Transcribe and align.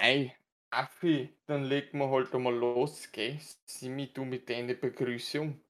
Ei, 0.00 0.32
Affi, 0.70 1.28
dann 1.46 1.64
legen 1.64 1.98
wir 1.98 2.08
halt 2.08 2.32
einmal 2.32 2.54
los, 2.54 3.10
gell? 3.10 3.38
Simi, 3.64 4.12
du 4.12 4.24
mit 4.24 4.48
deiner 4.48 4.74
Begrüßung. 4.74 5.60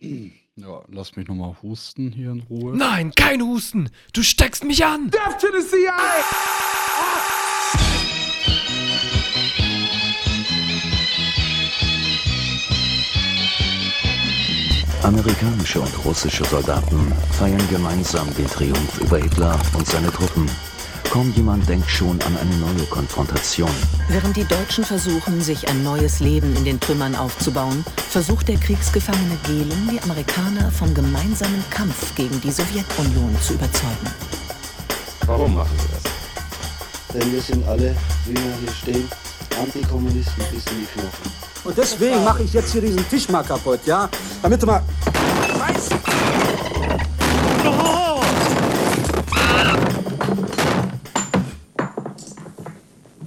Ja, 0.58 0.82
lass 0.88 1.14
mich 1.16 1.28
nochmal 1.28 1.54
husten 1.60 2.12
hier 2.12 2.30
in 2.30 2.40
Ruhe. 2.40 2.74
Nein, 2.74 3.12
kein 3.14 3.42
Husten! 3.42 3.90
Du 4.14 4.22
steckst 4.22 4.64
mich 4.64 4.82
an! 4.82 5.10
Death 5.10 5.38
to 5.38 5.48
the 5.52 5.62
CIA! 5.62 5.92
Amerikanische 15.02 15.82
und 15.82 16.04
russische 16.06 16.46
Soldaten 16.46 17.12
feiern 17.32 17.68
gemeinsam 17.68 18.34
den 18.34 18.46
Triumph 18.46 18.98
über 19.02 19.18
Hitler 19.18 19.60
und 19.76 19.86
seine 19.86 20.10
Truppen. 20.10 20.48
Kaum 21.10 21.32
jemand 21.34 21.68
denkt 21.68 21.90
schon 21.90 22.20
an 22.22 22.36
eine 22.36 22.56
neue 22.56 22.86
Konfrontation. 22.86 23.70
Während 24.08 24.36
die 24.36 24.44
Deutschen 24.44 24.84
versuchen, 24.84 25.40
sich 25.40 25.68
ein 25.68 25.82
neues 25.82 26.20
Leben 26.20 26.54
in 26.56 26.64
den 26.64 26.78
Trümmern 26.78 27.14
aufzubauen, 27.14 27.84
versucht 28.10 28.48
der 28.48 28.56
Kriegsgefangene 28.56 29.36
Gehlen, 29.46 29.90
die 29.90 30.02
Amerikaner 30.02 30.70
vom 30.70 30.92
gemeinsamen 30.94 31.64
Kampf 31.70 32.14
gegen 32.14 32.40
die 32.40 32.50
Sowjetunion 32.50 33.34
zu 33.40 33.54
überzeugen. 33.54 34.06
Warum 35.24 35.54
machen 35.54 35.76
Sie 35.78 35.88
das? 35.94 36.12
Denn 37.14 37.32
wir 37.32 37.40
sind 37.40 37.66
alle, 37.66 37.96
wie 38.26 38.34
wir 38.34 38.56
hier 38.60 38.72
stehen, 38.72 39.08
Antikommunisten 39.58 40.44
bis 40.52 40.64
in 40.66 40.80
die 40.80 40.86
Knochen. 40.86 41.32
Und 41.64 41.76
deswegen 41.78 42.22
mache 42.22 42.42
ich 42.42 42.52
jetzt 42.52 42.72
hier 42.72 42.82
diesen 42.82 43.08
Tisch 43.08 43.28
mal 43.28 43.42
kaputt, 43.42 43.80
ja? 43.86 44.08
Damit 44.42 44.62
du 44.62 44.66
mal. 44.66 44.82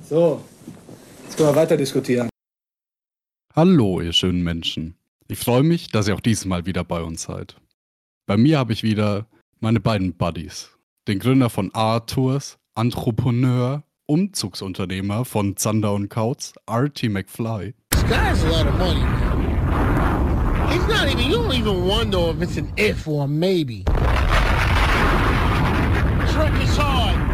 So, 0.10 0.44
jetzt 1.24 1.38
können 1.38 1.50
wir 1.50 1.56
weiter 1.56 1.78
diskutieren. 1.78 2.30
Hallo, 3.56 4.02
ihr 4.02 4.12
schönen 4.12 4.42
Menschen. 4.44 4.96
Ich 5.28 5.38
freue 5.38 5.62
mich, 5.62 5.90
dass 5.90 6.08
ihr 6.08 6.16
auch 6.16 6.20
dieses 6.20 6.46
Mal 6.46 6.66
wieder 6.66 6.84
bei 6.84 7.04
uns 7.04 7.22
seid. 7.22 7.58
Bei 8.26 8.36
mir 8.36 8.58
habe 8.58 8.74
ich 8.74 8.82
wieder 8.82 9.28
meine 9.60 9.80
beiden 9.80 10.14
Buddies. 10.18 10.72
Den 11.08 11.20
Gründer 11.20 11.52
von 11.52 11.70
A-Tours, 11.76 12.58
Entrepreneur, 12.76 13.84
Umzugsunternehmer 14.08 15.26
von 15.26 15.56
Zander 15.58 15.94
und 15.94 16.10
Kautz, 16.10 16.54
Artie 16.66 17.10
McFly. 17.10 17.76
That's 18.10 18.44
a 18.44 18.50
lot 18.50 18.66
of 18.66 18.80
money, 18.80 19.02
man. 19.02 20.72
It's 20.74 20.88
not 20.88 21.08
even, 21.08 21.30
you 21.30 21.38
don't 21.38 21.54
even 21.54 21.88
wonder 21.88 22.32
if 22.32 22.42
it's 22.42 22.58
an 22.58 22.74
if 22.78 23.08
or 23.08 23.26
a 23.26 23.28
maybe. 23.28 23.84
Truck 26.34 26.64
is 26.64 26.76
hard. 26.76 27.29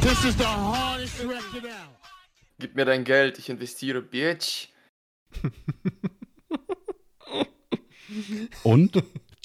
This 0.00 0.24
is 0.24 0.36
the 0.36 0.44
hardest 0.44 1.24
record 1.24 1.64
out. 1.64 1.98
Gib 2.60 2.74
mir 2.74 2.84
dein 2.84 3.04
Geld, 3.04 3.38
ich 3.38 3.48
investiere, 3.48 4.02
Bitch. 4.02 4.68
Und 8.62 9.02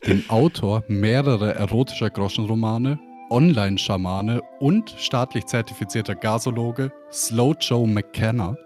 den 0.08 0.30
Autor 0.30 0.84
mehrerer 0.88 1.56
erotischer 1.56 2.10
Groschenromane, 2.10 3.00
Online-Schamane 3.30 4.42
und 4.60 4.90
staatlich 4.98 5.46
zertifizierter 5.46 6.16
Gasologe 6.16 6.92
Slow 7.12 7.56
Joe 7.60 7.88
McKenna. 7.88 8.58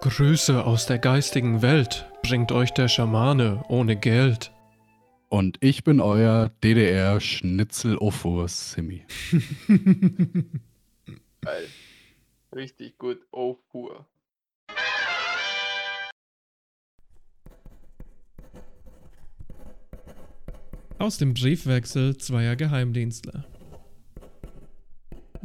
Grüße 0.00 0.64
aus 0.64 0.86
der 0.86 0.98
geistigen 0.98 1.62
Welt 1.62 2.10
bringt 2.22 2.52
euch 2.52 2.72
der 2.72 2.88
Schamane 2.88 3.62
ohne 3.68 3.96
Geld. 3.96 4.52
Und 5.28 5.58
ich 5.60 5.84
bin 5.84 6.00
euer 6.00 6.50
DDR-Schnitzel-Offurs 6.62 8.72
Simi. 8.72 9.04
Geil. 11.48 11.68
Richtig 12.54 12.98
gut. 12.98 13.20
Oh, 13.32 13.54
pur. 13.70 14.06
Aus 20.98 21.16
dem 21.16 21.32
Briefwechsel 21.32 22.18
zweier 22.18 22.54
Geheimdienstler. 22.54 23.46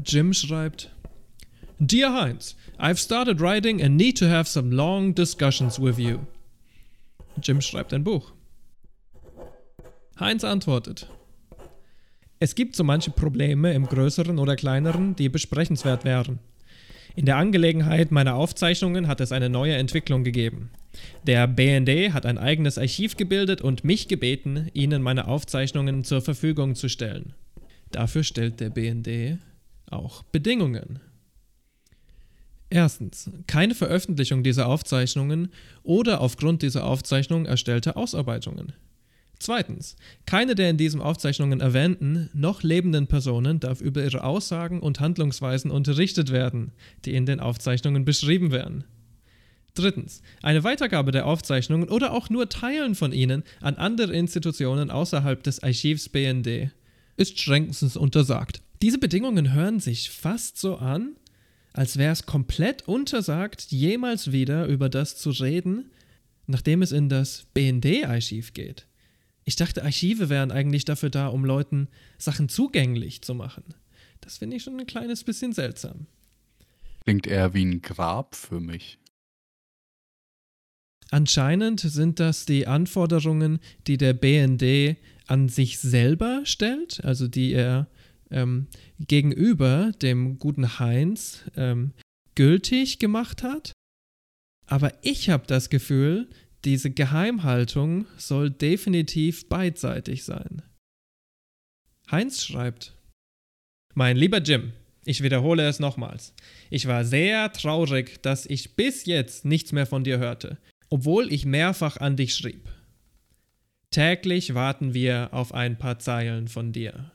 Jim 0.04 0.34
schreibt: 0.34 0.94
Dear 1.80 2.14
Heinz, 2.14 2.58
I've 2.78 3.00
started 3.00 3.40
writing 3.40 3.82
and 3.82 3.96
need 3.96 4.18
to 4.18 4.26
have 4.26 4.50
some 4.50 4.76
long 4.76 5.16
discussions 5.16 5.80
with 5.80 5.98
you. 5.98 6.20
Jim 7.38 7.62
schreibt 7.62 7.94
ein 7.94 8.04
Buch. 8.04 8.34
Heinz 10.20 10.44
antwortet: 10.44 11.08
Es 12.44 12.56
gibt 12.56 12.76
so 12.76 12.84
manche 12.84 13.10
Probleme 13.10 13.72
im 13.72 13.86
Größeren 13.86 14.38
oder 14.38 14.58
Kleineren, 14.58 15.16
die 15.16 15.30
besprechenswert 15.30 16.04
wären. 16.04 16.40
In 17.16 17.26
der 17.26 17.38
Angelegenheit 17.38 18.12
meiner 18.12 18.36
Aufzeichnungen 18.36 19.08
hat 19.08 19.22
es 19.22 19.32
eine 19.32 19.48
neue 19.48 19.76
Entwicklung 19.76 20.26
gegeben. 20.26 20.70
Der 21.26 21.48
BND 21.48 22.12
hat 22.12 22.26
ein 22.26 22.38
eigenes 22.38 22.78
Archiv 22.78 23.16
gebildet 23.16 23.62
und 23.62 23.86
mich 23.86 24.10
gebeten, 24.10 24.70
ihnen 24.74 25.02
meine 25.02 25.30
Aufzeichnungen 25.30 26.04
zur 26.04 26.20
Verfügung 26.20 26.76
zu 26.76 26.90
stellen. 26.90 27.32
Dafür 27.92 28.26
stellt 28.26 28.60
der 28.60 28.72
BND 28.72 29.40
auch 29.90 30.24
Bedingungen. 30.24 31.00
Erstens, 32.70 33.32
keine 33.48 33.74
Veröffentlichung 33.74 34.44
dieser 34.44 34.68
Aufzeichnungen 34.68 35.48
oder 35.82 36.20
aufgrund 36.20 36.62
dieser 36.62 36.84
Aufzeichnung 36.84 37.46
erstellte 37.46 37.96
Ausarbeitungen. 37.96 38.74
Zweitens, 39.44 39.98
keine 40.26 40.56
der 40.56 40.70
in 40.70 40.78
diesen 40.78 41.02
Aufzeichnungen 41.02 41.60
erwähnten, 41.60 42.30
noch 42.34 42.64
lebenden 42.64 43.08
Personen 43.08 43.60
darf 43.60 43.82
über 43.82 44.02
ihre 44.02 44.24
Aussagen 44.24 44.80
und 44.80 45.02
Handlungsweisen 45.02 45.70
unterrichtet 45.70 46.32
werden, 46.32 46.72
die 47.04 47.14
in 47.14 47.26
den 47.26 47.42
Aufzeichnungen 47.42 48.06
beschrieben 48.06 48.54
werden. 48.54 48.86
Drittens, 49.74 50.22
eine 50.42 50.64
Weitergabe 50.64 51.12
der 51.12 51.26
Aufzeichnungen 51.26 51.90
oder 51.90 52.14
auch 52.14 52.30
nur 52.30 52.48
Teilen 52.48 52.96
von 52.96 53.12
ihnen 53.12 53.44
an 53.60 53.76
andere 53.76 54.14
Institutionen 54.14 54.90
außerhalb 54.90 55.44
des 55.44 55.62
Archivs 55.62 56.08
BND 56.08 56.72
ist 57.18 57.38
strengstens 57.38 57.98
untersagt. 57.98 58.62
Diese 58.82 58.98
Bedingungen 58.98 59.52
hören 59.52 59.82
sich 59.82 60.10
fast 60.10 60.58
so 60.58 60.78
an, 60.78 61.18
als 61.74 61.98
wäre 61.98 62.14
es 62.14 62.26
komplett 62.26 62.88
untersagt, 62.88 63.72
jemals 63.72 64.32
wieder 64.32 64.68
über 64.68 64.88
das 64.88 65.18
zu 65.18 65.32
reden, 65.32 65.92
nachdem 66.48 66.82
es 66.82 66.94
in 66.94 67.10
das 67.10 67.46
BND-Archiv 67.54 68.54
geht. 68.54 68.88
Ich 69.46 69.56
dachte, 69.56 69.84
Archive 69.84 70.30
wären 70.30 70.52
eigentlich 70.52 70.86
dafür 70.86 71.10
da, 71.10 71.28
um 71.28 71.46
Leuten 71.46 71.88
Sachen 72.18 72.50
zugänglich 72.50 73.22
zu 73.22 73.36
machen. 73.36 73.64
Das 74.22 74.38
finde 74.38 74.56
ich 74.58 74.64
schon 74.64 74.80
ein 74.80 74.88
kleines 74.88 75.24
bisschen 75.24 75.54
seltsam. 75.54 76.08
Klingt 77.04 77.28
eher 77.28 77.54
wie 77.54 77.66
ein 77.66 77.82
Grab 77.82 78.36
für 78.36 78.62
mich. 78.62 79.00
Anscheinend 81.12 81.82
sind 81.82 82.20
das 82.20 82.46
die 82.46 82.66
Anforderungen, 82.66 83.60
die 83.86 83.98
der 83.98 84.14
BND 84.14 84.98
an 85.28 85.50
sich 85.50 85.80
selber 85.80 86.42
stellt, 86.46 87.04
also 87.04 87.28
die 87.28 87.52
er 87.52 87.88
ähm, 88.32 88.68
gegenüber 89.00 89.92
dem 90.02 90.40
guten 90.40 90.80
Heinz 90.80 91.44
ähm, 91.56 91.94
gültig 92.36 93.00
gemacht 93.00 93.44
hat. 93.44 93.74
Aber 94.66 94.94
ich 95.04 95.30
habe 95.30 95.46
das 95.46 95.70
Gefühl, 95.70 96.30
diese 96.66 96.92
Geheimhaltung 96.92 98.06
soll 98.18 98.50
definitiv 98.50 99.50
beidseitig 99.50 100.24
sein. 100.24 100.62
Heinz 102.10 102.44
schreibt: 102.44 102.94
Mein 103.94 104.18
lieber 104.18 104.42
Jim, 104.42 104.74
ich 105.06 105.22
wiederhole 105.24 105.68
es 105.68 105.80
nochmals. 105.80 106.34
Ich 106.70 106.88
war 106.88 107.04
sehr 107.06 107.52
traurig, 107.52 108.22
dass 108.22 108.46
ich 108.46 108.76
bis 108.76 109.06
jetzt 109.06 109.46
nichts 109.46 109.72
mehr 109.72 109.86
von 109.86 110.04
dir 110.04 110.20
hörte, 110.20 110.58
obwohl 110.90 111.32
ich 111.32 111.46
mehrfach 111.46 111.98
an 111.98 112.16
dich 112.16 112.36
schrieb. 112.36 112.70
Täglich 113.92 114.54
warten 114.54 114.94
wir 114.94 115.30
auf 115.34 115.54
ein 115.54 115.78
paar 115.78 116.00
Zeilen 116.00 116.48
von 116.48 116.72
dir. 116.72 117.12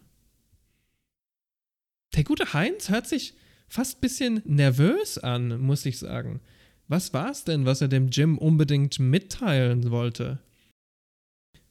Der 2.15 2.25
gute 2.25 2.53
Heinz 2.53 2.88
hört 2.88 3.06
sich 3.06 3.34
fast 3.69 3.98
ein 3.98 4.01
bisschen 4.01 4.42
nervös 4.44 5.18
an, 5.18 5.60
muss 5.60 5.84
ich 5.86 5.98
sagen. 5.98 6.41
Was 6.89 7.13
war's 7.13 7.45
denn, 7.45 7.67
was 7.67 7.83
er 7.83 7.89
dem 7.89 8.09
Jim 8.09 8.39
unbedingt 8.39 8.99
mitteilen 8.99 9.91
wollte? 9.91 10.39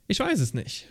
Ich 0.07 0.19
weiß 0.19 0.39
es 0.39 0.53
nicht. 0.53 0.87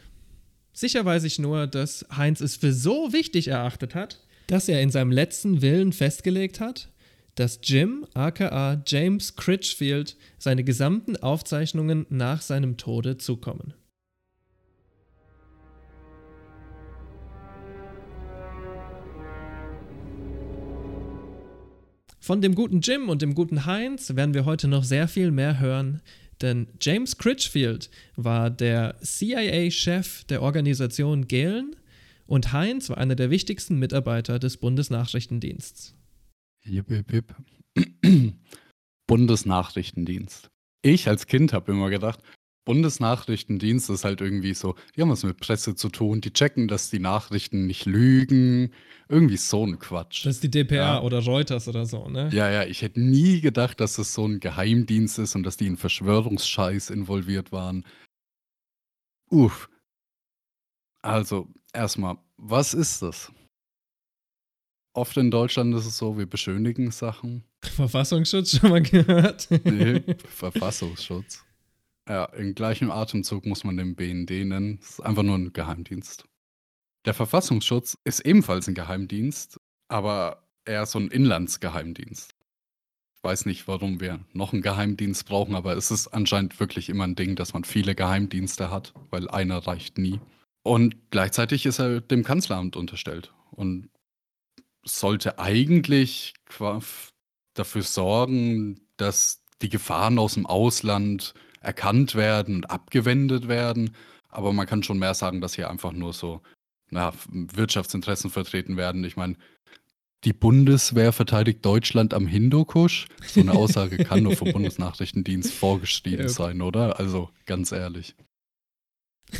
Sicher 0.73 1.05
weiß 1.05 1.23
ich 1.25 1.39
nur, 1.39 1.69
dass 1.69 2.05
Heinz 2.15 2.41
es 2.41 2.57
für 2.57 2.73
so 2.73 3.13
wichtig 3.13 3.49
erachtet 3.49 3.95
hat, 3.95 4.21
dass 4.49 4.69
er 4.69 4.83
in 4.83 4.91
seinem 4.91 5.13
letzten 5.13 5.63
Willen 5.63 5.93
festgelegt 5.93 6.61
hat, 6.61 6.91
dass 7.37 7.61
Jim, 7.63 8.07
aka 8.15 8.83
James 8.85 9.37
Critchfield, 9.37 10.17
seine 10.39 10.65
gesamten 10.65 11.17
Aufzeichnungen 11.17 12.05
nach 12.09 12.43
seinem 12.43 12.77
Tode 12.77 13.19
zukommen. 13.19 13.75
Von 22.27 22.41
dem 22.41 22.57
guten 22.57 22.81
Jim 22.81 23.09
und 23.09 23.23
dem 23.23 23.37
guten 23.37 23.67
Heinz 23.67 24.17
werden 24.17 24.35
wir 24.35 24.47
heute 24.47 24.67
noch 24.67 24.83
sehr 24.83 25.07
viel 25.07 25.31
mehr 25.31 25.61
hören, 25.61 26.03
denn 26.43 26.67
James 26.81 27.19
Critchfield 27.19 27.89
war 28.17 28.51
der 28.51 28.97
CIA-Chef 29.01 30.25
der 30.25 30.43
Organisation 30.43 31.29
Galen 31.29 31.77
Und 32.27 32.53
Heinz 32.53 32.91
war 32.91 32.99
einer 32.99 33.15
der 33.15 33.31
wichtigsten 33.31 33.79
Mitarbeiter 33.79 34.41
des 34.41 34.57
Bundesnachrichtendiensts. 34.57 35.95
Jip, 36.65 36.91
jip, 36.91 37.13
jip. 37.13 37.33
Bundesnachrichtendienst. 39.07 40.51
Ich 40.83 41.07
als 41.07 41.29
Kind 41.29 41.53
habe 41.53 41.71
immer 41.71 41.91
gedacht, 41.91 42.19
Bundesnachrichtendienst 42.67 43.89
ist 43.89 44.05
halt 44.05 44.21
irgendwie 44.21 44.53
so, 44.53 44.75
die 44.95 45.01
haben 45.01 45.09
was 45.09 45.23
mit 45.23 45.39
Presse 45.41 45.75
zu 45.77 45.89
tun, 45.89 46.21
die 46.21 46.33
checken, 46.33 46.69
dass 46.69 46.91
die 46.91 46.99
Nachrichten 46.99 47.67
nicht 47.67 47.87
lügen. 47.87 48.73
Irgendwie 49.09 49.37
so 49.39 49.65
ein 49.65 49.79
Quatsch. 49.79 50.27
Das 50.27 50.35
ist 50.35 50.43
die 50.43 50.51
DPR 50.51 50.77
Ja. 50.77 51.01
oder 51.03 51.25
Reuters 51.25 51.69
oder 51.69 51.87
so, 51.87 52.09
ne? 52.09 52.29
Ja, 52.33 52.51
ja, 52.51 52.65
ich 52.65 52.83
hätte 52.83 53.01
nie 53.01 53.41
gedacht, 53.41 53.81
dass 53.81 53.97
es 53.99 54.13
so 54.13 54.27
ein 54.27 54.41
Geheimdienst 54.41 55.19
ist 55.21 55.35
und 55.37 55.45
dass 55.45 55.57
die 55.57 55.69
in 55.69 55.77
Verschwörungsscheiß 55.77 56.91
involviert 56.91 57.53
waren. 57.53 57.87
Uff. 59.31 59.71
Also, 61.03 61.49
erstmal, 61.73 62.19
was 62.37 62.75
ist 62.75 63.01
das? 63.03 63.33
Oft 64.93 65.17
in 65.19 65.31
Deutschland 65.31 65.73
ist 65.77 65.87
es 65.87 65.97
so, 65.99 66.19
wir 66.19 66.27
beschönigen 66.27 66.91
Sachen. 66.91 67.45
Verfassungsschutz 67.63 68.59
schon 68.59 68.71
mal 68.71 68.83
gehört? 68.83 69.49
Nee, 69.65 70.03
Verfassungsschutz. 70.29 71.45
Ja, 72.09 72.27
im 72.27 72.55
gleichen 72.55 72.91
Atemzug 72.91 73.47
muss 73.47 73.65
man 73.65 73.77
den 73.77 73.97
BND 73.97 74.31
nennen. 74.31 74.79
Es 74.81 74.91
ist 74.91 75.01
einfach 75.01 75.25
nur 75.25 75.37
ein 75.37 75.53
Geheimdienst. 75.53 76.25
Der 77.05 77.15
Verfassungsschutz 77.15 77.99
ist 78.05 78.21
ebenfalls 78.21 78.69
ein 78.69 78.75
Geheimdienst, 78.75 79.61
aber 79.89 80.49
eher 80.65 80.87
so 80.87 80.99
ein 80.99 81.09
Inlandsgeheimdienst. 81.09 82.35
Ich 83.17 83.25
weiß 83.25 83.47
nicht, 83.47 83.67
warum 83.67 84.01
wir 84.01 84.21
noch 84.33 84.53
einen 84.53 84.63
Geheimdienst 84.63 85.27
brauchen, 85.27 85.57
aber 85.57 85.77
es 85.77 85.91
ist 85.91 86.09
anscheinend 86.09 86.61
wirklich 86.61 86.89
immer 86.89 87.05
ein 87.05 87.17
Ding, 87.17 87.35
dass 87.35 87.55
man 87.55 87.65
viele 87.65 87.95
Geheimdienste 87.95 88.71
hat, 88.71 88.95
weil 89.11 89.29
einer 89.29 89.59
reicht 89.67 89.99
nie. 89.99 90.21
Und 90.63 91.11
gleichzeitig 91.11 91.67
ist 91.67 91.81
er 91.81 92.01
dem 92.01 92.23
Kanzleramt 92.23 92.77
unterstellt 92.77 93.33
und 93.51 93.89
sollte 94.85 95.39
eigentlich 95.41 96.35
dafür 97.55 97.83
sorgen, 97.83 98.81
dass 98.97 99.43
die 99.63 99.69
Gefahren 99.69 100.19
aus 100.19 100.35
dem 100.35 100.47
Ausland 100.47 101.35
erkannt 101.67 102.15
werden 102.15 102.57
und 102.57 102.71
abgewendet 102.71 103.49
werden. 103.49 103.91
Aber 104.29 104.53
man 104.53 104.67
kann 104.67 104.83
schon 104.83 104.99
mehr 104.99 105.15
sagen, 105.15 105.41
dass 105.41 105.55
hier 105.55 105.69
einfach 105.71 105.93
nur 105.93 106.13
so 106.13 106.41
na, 106.91 107.13
Wirtschaftsinteressen 107.29 108.31
vertreten 108.31 108.77
werden. 108.77 109.03
Ich 109.05 109.17
meine, 109.17 109.37
die 110.25 110.33
Bundeswehr 110.33 111.13
verteidigt 111.13 111.65
Deutschland 111.65 112.15
am 112.15 112.27
Hindukusch. 112.27 113.07
So 113.27 113.41
eine 113.41 113.53
Aussage 113.53 113.99
kann 113.99 114.23
nur 114.23 114.37
vom 114.37 114.53
Bundesnachrichtendienst 114.53 115.53
vorgeschrieben 115.53 116.23
Ja. 116.23 116.29
sein, 116.29 116.63
oder? 116.63 116.99
Also 116.99 117.31
ganz 117.45 117.73
ehrlich. 117.73 118.15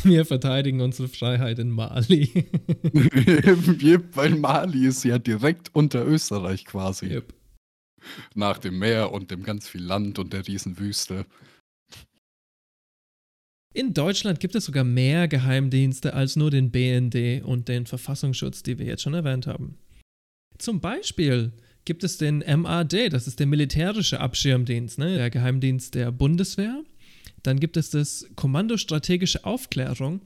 Wir 0.03 0.25
verteidigen 0.25 0.81
unsere 0.81 1.07
Freiheit 1.07 1.59
in 1.59 1.71
Mali. 1.71 2.45
Weil 4.13 4.35
Mali 4.35 4.85
ist 4.85 5.05
ja 5.05 5.17
direkt 5.17 5.73
unter 5.73 6.05
Österreich 6.05 6.65
quasi. 6.65 7.05
Yep. 7.07 7.33
Nach 8.35 8.57
dem 8.57 8.79
Meer 8.79 9.13
und 9.13 9.31
dem 9.31 9.43
ganz 9.43 9.67
viel 9.69 9.83
Land 9.83 10.19
und 10.19 10.33
der 10.33 10.45
Riesenwüste. 10.45 11.25
In 13.77 13.93
Deutschland 13.93 14.39
gibt 14.39 14.55
es 14.55 14.65
sogar 14.65 14.83
mehr 14.83 15.27
Geheimdienste 15.27 16.15
als 16.15 16.35
nur 16.35 16.49
den 16.49 16.71
BND 16.71 17.43
und 17.43 17.67
den 17.67 17.85
Verfassungsschutz, 17.85 18.63
die 18.63 18.79
wir 18.79 18.87
jetzt 18.87 19.03
schon 19.03 19.13
erwähnt 19.13 19.45
haben. 19.45 19.77
Zum 20.57 20.81
Beispiel 20.81 21.51
gibt 21.85 22.03
es 22.03 22.17
den 22.17 22.39
MAD, 22.39 23.13
das 23.13 23.27
ist 23.27 23.39
der 23.39 23.45
militärische 23.45 24.19
Abschirmdienst, 24.19 24.97
ne? 24.97 25.17
der 25.17 25.29
Geheimdienst 25.29 25.93
der 25.93 26.11
Bundeswehr. 26.11 26.83
Dann 27.43 27.59
gibt 27.59 27.77
es 27.77 27.91
das 27.91 28.27
Kommando 28.35 28.77
Strategische 28.77 29.45
Aufklärung. 29.45 30.21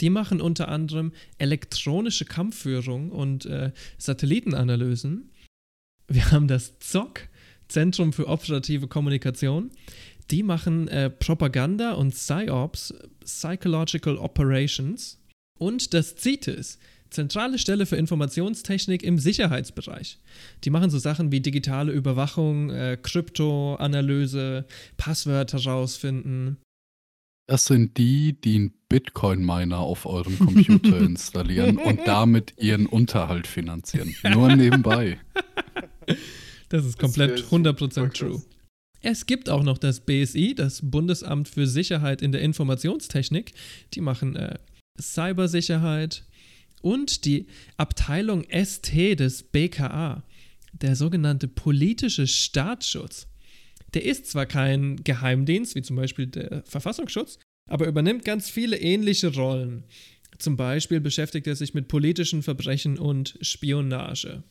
Die 0.00 0.10
machen 0.10 0.40
unter 0.40 0.66
anderem 0.66 1.12
elektronische 1.38 2.24
Kampfführung 2.24 3.12
und 3.12 3.46
äh, 3.46 3.70
Satellitenanalysen. 3.98 5.30
Wir 6.08 6.32
haben 6.32 6.48
das 6.48 6.80
ZOC, 6.80 7.28
Zentrum 7.68 8.12
für 8.12 8.26
operative 8.26 8.88
Kommunikation. 8.88 9.70
Die 10.30 10.42
machen 10.42 10.88
äh, 10.88 11.10
Propaganda 11.10 11.92
und 11.92 12.12
PsyOps, 12.12 12.94
Psychological 13.24 14.18
Operations. 14.18 15.18
Und 15.58 15.94
das 15.94 16.16
CITES, 16.16 16.78
Zentrale 17.10 17.58
Stelle 17.58 17.86
für 17.86 17.96
Informationstechnik 17.96 19.02
im 19.02 19.18
Sicherheitsbereich. 19.18 20.18
Die 20.64 20.70
machen 20.70 20.90
so 20.90 20.98
Sachen 20.98 21.30
wie 21.30 21.40
digitale 21.40 21.92
Überwachung, 21.92 22.70
äh, 22.70 22.98
Kryptoanalyse, 23.00 24.66
Passwörter 24.96 25.62
rausfinden. 25.62 26.58
Das 27.46 27.66
sind 27.66 27.96
die, 27.96 28.40
die 28.40 28.56
einen 28.56 28.74
Bitcoin-Miner 28.88 29.78
auf 29.78 30.04
eurem 30.04 30.36
Computer 30.38 30.98
installieren 31.00 31.78
und 31.78 32.00
damit 32.06 32.54
ihren 32.58 32.86
Unterhalt 32.86 33.46
finanzieren. 33.46 34.14
Nur 34.32 34.54
nebenbei. 34.54 35.18
Das 36.68 36.84
ist 36.84 36.98
komplett 36.98 37.30
wär 37.30 37.38
super 37.38 37.70
100% 37.70 38.12
true. 38.12 38.42
Es 39.08 39.26
gibt 39.26 39.48
auch 39.48 39.62
noch 39.62 39.78
das 39.78 40.00
BSI, 40.00 40.56
das 40.56 40.80
Bundesamt 40.82 41.48
für 41.48 41.68
Sicherheit 41.68 42.22
in 42.22 42.32
der 42.32 42.40
Informationstechnik. 42.40 43.52
Die 43.94 44.00
machen 44.00 44.34
äh, 44.34 44.58
Cybersicherheit 45.00 46.24
und 46.82 47.24
die 47.24 47.46
Abteilung 47.76 48.44
ST 48.50 48.92
des 48.92 49.44
BKA, 49.44 50.24
der 50.72 50.96
sogenannte 50.96 51.46
politische 51.46 52.26
Staatsschutz. 52.26 53.28
Der 53.94 54.04
ist 54.04 54.26
zwar 54.26 54.46
kein 54.46 54.96
Geheimdienst, 55.04 55.76
wie 55.76 55.82
zum 55.82 55.94
Beispiel 55.94 56.26
der 56.26 56.64
Verfassungsschutz, 56.66 57.38
aber 57.70 57.86
übernimmt 57.86 58.24
ganz 58.24 58.50
viele 58.50 58.76
ähnliche 58.76 59.32
Rollen. 59.32 59.84
Zum 60.38 60.56
Beispiel 60.56 60.98
beschäftigt 60.98 61.46
er 61.46 61.54
sich 61.54 61.74
mit 61.74 61.86
politischen 61.86 62.42
Verbrechen 62.42 62.98
und 62.98 63.38
Spionage. 63.40 64.42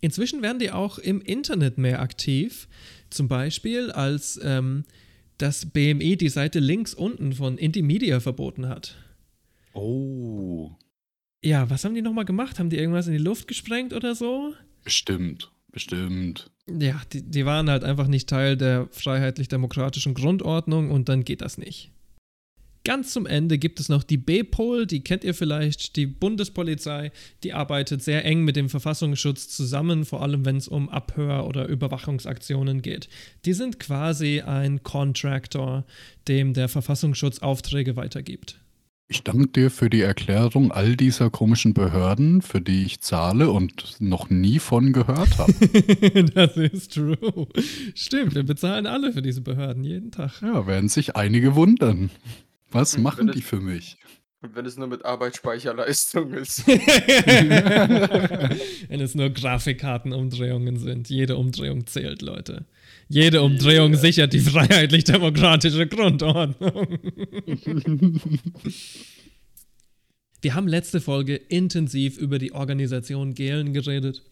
Inzwischen 0.00 0.42
werden 0.42 0.58
die 0.58 0.70
auch 0.70 0.98
im 0.98 1.20
Internet 1.20 1.76
mehr 1.76 2.00
aktiv. 2.00 2.68
Zum 3.10 3.28
Beispiel, 3.28 3.90
als 3.90 4.40
ähm, 4.42 4.84
das 5.38 5.66
BMI 5.66 6.16
die 6.16 6.28
Seite 6.28 6.58
links 6.58 6.94
unten 6.94 7.32
von 7.32 7.58
Intimedia 7.58 8.20
verboten 8.20 8.68
hat. 8.68 8.96
Oh. 9.72 10.70
Ja, 11.42 11.70
was 11.70 11.84
haben 11.84 11.94
die 11.94 12.02
nochmal 12.02 12.24
gemacht? 12.24 12.58
Haben 12.58 12.70
die 12.70 12.78
irgendwas 12.78 13.06
in 13.06 13.12
die 13.12 13.18
Luft 13.18 13.48
gesprengt 13.48 13.92
oder 13.92 14.14
so? 14.14 14.54
Bestimmt. 14.84 15.50
Bestimmt. 15.72 16.50
Ja, 16.66 17.00
die, 17.12 17.22
die 17.22 17.46
waren 17.46 17.70
halt 17.70 17.84
einfach 17.84 18.08
nicht 18.08 18.28
Teil 18.28 18.56
der 18.56 18.88
freiheitlich-demokratischen 18.90 20.14
Grundordnung 20.14 20.90
und 20.90 21.08
dann 21.08 21.24
geht 21.24 21.42
das 21.42 21.58
nicht. 21.58 21.92
Ganz 22.82 23.12
zum 23.12 23.26
Ende 23.26 23.58
gibt 23.58 23.78
es 23.78 23.90
noch 23.90 24.02
die 24.02 24.16
BPOL, 24.16 24.86
die 24.86 25.04
kennt 25.04 25.22
ihr 25.22 25.34
vielleicht, 25.34 25.96
die 25.96 26.06
Bundespolizei, 26.06 27.12
die 27.42 27.52
arbeitet 27.52 28.02
sehr 28.02 28.24
eng 28.24 28.42
mit 28.42 28.56
dem 28.56 28.70
Verfassungsschutz 28.70 29.48
zusammen, 29.48 30.06
vor 30.06 30.22
allem 30.22 30.46
wenn 30.46 30.56
es 30.56 30.66
um 30.66 30.88
Abhör- 30.88 31.46
oder 31.46 31.66
Überwachungsaktionen 31.66 32.80
geht. 32.80 33.10
Die 33.44 33.52
sind 33.52 33.78
quasi 33.80 34.40
ein 34.40 34.82
Contractor, 34.82 35.84
dem 36.26 36.54
der 36.54 36.68
Verfassungsschutz 36.68 37.40
Aufträge 37.40 37.96
weitergibt. 37.96 38.58
Ich 39.12 39.24
danke 39.24 39.48
dir 39.48 39.70
für 39.72 39.90
die 39.90 40.02
Erklärung 40.02 40.70
all 40.70 40.94
dieser 40.94 41.30
komischen 41.30 41.74
Behörden, 41.74 42.42
für 42.42 42.60
die 42.60 42.84
ich 42.84 43.00
zahle 43.00 43.50
und 43.50 43.96
noch 43.98 44.30
nie 44.30 44.60
von 44.60 44.92
gehört 44.92 45.36
habe. 45.36 45.52
das 46.34 46.56
ist 46.56 46.94
true. 46.94 47.48
Stimmt, 47.94 48.36
wir 48.36 48.44
bezahlen 48.44 48.86
alle 48.86 49.12
für 49.12 49.20
diese 49.20 49.40
Behörden 49.40 49.82
jeden 49.82 50.12
Tag. 50.12 50.40
ja, 50.40 50.64
werden 50.68 50.88
sich 50.88 51.16
einige 51.16 51.56
wundern. 51.56 52.10
Was 52.70 52.96
Hm, 52.96 53.02
machen 53.02 53.30
die 53.32 53.40
es- 53.40 53.44
für 53.44 53.60
mich? 53.60 53.96
Und 54.42 54.42
wenn 54.56 54.64
es 54.64 54.76
nur 54.78 54.86
mit 54.86 55.04
Arbeitsspeicherleistung 55.04 56.32
ist. 56.42 56.66
Wenn 56.66 56.80
es 59.00 59.14
nur 59.14 59.28
Grafikkartenumdrehungen 59.30 60.78
sind. 60.78 61.10
Jede 61.10 61.36
Umdrehung 61.36 61.86
zählt, 61.86 62.22
Leute. 62.22 62.64
Jede 63.08 63.42
Umdrehung 63.42 63.90
Yeah. 63.92 64.00
sichert 64.00 64.32
die 64.32 64.40
freiheitlich-demokratische 64.40 65.86
Grundordnung. 65.86 66.86
Wir 70.42 70.54
haben 70.54 70.68
letzte 70.68 71.00
Folge 71.00 71.36
intensiv 71.36 72.16
über 72.16 72.38
die 72.38 72.52
Organisation 72.52 73.34
Gehlen 73.34 73.72
geredet. 73.74 74.22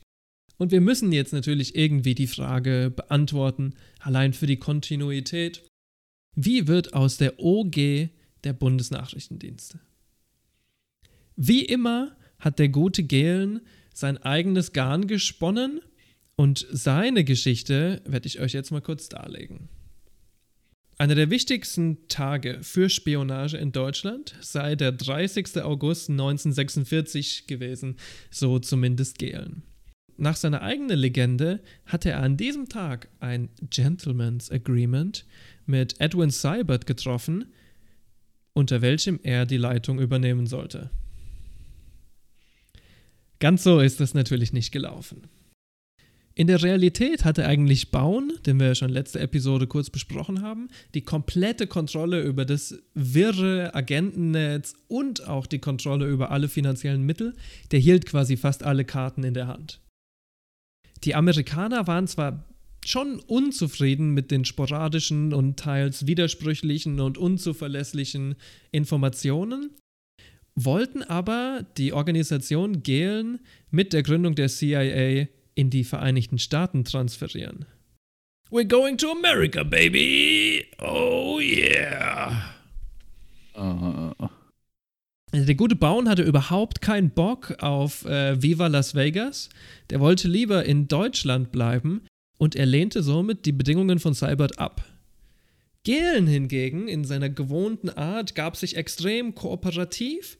Und 0.56 0.72
wir 0.72 0.80
müssen 0.80 1.12
jetzt 1.12 1.32
natürlich 1.32 1.76
irgendwie 1.76 2.14
die 2.14 2.26
Frage 2.26 2.92
beantworten, 2.94 3.74
allein 4.00 4.32
für 4.32 4.46
die 4.46 4.56
Kontinuität. 4.58 5.64
Wie 6.34 6.66
wird 6.66 6.94
aus 6.94 7.16
der 7.18 7.38
OG 7.38 8.08
der 8.48 8.54
Bundesnachrichtendienste? 8.54 9.78
Wie 11.36 11.64
immer 11.64 12.16
hat 12.38 12.58
der 12.58 12.70
gute 12.70 13.02
Gehlen 13.02 13.60
sein 13.92 14.16
eigenes 14.18 14.72
Garn 14.72 15.06
gesponnen 15.06 15.80
und 16.34 16.66
seine 16.70 17.24
Geschichte 17.24 18.00
werde 18.06 18.26
ich 18.26 18.40
euch 18.40 18.54
jetzt 18.54 18.70
mal 18.70 18.80
kurz 18.80 19.08
darlegen. 19.08 19.68
Einer 20.96 21.14
der 21.14 21.30
wichtigsten 21.30 22.08
Tage 22.08 22.58
für 22.62 22.88
Spionage 22.88 23.58
in 23.58 23.70
Deutschland 23.70 24.34
sei 24.40 24.74
der 24.76 24.92
30. 24.92 25.62
August 25.62 26.08
1946 26.10 27.46
gewesen, 27.46 27.96
so 28.30 28.58
zumindest 28.58 29.18
Gehlen. 29.18 29.62
Nach 30.16 30.36
seiner 30.36 30.62
eigenen 30.62 30.98
Legende 30.98 31.60
hatte 31.84 32.10
er 32.10 32.22
an 32.22 32.36
diesem 32.36 32.68
Tag 32.68 33.08
ein 33.20 33.50
Gentleman's 33.70 34.50
Agreement 34.50 35.26
mit 35.66 36.00
Edwin 36.00 36.30
Seibert 36.30 36.86
getroffen, 36.86 37.52
unter 38.58 38.82
welchem 38.82 39.20
er 39.22 39.46
die 39.46 39.56
Leitung 39.56 40.00
übernehmen 40.00 40.46
sollte. 40.46 40.90
Ganz 43.38 43.62
so 43.62 43.78
ist 43.78 44.00
das 44.00 44.14
natürlich 44.14 44.52
nicht 44.52 44.72
gelaufen. 44.72 45.28
In 46.34 46.48
der 46.48 46.62
Realität 46.62 47.24
hatte 47.24 47.46
eigentlich 47.46 47.90
Bauen, 47.90 48.32
den 48.46 48.58
wir 48.58 48.68
ja 48.68 48.74
schon 48.74 48.90
letzte 48.90 49.20
Episode 49.20 49.66
kurz 49.66 49.90
besprochen 49.90 50.42
haben, 50.42 50.68
die 50.94 51.02
komplette 51.02 51.66
Kontrolle 51.66 52.22
über 52.22 52.44
das 52.44 52.80
wirre 52.94 53.74
Agentennetz 53.74 54.74
und 54.88 55.26
auch 55.26 55.46
die 55.46 55.58
Kontrolle 55.60 56.06
über 56.06 56.30
alle 56.30 56.48
finanziellen 56.48 57.02
Mittel. 57.02 57.34
Der 57.70 57.78
hielt 57.78 58.06
quasi 58.06 58.36
fast 58.36 58.64
alle 58.64 58.84
Karten 58.84 59.24
in 59.24 59.34
der 59.34 59.46
Hand. 59.46 59.80
Die 61.04 61.14
Amerikaner 61.14 61.86
waren 61.86 62.08
zwar 62.08 62.44
schon 62.84 63.20
unzufrieden 63.20 64.14
mit 64.14 64.30
den 64.30 64.44
sporadischen 64.44 65.32
und 65.34 65.58
teils 65.58 66.06
widersprüchlichen 66.06 67.00
und 67.00 67.18
unzuverlässlichen 67.18 68.36
Informationen, 68.72 69.70
wollten 70.54 71.02
aber 71.02 71.66
die 71.76 71.92
Organisation 71.92 72.82
Gehlen 72.82 73.40
mit 73.70 73.92
der 73.92 74.02
Gründung 74.02 74.34
der 74.34 74.48
CIA 74.48 75.28
in 75.54 75.70
die 75.70 75.84
Vereinigten 75.84 76.38
Staaten 76.38 76.84
transferieren. 76.84 77.66
We're 78.50 78.66
going 78.66 78.96
to 78.98 79.10
America, 79.10 79.62
baby! 79.62 80.64
Oh 80.80 81.38
yeah! 81.40 82.54
Uh. 83.54 84.12
Also 85.30 85.44
der 85.44 85.54
gute 85.56 85.76
Bauen 85.76 86.08
hatte 86.08 86.22
überhaupt 86.22 86.80
keinen 86.80 87.10
Bock 87.10 87.54
auf 87.62 88.06
äh, 88.06 88.40
Viva 88.42 88.68
Las 88.68 88.94
Vegas. 88.94 89.50
Der 89.90 90.00
wollte 90.00 90.26
lieber 90.26 90.64
in 90.64 90.88
Deutschland 90.88 91.52
bleiben 91.52 92.00
und 92.38 92.56
er 92.56 92.66
lehnte 92.66 93.02
somit 93.02 93.44
die 93.44 93.52
Bedingungen 93.52 93.98
von 93.98 94.14
Cybert 94.14 94.58
ab. 94.58 94.84
Gehlen 95.84 96.26
hingegen 96.26 96.88
in 96.88 97.04
seiner 97.04 97.28
gewohnten 97.28 97.90
Art 97.90 98.34
gab 98.34 98.56
sich 98.56 98.76
extrem 98.76 99.34
kooperativ, 99.34 100.38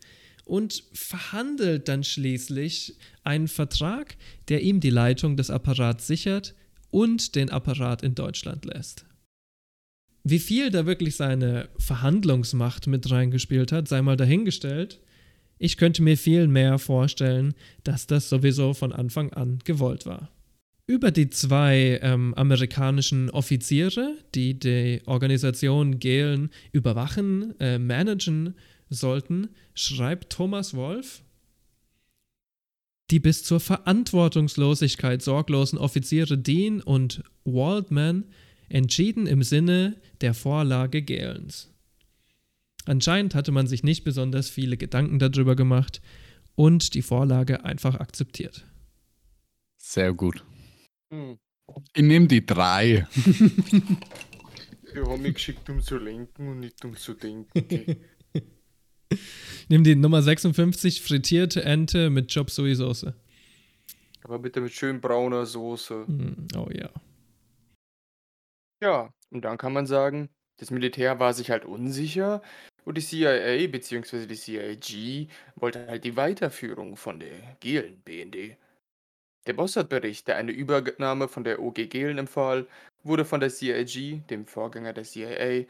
und 0.49 0.83
verhandelt 0.95 1.89
dann 1.89 2.03
schließlich 2.03 2.97
einen 3.23 3.49
Vertrag, 3.49 4.17
der 4.49 4.63
ihm 4.63 4.81
die 4.81 4.91
Leitung 4.91 5.37
des 5.37 5.51
Apparats 5.51 6.07
sichert 6.07 6.55
und 6.91 7.37
den 7.37 7.51
Apparat 7.51 8.03
in 8.03 8.15
Deutschland 8.15 8.65
lässt. 8.65 9.05
Wie 10.25 10.39
viel 10.39 10.71
da 10.71 10.87
wirklich 10.87 11.17
seine 11.17 11.69
Verhandlungsmacht 11.79 12.87
mit 12.87 13.11
reingespielt 13.11 13.73
hat, 13.73 13.89
sei 13.89 14.01
mal 14.01 14.17
dahingestellt. 14.17 15.01
Ich 15.59 15.77
könnte 15.77 16.03
mir 16.03 16.17
viel 16.17 16.49
mehr 16.49 16.79
vorstellen, 16.79 17.55
dass 17.85 18.07
das 18.07 18.29
sowieso 18.29 18.73
von 18.73 18.93
Anfang 18.93 19.33
an 19.35 19.59
gewollt 19.65 20.07
war. 20.07 20.31
Über 20.89 21.11
die 21.11 21.29
zwei 21.29 22.01
ähm, 22.01 22.33
amerikanischen 22.33 23.29
Offiziere, 23.29 24.17
die 24.35 24.59
die 24.59 25.03
Organisation 25.05 25.99
Gehlen 25.99 26.49
überwachen, 26.73 27.55
äh, 27.61 27.79
managen 27.79 28.55
sollten, 28.89 29.51
schreibt 29.75 30.31
Thomas 30.31 30.73
Wolf, 30.73 31.23
die 33.11 33.21
bis 33.21 33.45
zur 33.45 33.61
Verantwortungslosigkeit 33.61 35.21
sorglosen 35.21 35.79
Offiziere 35.79 36.39
Dean 36.39 36.81
und 36.81 37.23
Waldman 37.45 38.25
entschieden 38.71 39.27
im 39.27 39.43
Sinne 39.43 39.95
der 40.23 40.33
Vorlage 40.33 41.03
Gehlens. 41.03 41.71
Anscheinend 42.87 43.35
hatte 43.35 43.53
man 43.53 43.67
sich 43.67 43.83
nicht 43.83 44.05
besonders 44.05 44.49
viele 44.49 44.79
Gedanken 44.79 45.19
darüber 45.19 45.55
gemacht 45.55 46.01
und 46.55 46.95
die 46.95 47.03
Vorlage 47.03 47.63
einfach 47.63 47.97
akzeptiert. 47.97 48.65
Sehr 49.77 50.15
gut. 50.15 50.45
Hm. 51.11 51.39
Ich 51.95 52.03
nehme 52.03 52.27
die 52.27 52.45
drei. 52.45 53.07
Wir 54.93 55.05
haben 55.05 55.23
mich 55.23 55.35
geschickt, 55.35 55.69
um 55.69 55.83
zu 55.83 55.99
lenken 55.99 56.49
und 56.49 56.61
nicht 56.61 56.85
um 56.85 56.97
zu 56.97 57.15
denken. 57.15 57.61
Nimm 59.69 59.85
die 59.85 59.97
Nummer 59.97 60.23
56, 60.23 61.03
frittierte 61.03 61.63
Ente 61.63 62.11
mit 62.11 62.33
Chop 62.33 62.51
Suey 62.51 62.75
Soße. 62.75 63.15
Aber 64.25 64.39
bitte 64.39 64.61
mit 64.61 64.73
schön 64.73 65.01
brauner 65.01 65.47
Soße. 65.47 66.05
Mm, 66.07 66.49
oh 66.57 66.69
ja. 66.73 66.91
Ja, 68.83 69.13
und 69.31 69.45
dann 69.45 69.59
kann 69.59 69.73
man 69.73 69.87
sagen, 69.87 70.29
das 70.57 70.71
Militär 70.71 71.21
war 71.21 71.35
sich 71.35 71.51
halt 71.51 71.65
unsicher 71.65 72.43
und 72.85 72.97
die 72.97 73.03
CIA 73.03 73.67
bzw. 73.69 74.27
die 74.27 74.35
CIG 74.35 75.29
wollte 75.57 75.87
halt 75.87 76.05
die 76.05 76.17
Weiterführung 76.17 76.97
von 76.97 77.21
der 77.21 77.57
Gehlen 77.61 78.01
BND. 78.05 78.57
Der 79.49 79.55
Mossad-Bericht, 79.55 80.29
der 80.29 80.37
eine 80.37 80.53
Übernahme 80.53 81.27
von 81.27 81.43
der 81.43 81.63
OG 81.63 81.89
Gehlen 81.89 82.19
empfahl, 82.19 82.67
wurde 83.03 83.25
von 83.25 83.41
der 83.41 83.49
CIG, 83.49 84.21
dem 84.29 84.47
Vorgänger 84.47 84.93
der 84.93 85.05
CIA, 85.05 85.65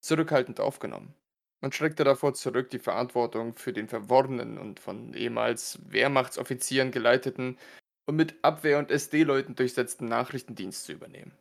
zurückhaltend 0.00 0.60
aufgenommen. 0.60 1.12
Man 1.60 1.70
schreckte 1.70 2.04
davor 2.04 2.32
zurück, 2.32 2.70
die 2.70 2.78
Verantwortung 2.78 3.54
für 3.54 3.74
den 3.74 3.86
verworrenen 3.86 4.56
und 4.56 4.80
von 4.80 5.12
ehemals 5.12 5.78
Wehrmachtsoffizieren 5.90 6.90
geleiteten 6.90 7.58
und 8.06 8.16
mit 8.16 8.42
Abwehr- 8.42 8.78
und 8.78 8.90
SD-Leuten 8.90 9.56
durchsetzten 9.56 10.08
Nachrichtendienst 10.08 10.84
zu 10.84 10.92
übernehmen. 10.92 11.32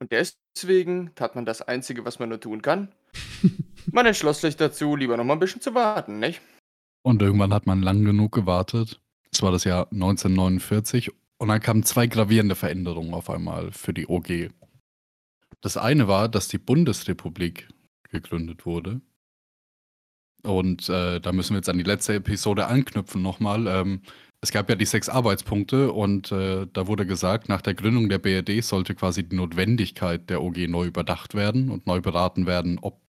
Und 0.00 0.12
deswegen 0.12 1.14
tat 1.14 1.34
man 1.34 1.44
das 1.44 1.60
Einzige, 1.60 2.06
was 2.06 2.18
man 2.18 2.30
nur 2.30 2.40
tun 2.40 2.62
kann. 2.62 2.90
Man 3.92 4.06
entschloss 4.06 4.40
sich 4.40 4.56
dazu, 4.56 4.94
lieber 4.94 5.16
noch 5.16 5.24
mal 5.24 5.32
ein 5.32 5.40
bisschen 5.40 5.60
zu 5.60 5.74
warten, 5.74 6.18
nicht? 6.20 6.40
Und 7.02 7.22
irgendwann 7.22 7.52
hat 7.52 7.66
man 7.66 7.82
lang 7.82 8.04
genug 8.04 8.32
gewartet. 8.32 9.00
Es 9.32 9.42
war 9.42 9.52
das 9.52 9.64
Jahr 9.64 9.90
1949 9.92 11.10
und 11.38 11.48
dann 11.48 11.60
kamen 11.60 11.82
zwei 11.84 12.06
gravierende 12.06 12.54
Veränderungen 12.54 13.14
auf 13.14 13.30
einmal 13.30 13.72
für 13.72 13.94
die 13.94 14.08
OG. 14.08 14.50
Das 15.60 15.76
eine 15.76 16.08
war, 16.08 16.28
dass 16.28 16.48
die 16.48 16.58
Bundesrepublik 16.58 17.68
gegründet 18.10 18.66
wurde. 18.66 19.00
Und 20.42 20.88
äh, 20.88 21.20
da 21.20 21.32
müssen 21.32 21.54
wir 21.54 21.58
jetzt 21.58 21.68
an 21.68 21.78
die 21.78 21.84
letzte 21.84 22.14
Episode 22.14 22.66
anknüpfen 22.66 23.22
nochmal. 23.22 23.66
Ähm, 23.66 24.02
es 24.42 24.52
gab 24.52 24.70
ja 24.70 24.74
die 24.74 24.86
sechs 24.86 25.10
Arbeitspunkte 25.10 25.92
und 25.92 26.32
äh, 26.32 26.66
da 26.72 26.86
wurde 26.86 27.04
gesagt, 27.04 27.50
nach 27.50 27.60
der 27.60 27.74
Gründung 27.74 28.08
der 28.08 28.18
BRD 28.18 28.64
sollte 28.64 28.94
quasi 28.94 29.22
die 29.28 29.36
Notwendigkeit 29.36 30.30
der 30.30 30.42
OG 30.42 30.68
neu 30.68 30.86
überdacht 30.86 31.34
werden 31.34 31.70
und 31.70 31.86
neu 31.86 32.00
beraten 32.00 32.46
werden, 32.46 32.78
ob 32.80 33.02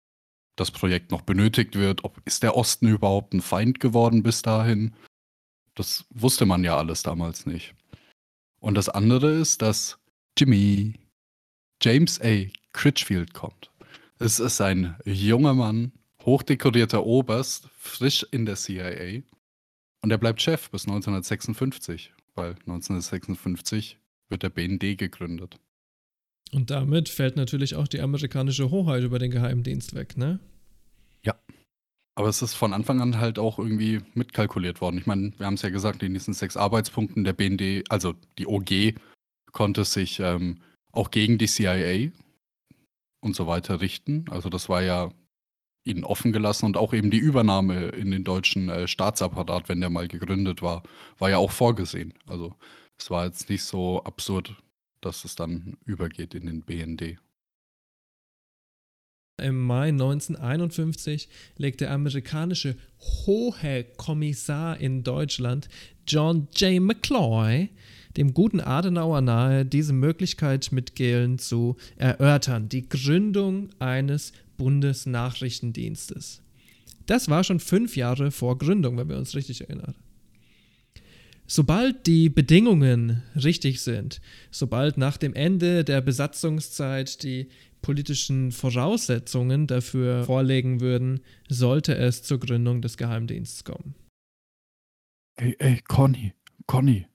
das 0.56 0.72
Projekt 0.72 1.12
noch 1.12 1.22
benötigt 1.22 1.76
wird, 1.76 2.04
ob 2.04 2.20
ist 2.24 2.42
der 2.42 2.56
Osten 2.56 2.88
überhaupt 2.88 3.32
ein 3.32 3.40
Feind 3.40 3.78
geworden 3.78 4.24
bis 4.24 4.42
dahin. 4.42 4.92
Das 5.80 6.04
wusste 6.10 6.44
man 6.44 6.62
ja 6.62 6.76
alles 6.76 7.02
damals 7.02 7.46
nicht. 7.46 7.74
Und 8.58 8.74
das 8.74 8.90
andere 8.90 9.30
ist, 9.30 9.62
dass 9.62 9.98
Jimmy 10.36 10.92
James 11.80 12.20
A. 12.20 12.50
Critchfield 12.74 13.32
kommt. 13.32 13.70
Es 14.18 14.40
ist 14.40 14.60
ein 14.60 14.96
junger 15.06 15.54
Mann, 15.54 15.92
hochdekorierter 16.22 17.06
Oberst, 17.06 17.70
frisch 17.78 18.26
in 18.30 18.44
der 18.44 18.56
CIA. 18.56 19.22
Und 20.02 20.10
er 20.10 20.18
bleibt 20.18 20.42
Chef 20.42 20.70
bis 20.70 20.82
1956, 20.82 22.12
weil 22.34 22.50
1956 22.50 23.96
wird 24.28 24.42
der 24.42 24.50
BND 24.50 24.98
gegründet. 24.98 25.58
Und 26.52 26.70
damit 26.70 27.08
fällt 27.08 27.36
natürlich 27.36 27.74
auch 27.74 27.88
die 27.88 28.02
amerikanische 28.02 28.70
Hoheit 28.70 29.02
über 29.02 29.18
den 29.18 29.30
Geheimdienst 29.30 29.94
weg, 29.94 30.18
ne? 30.18 30.40
Aber 32.20 32.28
es 32.28 32.42
ist 32.42 32.52
von 32.52 32.74
Anfang 32.74 33.00
an 33.00 33.18
halt 33.18 33.38
auch 33.38 33.58
irgendwie 33.58 34.02
mitkalkuliert 34.12 34.82
worden. 34.82 34.98
Ich 34.98 35.06
meine, 35.06 35.32
wir 35.38 35.46
haben 35.46 35.54
es 35.54 35.62
ja 35.62 35.70
gesagt, 35.70 36.02
in 36.02 36.12
diesen 36.12 36.34
sechs 36.34 36.54
Arbeitspunkten 36.54 37.24
der 37.24 37.32
BND, 37.32 37.90
also 37.90 38.12
die 38.36 38.46
OG, 38.46 39.00
konnte 39.52 39.86
sich 39.86 40.20
ähm, 40.20 40.58
auch 40.92 41.10
gegen 41.10 41.38
die 41.38 41.46
CIA 41.46 42.10
und 43.22 43.34
so 43.34 43.46
weiter 43.46 43.80
richten. 43.80 44.26
Also 44.28 44.50
das 44.50 44.68
war 44.68 44.82
ja 44.82 45.08
ihnen 45.84 46.04
offen 46.04 46.30
gelassen 46.30 46.66
und 46.66 46.76
auch 46.76 46.92
eben 46.92 47.10
die 47.10 47.16
Übernahme 47.16 47.86
in 47.86 48.10
den 48.10 48.22
deutschen 48.22 48.68
äh, 48.68 48.86
Staatsapparat, 48.86 49.70
wenn 49.70 49.80
der 49.80 49.88
mal 49.88 50.06
gegründet 50.06 50.60
war, 50.60 50.82
war 51.18 51.30
ja 51.30 51.38
auch 51.38 51.52
vorgesehen. 51.52 52.12
Also 52.26 52.54
es 52.98 53.10
war 53.10 53.24
jetzt 53.24 53.48
nicht 53.48 53.62
so 53.62 54.04
absurd, 54.04 54.54
dass 55.00 55.24
es 55.24 55.36
dann 55.36 55.78
übergeht 55.86 56.34
in 56.34 56.44
den 56.44 56.60
BND. 56.60 57.16
Im 59.40 59.60
Mai 59.66 59.88
1951 59.88 61.28
legt 61.56 61.80
der 61.80 61.90
amerikanische 61.90 62.76
Hohe 63.26 63.84
Kommissar 63.96 64.78
in 64.78 65.02
Deutschland 65.02 65.68
John 66.06 66.48
J. 66.56 66.80
McCloy 66.80 67.70
dem 68.16 68.34
guten 68.34 68.60
Adenauer 68.60 69.20
nahe, 69.20 69.64
diese 69.64 69.92
Möglichkeit 69.92 70.72
mit 70.72 70.96
Gehlen 70.96 71.38
zu 71.38 71.76
erörtern, 71.96 72.68
die 72.68 72.88
Gründung 72.88 73.70
eines 73.78 74.32
Bundesnachrichtendienstes. 74.56 76.42
Das 77.06 77.28
war 77.28 77.44
schon 77.44 77.60
fünf 77.60 77.96
Jahre 77.96 78.30
vor 78.30 78.58
Gründung, 78.58 78.96
wenn 78.96 79.08
wir 79.08 79.16
uns 79.16 79.34
richtig 79.34 79.62
erinnern. 79.62 79.94
Sobald 81.46 82.06
die 82.06 82.28
Bedingungen 82.28 83.22
richtig 83.34 83.80
sind, 83.80 84.20
sobald 84.52 84.98
nach 84.98 85.16
dem 85.16 85.34
Ende 85.34 85.82
der 85.82 86.00
Besatzungszeit 86.00 87.24
die 87.24 87.48
politischen 87.82 88.52
Voraussetzungen 88.52 89.66
dafür 89.66 90.24
vorlegen 90.24 90.80
würden, 90.80 91.20
sollte 91.48 91.96
es 91.96 92.22
zur 92.22 92.40
Gründung 92.40 92.82
des 92.82 92.96
Geheimdienstes 92.96 93.64
kommen. 93.64 93.94
Ey, 95.36 95.56
ey, 95.58 95.80
Conny, 95.88 96.34
Conny, 96.66 97.06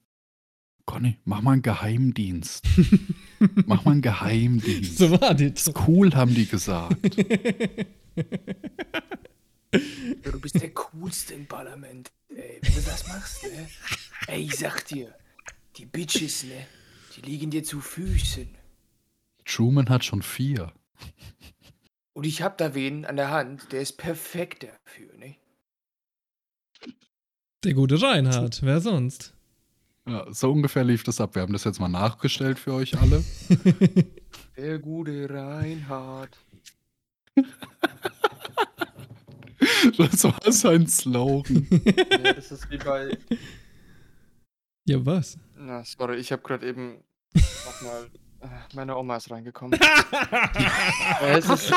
Conny, 0.85 1.17
mach 1.25 1.41
mal 1.41 1.53
einen 1.53 1.61
Geheimdienst. 1.61 2.65
mach 3.65 3.85
mal 3.85 3.91
einen 3.91 4.01
Geheimdienst. 4.01 4.97
So 4.97 5.11
war 5.11 5.33
das. 5.33 5.67
Ist 5.67 5.87
cool, 5.87 6.13
haben 6.13 6.33
die 6.33 6.47
gesagt. 6.47 7.17
Du 10.23 10.39
bist 10.39 10.61
der 10.61 10.73
Coolste 10.73 11.33
im 11.33 11.47
Parlament, 11.47 12.09
ey. 12.29 12.59
Wenn 12.61 12.73
du 12.73 12.81
das 12.81 13.07
machst, 13.07 13.43
ne? 13.43 13.67
Ey, 14.27 14.43
ich 14.43 14.55
sag 14.55 14.85
dir, 14.85 15.13
die 15.75 15.85
Bitches, 15.85 16.45
ne? 16.45 16.65
Die 17.15 17.21
liegen 17.21 17.51
dir 17.51 17.63
zu 17.63 17.81
Füßen. 17.81 18.47
Truman 19.45 19.89
hat 19.89 20.03
schon 20.03 20.21
vier. 20.21 20.73
Und 22.13 22.25
ich 22.25 22.41
hab 22.41 22.57
da 22.57 22.73
wen 22.73 23.05
an 23.05 23.15
der 23.15 23.29
Hand, 23.29 23.71
der 23.71 23.81
ist 23.81 23.97
perfekt 23.97 24.63
dafür, 24.63 25.15
ne? 25.17 25.35
Der 27.63 27.73
gute 27.73 28.01
Reinhard, 28.01 28.61
wer 28.63 28.79
sonst? 28.79 29.33
Ja, 30.07 30.31
so 30.31 30.51
ungefähr 30.51 30.83
lief 30.83 31.03
das 31.03 31.19
ab. 31.19 31.35
Wir 31.35 31.41
haben 31.41 31.53
das 31.53 31.63
jetzt 31.63 31.79
mal 31.79 31.87
nachgestellt 31.87 32.59
für 32.59 32.73
euch 32.73 32.97
alle. 32.99 33.23
Der 34.57 34.79
gute 34.79 35.29
Reinhard. 35.29 36.37
Das 39.97 40.23
war 40.23 40.51
sein 40.51 40.87
Slogan. 40.87 41.67
Ja, 42.23 42.33
das 42.33 42.51
ist 42.51 42.69
wie 42.69 42.77
bei. 42.77 43.17
Ja, 44.85 45.03
was? 45.05 45.37
Na, 45.57 45.83
sorry, 45.83 46.17
ich 46.17 46.31
hab 46.31 46.43
gerade 46.43 46.67
eben 46.67 47.03
nochmal. 47.65 48.09
Meine 48.73 48.97
Oma 48.97 49.17
ist 49.17 49.29
reingekommen. 49.31 49.79
Ist, 51.37 51.73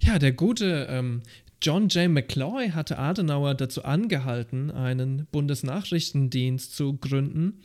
Ja, 0.00 0.18
der 0.18 0.32
gute 0.32 0.86
ähm, 0.90 1.22
John 1.62 1.88
J. 1.88 2.10
McCloy 2.10 2.70
hatte 2.70 2.98
Adenauer 2.98 3.54
dazu 3.54 3.84
angehalten, 3.84 4.72
einen 4.72 5.26
Bundesnachrichtendienst 5.30 6.74
zu 6.74 6.96
gründen. 6.96 7.62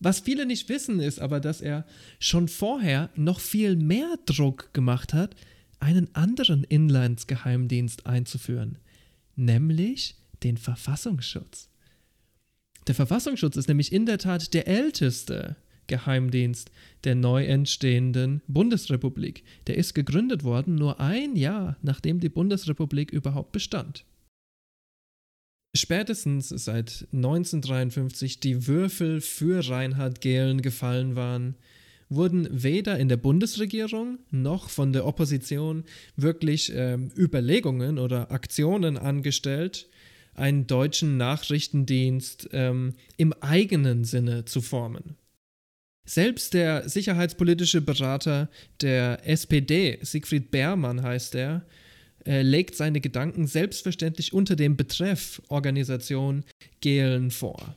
Was 0.00 0.20
viele 0.20 0.46
nicht 0.46 0.68
wissen, 0.70 1.00
ist 1.00 1.20
aber, 1.20 1.40
dass 1.40 1.60
er 1.60 1.84
schon 2.18 2.48
vorher 2.48 3.10
noch 3.14 3.40
viel 3.40 3.76
mehr 3.76 4.18
Druck 4.24 4.72
gemacht 4.72 5.12
hat, 5.12 5.36
einen 5.80 6.14
anderen 6.14 6.64
Inlandsgeheimdienst 6.64 8.06
einzuführen, 8.06 8.78
nämlich 9.36 10.16
den 10.42 10.56
Verfassungsschutz. 10.56 11.68
Der 12.86 12.94
Verfassungsschutz 12.94 13.56
ist 13.56 13.68
nämlich 13.68 13.92
in 13.92 14.06
der 14.06 14.18
Tat 14.18 14.54
der 14.54 14.66
älteste 14.66 15.56
Geheimdienst 15.86 16.70
der 17.04 17.14
neu 17.14 17.44
entstehenden 17.44 18.42
Bundesrepublik. 18.46 19.44
Der 19.66 19.76
ist 19.76 19.94
gegründet 19.94 20.44
worden 20.44 20.74
nur 20.74 21.00
ein 21.00 21.36
Jahr, 21.36 21.76
nachdem 21.82 22.20
die 22.20 22.28
Bundesrepublik 22.28 23.10
überhaupt 23.12 23.52
bestand. 23.52 24.04
Spätestens 25.76 26.50
seit 26.50 27.08
1953 27.12 28.38
die 28.38 28.68
Würfel 28.68 29.20
für 29.20 29.68
Reinhard 29.68 30.20
Gehlen 30.20 30.62
gefallen 30.62 31.16
waren, 31.16 31.56
wurden 32.08 32.48
weder 32.50 32.98
in 32.98 33.08
der 33.08 33.16
Bundesregierung 33.16 34.18
noch 34.30 34.68
von 34.68 34.92
der 34.92 35.04
Opposition 35.04 35.84
wirklich 36.16 36.72
ähm, 36.74 37.10
Überlegungen 37.16 37.98
oder 37.98 38.30
Aktionen 38.30 38.96
angestellt, 38.96 39.88
einen 40.34 40.66
deutschen 40.66 41.16
Nachrichtendienst 41.16 42.48
ähm, 42.52 42.94
im 43.16 43.32
eigenen 43.34 44.04
Sinne 44.04 44.44
zu 44.44 44.60
formen. 44.60 45.16
Selbst 46.04 46.52
der 46.52 46.88
sicherheitspolitische 46.88 47.80
Berater 47.80 48.50
der 48.82 49.26
SPD, 49.26 49.98
Siegfried 50.02 50.50
Beermann 50.50 51.02
heißt 51.02 51.34
er, 51.34 51.64
äh, 52.26 52.42
legt 52.42 52.74
seine 52.74 53.00
Gedanken 53.00 53.46
selbstverständlich 53.46 54.32
unter 54.32 54.56
dem 54.56 54.76
Betreff 54.76 55.40
Organisation 55.48 56.44
Gehlen 56.80 57.30
vor. 57.30 57.76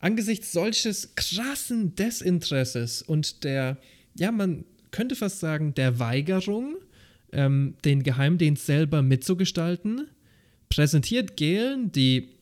Angesichts 0.00 0.52
solches 0.52 1.14
krassen 1.16 1.94
Desinteresses 1.96 3.02
und 3.02 3.44
der, 3.44 3.78
ja, 4.14 4.30
man 4.32 4.64
könnte 4.90 5.16
fast 5.16 5.40
sagen, 5.40 5.74
der 5.74 5.98
Weigerung, 5.98 6.76
ähm, 7.32 7.74
den 7.84 8.02
Geheimdienst 8.02 8.64
selber 8.64 9.02
mitzugestalten, 9.02 10.08
präsentiert 10.70 11.36
Gehlen 11.36 11.92
die 11.92 12.37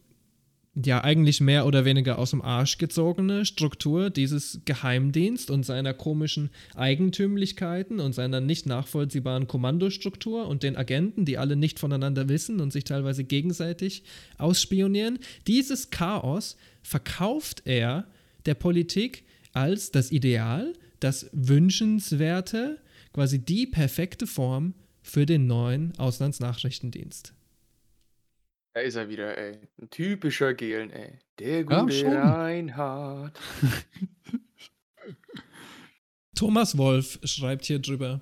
ja 0.85 1.02
eigentlich 1.02 1.40
mehr 1.40 1.66
oder 1.66 1.85
weniger 1.85 2.18
aus 2.18 2.30
dem 2.30 2.42
Arsch 2.42 2.76
gezogene 2.76 3.47
Struktur 3.47 4.11
dieses 4.11 4.61
Geheimdienst 4.66 5.50
und 5.50 5.64
seiner 5.64 5.95
komischen 5.95 6.50
Eigentümlichkeiten 6.75 7.99
und 7.99 8.15
seiner 8.15 8.41
nicht 8.41 8.67
nachvollziehbaren 8.67 9.47
Kommandostruktur 9.47 10.47
und 10.47 10.62
den 10.62 10.76
Agenten, 10.76 11.25
die 11.25 11.39
alle 11.39 11.56
nicht 11.56 11.78
voneinander 11.78 12.28
wissen 12.28 12.60
und 12.60 12.73
sich 12.73 12.84
teilweise 12.84 13.25
gegenseitig 13.25 14.02
ausspionieren. 14.36 15.19
Dieses 15.47 15.91
Chaos 15.91 16.56
verkauft 16.82 17.62
er 17.65 18.06
der 18.45 18.54
Politik 18.54 19.25
als 19.52 19.91
das 19.91 20.12
Ideal, 20.12 20.75
das 21.00 21.30
Wünschenswerte, 21.32 22.78
quasi 23.15 23.39
die 23.39 23.67
perfekte 23.67 24.26
Form 24.26 24.75
für 25.00 25.25
den 25.25 25.47
neuen 25.47 25.97
Auslandsnachrichtendienst. 25.99 27.35
Da 28.76 28.82
ist 28.82 28.97
er 28.97 29.08
wieder, 29.08 29.39
ey. 29.39 29.56
Ein 29.80 29.89
typischer 29.89 30.52
Gelen, 30.52 30.91
ey. 30.91 31.19
Der 31.39 31.62
Ja, 31.62 31.80
gute 31.80 31.95
schon. 31.95 32.12
Reinhard. 32.12 33.41
Thomas 36.34 36.76
Wolf 36.76 37.19
schreibt 37.25 37.65
hier 37.65 37.78
drüber. 37.78 38.21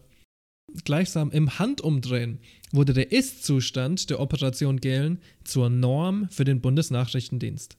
Gleichsam 0.84 1.32
im 1.32 1.58
Handumdrehen 1.58 2.38
wurde 2.70 2.92
der 2.92 3.10
Ist-Zustand 3.10 4.10
der 4.10 4.20
Operation 4.20 4.78
Gehlen 4.78 5.20
zur 5.42 5.70
Norm 5.70 6.28
für 6.30 6.44
den 6.44 6.60
Bundesnachrichtendienst. 6.60 7.76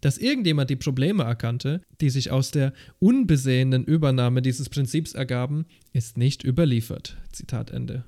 Dass 0.00 0.18
irgendjemand 0.18 0.70
die 0.70 0.76
Probleme 0.76 1.22
erkannte, 1.22 1.82
die 2.00 2.10
sich 2.10 2.32
aus 2.32 2.50
der 2.50 2.72
unbesehenen 2.98 3.84
Übernahme 3.84 4.42
dieses 4.42 4.68
Prinzips 4.68 5.14
ergaben, 5.14 5.66
ist 5.92 6.18
nicht 6.18 6.42
überliefert. 6.42 7.16
Zitat 7.30 7.70
Ende. 7.70 8.04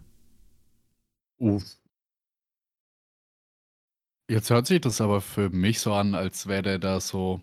Uff. 1.39 1.80
Jetzt 4.31 4.49
hört 4.51 4.69
sich 4.69 4.81
das 4.81 5.01
aber 5.01 5.21
für 5.21 5.51
mich 5.51 5.81
so 5.81 5.93
an, 5.93 6.15
als 6.15 6.47
wäre 6.47 6.63
der 6.63 6.79
da 6.79 7.01
so 7.01 7.41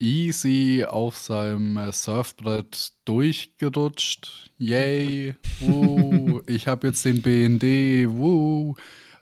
easy 0.00 0.84
auf 0.84 1.16
seinem 1.16 1.76
äh, 1.76 1.92
Surfbrett 1.92 2.94
durchgerutscht. 3.04 4.50
Yay, 4.58 5.36
woo, 5.60 6.42
ich 6.48 6.66
habe 6.66 6.88
jetzt 6.88 7.04
den 7.04 7.22
BND, 7.22 8.08
woo. 8.10 8.74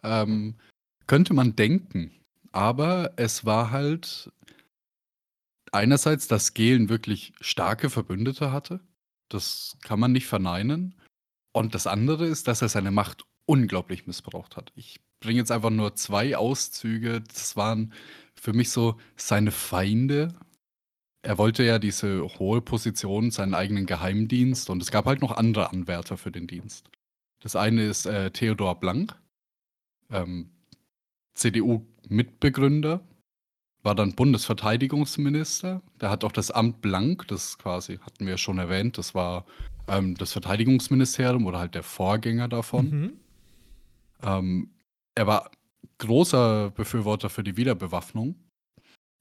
Ähm, 0.03 0.55
könnte 1.07 1.35
man 1.35 1.55
denken. 1.55 2.11
Aber 2.53 3.13
es 3.17 3.45
war 3.45 3.71
halt 3.71 4.33
einerseits, 5.73 6.27
dass 6.27 6.55
Gehlen 6.55 6.89
wirklich 6.89 7.35
starke 7.43 7.91
Verbündete 7.91 8.51
hatte. 8.51 8.81
Das 9.29 9.77
kann 9.83 10.01
man 10.01 10.13
nicht 10.13 10.27
verneinen. 10.27 10.95
Und 11.53 11.75
das 11.75 11.87
andere 11.87 12.25
ist, 12.27 12.49
dass 12.49 12.63
er 12.63 12.71
seine 12.71 12.93
Macht 12.93 13.27
unglaublich 13.45 14.07
missbraucht 14.07 14.57
hat. 14.57 14.73
Ich 14.75 15.01
bringe 15.25 15.39
jetzt 15.39 15.51
einfach 15.51 15.71
nur 15.71 15.97
zwei 15.97 16.37
Auszüge. 16.37 17.23
Das 17.23 17.57
waren 17.57 17.93
für 18.35 18.53
mich 18.53 18.71
so 18.71 18.97
seine 19.17 19.51
Feinde. 19.51 20.35
Er 21.23 21.39
wollte 21.39 21.65
ja 21.65 21.79
diese 21.79 22.23
hohe 22.39 22.61
Position, 22.61 23.31
seinen 23.31 23.55
eigenen 23.55 23.87
Geheimdienst 23.87 24.69
und 24.69 24.83
es 24.83 24.91
gab 24.91 25.07
halt 25.07 25.23
noch 25.23 25.33
andere 25.33 25.71
Anwärter 25.71 26.19
für 26.19 26.31
den 26.31 26.47
Dienst. 26.47 26.91
Das 27.41 27.57
eine 27.57 27.85
ist 27.85 28.05
äh, 28.05 28.31
Theodor 28.31 28.79
Blank, 28.79 29.15
ähm, 30.11 30.51
CDU-Mitbegründer, 31.35 33.01
war 33.83 33.95
dann 33.95 34.15
Bundesverteidigungsminister. 34.15 35.83
Der 36.01 36.11
hat 36.11 36.25
auch 36.25 36.33
das 36.33 36.51
Amt 36.51 36.83
Blank, 36.83 37.27
das 37.29 37.57
quasi 37.57 37.99
hatten 37.99 38.27
wir 38.27 38.37
schon 38.37 38.59
erwähnt, 38.59 38.99
das 38.99 39.15
war 39.15 39.47
ähm, 39.89 40.15
das 40.17 40.33
Verteidigungsministerium 40.33 41.47
oder 41.47 41.59
halt 41.59 41.75
der 41.75 41.83
Vorgänger 41.83 42.49
davon. 42.49 42.91
Mhm. 42.91 43.13
Ähm, 44.23 44.74
er 45.15 45.27
war 45.27 45.51
großer 45.99 46.71
Befürworter 46.71 47.31
für 47.31 47.45
die 47.45 47.57
Wiederbewaffnung. 47.57 48.37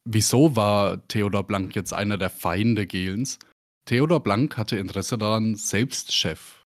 Wieso 0.05 0.55
war 0.55 1.07
Theodor 1.07 1.43
Blank 1.43 1.75
jetzt 1.75 1.93
einer 1.93 2.17
der 2.17 2.29
Feinde 2.29 2.87
Gehlens? 2.87 3.39
Theodor 3.85 4.21
Blank 4.21 4.57
hatte 4.57 4.77
Interesse 4.77 5.17
daran, 5.17 5.55
selbst 5.55 6.13
Chef 6.13 6.65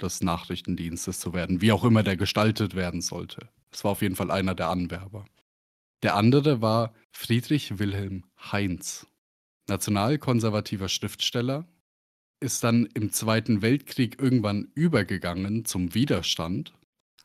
des 0.00 0.22
Nachrichtendienstes 0.22 1.18
zu 1.18 1.32
werden, 1.32 1.60
wie 1.60 1.72
auch 1.72 1.84
immer 1.84 2.02
der 2.02 2.16
gestaltet 2.16 2.74
werden 2.74 3.00
sollte. 3.00 3.48
Es 3.70 3.84
war 3.84 3.92
auf 3.92 4.02
jeden 4.02 4.16
Fall 4.16 4.30
einer 4.30 4.54
der 4.54 4.68
Anwerber. 4.68 5.26
Der 6.02 6.14
andere 6.14 6.62
war 6.62 6.94
Friedrich 7.10 7.78
Wilhelm 7.78 8.24
Heinz, 8.52 9.06
nationalkonservativer 9.68 10.88
Schriftsteller, 10.88 11.66
ist 12.40 12.62
dann 12.62 12.86
im 12.94 13.10
Zweiten 13.10 13.62
Weltkrieg 13.62 14.20
irgendwann 14.20 14.70
übergegangen 14.74 15.64
zum 15.64 15.94
Widerstand. 15.94 16.72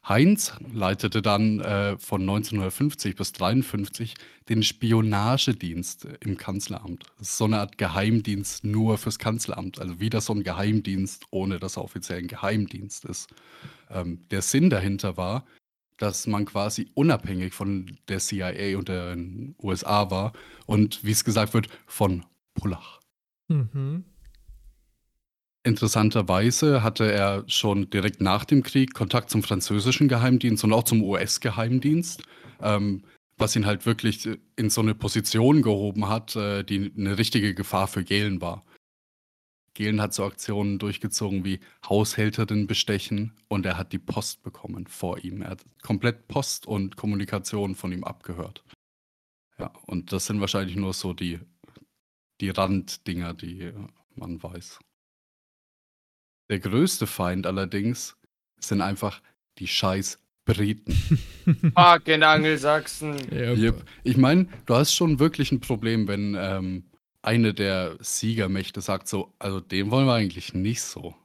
Heinz 0.07 0.53
leitete 0.73 1.21
dann 1.21 1.61
äh, 1.61 1.97
von 1.97 2.21
1950 2.21 3.15
bis 3.15 3.29
1953 3.29 4.15
den 4.49 4.61
Spionagedienst 4.61 6.07
im 6.19 6.35
Kanzleramt. 6.35 7.05
So 7.19 7.45
eine 7.45 7.59
Art 7.59 7.77
Geheimdienst 7.77 8.65
nur 8.65 8.97
fürs 8.97 9.17
Kanzleramt. 9.17 9.79
Also 9.79 10.01
wieder 10.01 10.19
so 10.19 10.33
ein 10.33 10.43
Geheimdienst, 10.43 11.25
ohne 11.31 11.59
dass 11.59 11.77
er 11.77 11.85
offiziell 11.85 12.19
ein 12.19 12.27
Geheimdienst 12.27 13.05
ist. 13.05 13.29
Ähm, 13.89 14.27
der 14.29 14.41
Sinn 14.41 14.69
dahinter 14.69 15.15
war, 15.15 15.45
dass 15.97 16.27
man 16.27 16.43
quasi 16.43 16.89
unabhängig 16.95 17.53
von 17.53 17.97
der 18.09 18.19
CIA 18.19 18.77
und 18.77 18.89
den 18.89 19.55
USA 19.61 20.11
war 20.11 20.33
und, 20.65 21.05
wie 21.05 21.11
es 21.11 21.23
gesagt 21.23 21.53
wird, 21.53 21.69
von 21.85 22.25
Pullach. 22.55 22.99
Mhm. 23.47 24.03
Interessanterweise 25.65 26.83
hatte 26.83 27.09
er 27.09 27.45
schon 27.47 27.89
direkt 27.89 28.19
nach 28.19 28.43
dem 28.43 28.63
Krieg 28.63 28.93
Kontakt 28.93 29.29
zum 29.29 29.43
französischen 29.43 30.09
Geheimdienst 30.09 30.63
und 30.65 30.73
auch 30.73 30.83
zum 30.83 31.01
US-Geheimdienst, 31.01 32.23
ähm, 32.61 33.03
was 33.37 33.55
ihn 33.55 33.65
halt 33.65 33.85
wirklich 33.85 34.27
in 34.57 34.69
so 34.69 34.81
eine 34.81 34.93
Position 34.93 35.61
gehoben 35.61 36.09
hat, 36.09 36.35
äh, 36.35 36.63
die 36.63 36.91
eine 36.97 37.17
richtige 37.17 37.53
Gefahr 37.53 37.87
für 37.87 38.03
Gehlen 38.03 38.41
war. 38.41 38.65
Gehlen 39.73 40.01
hat 40.01 40.13
so 40.13 40.25
Aktionen 40.25 40.79
durchgezogen 40.79 41.45
wie 41.45 41.59
Haushälterin 41.87 42.67
bestechen 42.67 43.33
und 43.47 43.65
er 43.65 43.77
hat 43.77 43.93
die 43.93 43.99
Post 43.99 44.43
bekommen 44.43 44.85
vor 44.85 45.23
ihm. 45.23 45.41
Er 45.41 45.51
hat 45.51 45.65
komplett 45.81 46.27
Post 46.27 46.67
und 46.67 46.97
Kommunikation 46.97 47.73
von 47.73 47.91
ihm 47.91 48.03
abgehört. 48.03 48.63
Ja, 49.57 49.71
und 49.87 50.11
das 50.11 50.25
sind 50.25 50.41
wahrscheinlich 50.41 50.75
nur 50.75 50.93
so 50.93 51.13
die, 51.13 51.39
die 52.41 52.49
Randdinger, 52.49 53.33
die 53.33 53.61
äh, 53.61 53.73
man 54.15 54.43
weiß. 54.43 54.79
Der 56.49 56.59
größte 56.59 57.07
Feind 57.07 57.47
allerdings 57.47 58.15
sind 58.59 58.81
einfach 58.81 59.21
die 59.57 59.67
scheiß 59.67 60.19
Briten. 60.45 60.93
Fucking 61.75 62.23
Angelsachsen. 62.23 63.15
Yep. 63.31 63.57
Yep. 63.57 63.85
Ich 64.03 64.17
meine, 64.17 64.47
du 64.65 64.75
hast 64.75 64.93
schon 64.93 65.19
wirklich 65.19 65.51
ein 65.51 65.61
Problem, 65.61 66.07
wenn 66.07 66.35
ähm, 66.37 66.83
eine 67.21 67.53
der 67.53 67.97
Siegermächte 68.01 68.81
sagt 68.81 69.07
so, 69.07 69.33
also 69.39 69.59
den 69.59 69.89
wollen 69.89 70.05
wir 70.05 70.13
eigentlich 70.13 70.53
nicht 70.53 70.81
so. 70.81 71.15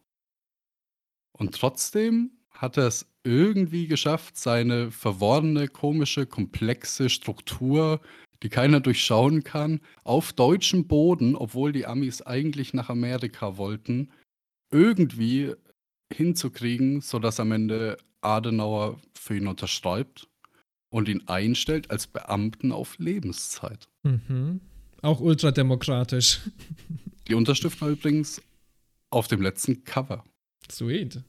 Und 1.33 1.55
trotzdem 1.55 2.31
hat 2.51 2.77
er 2.77 2.87
es 2.87 3.07
irgendwie 3.25 3.87
geschafft, 3.87 4.37
seine 4.37 4.91
verworrene, 4.91 5.69
komische, 5.69 6.27
komplexe 6.27 7.09
Struktur, 7.09 8.01
die 8.43 8.49
keiner 8.49 8.81
durchschauen 8.81 9.43
kann, 9.43 9.81
auf 10.05 10.33
deutschem 10.33 10.87
Boden, 10.87 11.35
obwohl 11.35 11.73
die 11.73 11.87
Amis 11.87 12.23
eigentlich 12.23 12.73
nach 12.73 12.89
Amerika 12.89 13.57
wollten, 13.57 14.11
irgendwie 14.71 15.55
hinzukriegen, 16.13 17.01
sodass 17.01 17.41
am 17.41 17.53
Ende 17.53 17.99
Adenauer 18.21 19.01
für 19.15 19.37
ihn 19.37 19.47
unterschreibt 19.47 20.29
und 20.91 21.09
ihn 21.09 21.27
einstellt 21.29 21.91
als 21.91 22.07
Beamten 22.07 22.73
auf 22.73 22.99
Lebenszeit. 22.99 23.89
Mhm. 24.03 24.61
Auch 25.03 25.21
ultrademokratisch. 25.21 26.41
Die 27.29 27.35
Unterschrift 27.35 27.81
war 27.81 27.91
übrigens 27.91 28.43
auf 29.11 29.29
dem 29.29 29.43
letzten 29.43 29.85
Cover. 29.85 30.25
Sweet. 30.71 31.23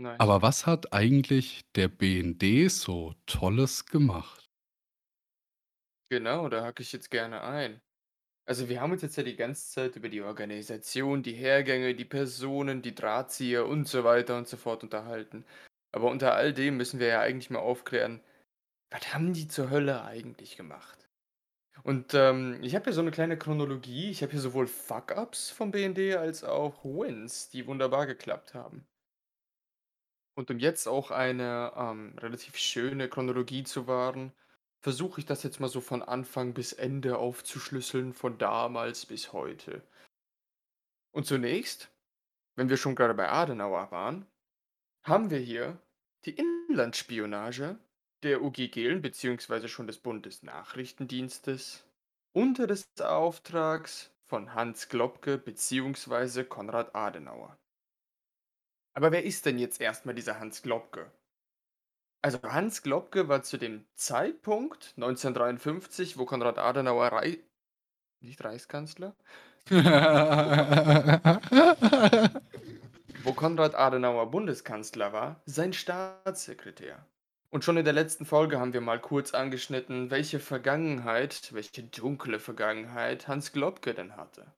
Nice. 0.00 0.20
Aber 0.20 0.42
was 0.42 0.66
hat 0.66 0.92
eigentlich 0.92 1.64
der 1.74 1.88
BND 1.88 2.70
so 2.70 3.14
Tolles 3.26 3.86
gemacht? 3.86 4.48
Genau, 6.08 6.48
da 6.48 6.64
hacke 6.64 6.82
ich 6.82 6.92
jetzt 6.92 7.10
gerne 7.10 7.42
ein. 7.42 7.80
Also 8.48 8.70
wir 8.70 8.80
haben 8.80 8.92
uns 8.92 9.02
jetzt 9.02 9.16
ja 9.18 9.22
die 9.22 9.36
ganze 9.36 9.70
Zeit 9.70 9.96
über 9.96 10.08
die 10.08 10.22
Organisation, 10.22 11.22
die 11.22 11.34
Hergänge, 11.34 11.94
die 11.94 12.06
Personen, 12.06 12.80
die 12.80 12.94
Drahtzieher 12.94 13.66
und 13.66 13.86
so 13.86 14.04
weiter 14.04 14.38
und 14.38 14.48
so 14.48 14.56
fort 14.56 14.82
unterhalten. 14.82 15.44
Aber 15.92 16.10
unter 16.10 16.34
all 16.34 16.54
dem 16.54 16.78
müssen 16.78 16.98
wir 16.98 17.08
ja 17.08 17.20
eigentlich 17.20 17.50
mal 17.50 17.58
aufklären, 17.58 18.22
was 18.90 19.12
haben 19.12 19.34
die 19.34 19.48
zur 19.48 19.68
Hölle 19.68 20.02
eigentlich 20.02 20.56
gemacht? 20.56 21.10
Und 21.82 22.14
ähm, 22.14 22.58
ich 22.62 22.74
habe 22.74 22.84
hier 22.84 22.94
so 22.94 23.02
eine 23.02 23.10
kleine 23.10 23.36
Chronologie. 23.36 24.10
Ich 24.10 24.22
habe 24.22 24.32
hier 24.32 24.40
sowohl 24.40 24.66
Fuck-Ups 24.66 25.50
vom 25.50 25.70
BND 25.70 26.16
als 26.16 26.42
auch 26.42 26.82
Wins, 26.84 27.50
die 27.50 27.66
wunderbar 27.66 28.06
geklappt 28.06 28.54
haben. 28.54 28.86
Und 30.36 30.50
um 30.50 30.58
jetzt 30.58 30.86
auch 30.88 31.10
eine 31.10 31.74
ähm, 31.76 32.16
relativ 32.18 32.56
schöne 32.56 33.10
Chronologie 33.10 33.64
zu 33.64 33.86
wahren, 33.86 34.32
versuche 34.80 35.20
ich 35.20 35.26
das 35.26 35.42
jetzt 35.42 35.60
mal 35.60 35.68
so 35.68 35.80
von 35.80 36.02
Anfang 36.02 36.54
bis 36.54 36.72
Ende 36.72 37.18
aufzuschlüsseln, 37.18 38.12
von 38.12 38.38
damals 38.38 39.06
bis 39.06 39.32
heute. 39.32 39.82
Und 41.12 41.26
zunächst, 41.26 41.90
wenn 42.54 42.68
wir 42.68 42.76
schon 42.76 42.94
gerade 42.94 43.14
bei 43.14 43.28
Adenauer 43.28 43.90
waren, 43.90 44.26
haben 45.02 45.30
wir 45.30 45.38
hier 45.38 45.80
die 46.24 46.36
Inlandsspionage 46.36 47.78
der 48.22 48.42
UG 48.42 48.70
Gehlen 48.70 49.00
beziehungsweise 49.00 49.68
schon 49.68 49.86
des 49.86 49.98
Bundesnachrichtendienstes 49.98 51.84
unter 52.32 52.66
des 52.66 52.88
Auftrags 53.00 54.10
von 54.24 54.54
Hans 54.54 54.88
Globke 54.88 55.38
beziehungsweise 55.38 56.44
Konrad 56.44 56.94
Adenauer. 56.94 57.56
Aber 58.94 59.12
wer 59.12 59.24
ist 59.24 59.46
denn 59.46 59.58
jetzt 59.58 59.80
erstmal 59.80 60.14
dieser 60.14 60.38
Hans 60.38 60.62
Globke? 60.62 61.10
Also 62.20 62.42
Hans 62.42 62.82
Globke 62.82 63.28
war 63.28 63.42
zu 63.42 63.58
dem 63.58 63.86
Zeitpunkt 63.94 64.92
1953, 64.96 66.18
wo 66.18 66.24
Konrad 66.24 66.58
Adenauer 66.58 67.12
Rei 67.12 67.38
nicht 68.20 68.42
Reichskanzler, 68.42 69.14
wo 73.22 73.32
Konrad 73.32 73.76
Adenauer 73.76 74.30
Bundeskanzler 74.30 75.12
war, 75.12 75.40
sein 75.46 75.72
Staatssekretär. 75.72 77.06
Und 77.50 77.64
schon 77.64 77.76
in 77.76 77.84
der 77.84 77.94
letzten 77.94 78.26
Folge 78.26 78.58
haben 78.58 78.72
wir 78.72 78.80
mal 78.80 79.00
kurz 79.00 79.32
angeschnitten, 79.32 80.10
welche 80.10 80.40
Vergangenheit, 80.40 81.52
welche 81.52 81.84
dunkle 81.84 82.40
Vergangenheit 82.40 83.28
Hans 83.28 83.52
Globke 83.52 83.94
denn 83.94 84.16
hatte. 84.16 84.52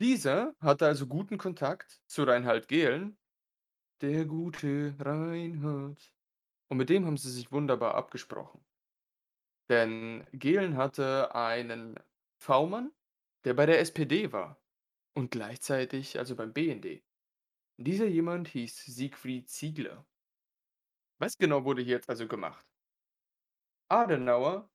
Dieser 0.00 0.54
hatte 0.60 0.86
also 0.86 1.06
guten 1.06 1.36
Kontakt 1.36 2.00
zu 2.06 2.22
Reinhard 2.22 2.68
Gehlen, 2.68 3.16
der 4.02 4.24
gute 4.24 4.94
Reinhard. 4.98 6.12
Und 6.68 6.76
mit 6.76 6.88
dem 6.88 7.06
haben 7.06 7.16
sie 7.16 7.30
sich 7.30 7.52
wunderbar 7.52 7.94
abgesprochen. 7.94 8.64
Denn 9.68 10.26
Gehlen 10.32 10.76
hatte 10.76 11.34
einen 11.34 11.98
V-Mann, 12.38 12.92
der 13.44 13.54
bei 13.54 13.66
der 13.66 13.80
SPD 13.80 14.32
war 14.32 14.60
und 15.14 15.30
gleichzeitig 15.30 16.18
also 16.18 16.36
beim 16.36 16.52
BND. 16.52 17.02
Dieser 17.76 18.06
jemand 18.06 18.48
hieß 18.48 18.84
Siegfried 18.84 19.48
Ziegler. 19.48 20.06
Was 21.18 21.36
genau 21.38 21.64
wurde 21.64 21.82
hier 21.82 21.96
jetzt 21.96 22.08
also 22.08 22.26
gemacht? 22.26 22.66
Adenauer 23.88 24.70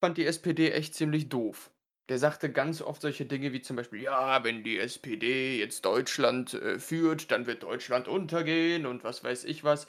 fand 0.00 0.18
die 0.18 0.26
SPD 0.26 0.70
echt 0.70 0.94
ziemlich 0.94 1.28
doof. 1.28 1.72
Der 2.08 2.18
sagte 2.18 2.50
ganz 2.50 2.80
oft 2.80 3.02
solche 3.02 3.26
Dinge 3.26 3.52
wie 3.52 3.60
zum 3.60 3.76
Beispiel, 3.76 4.02
ja, 4.02 4.42
wenn 4.42 4.64
die 4.64 4.78
SPD 4.78 5.58
jetzt 5.58 5.84
Deutschland 5.84 6.54
äh, 6.54 6.78
führt, 6.78 7.30
dann 7.30 7.46
wird 7.46 7.62
Deutschland 7.62 8.08
untergehen 8.08 8.86
und 8.86 9.04
was 9.04 9.22
weiß 9.22 9.44
ich 9.44 9.62
was. 9.62 9.86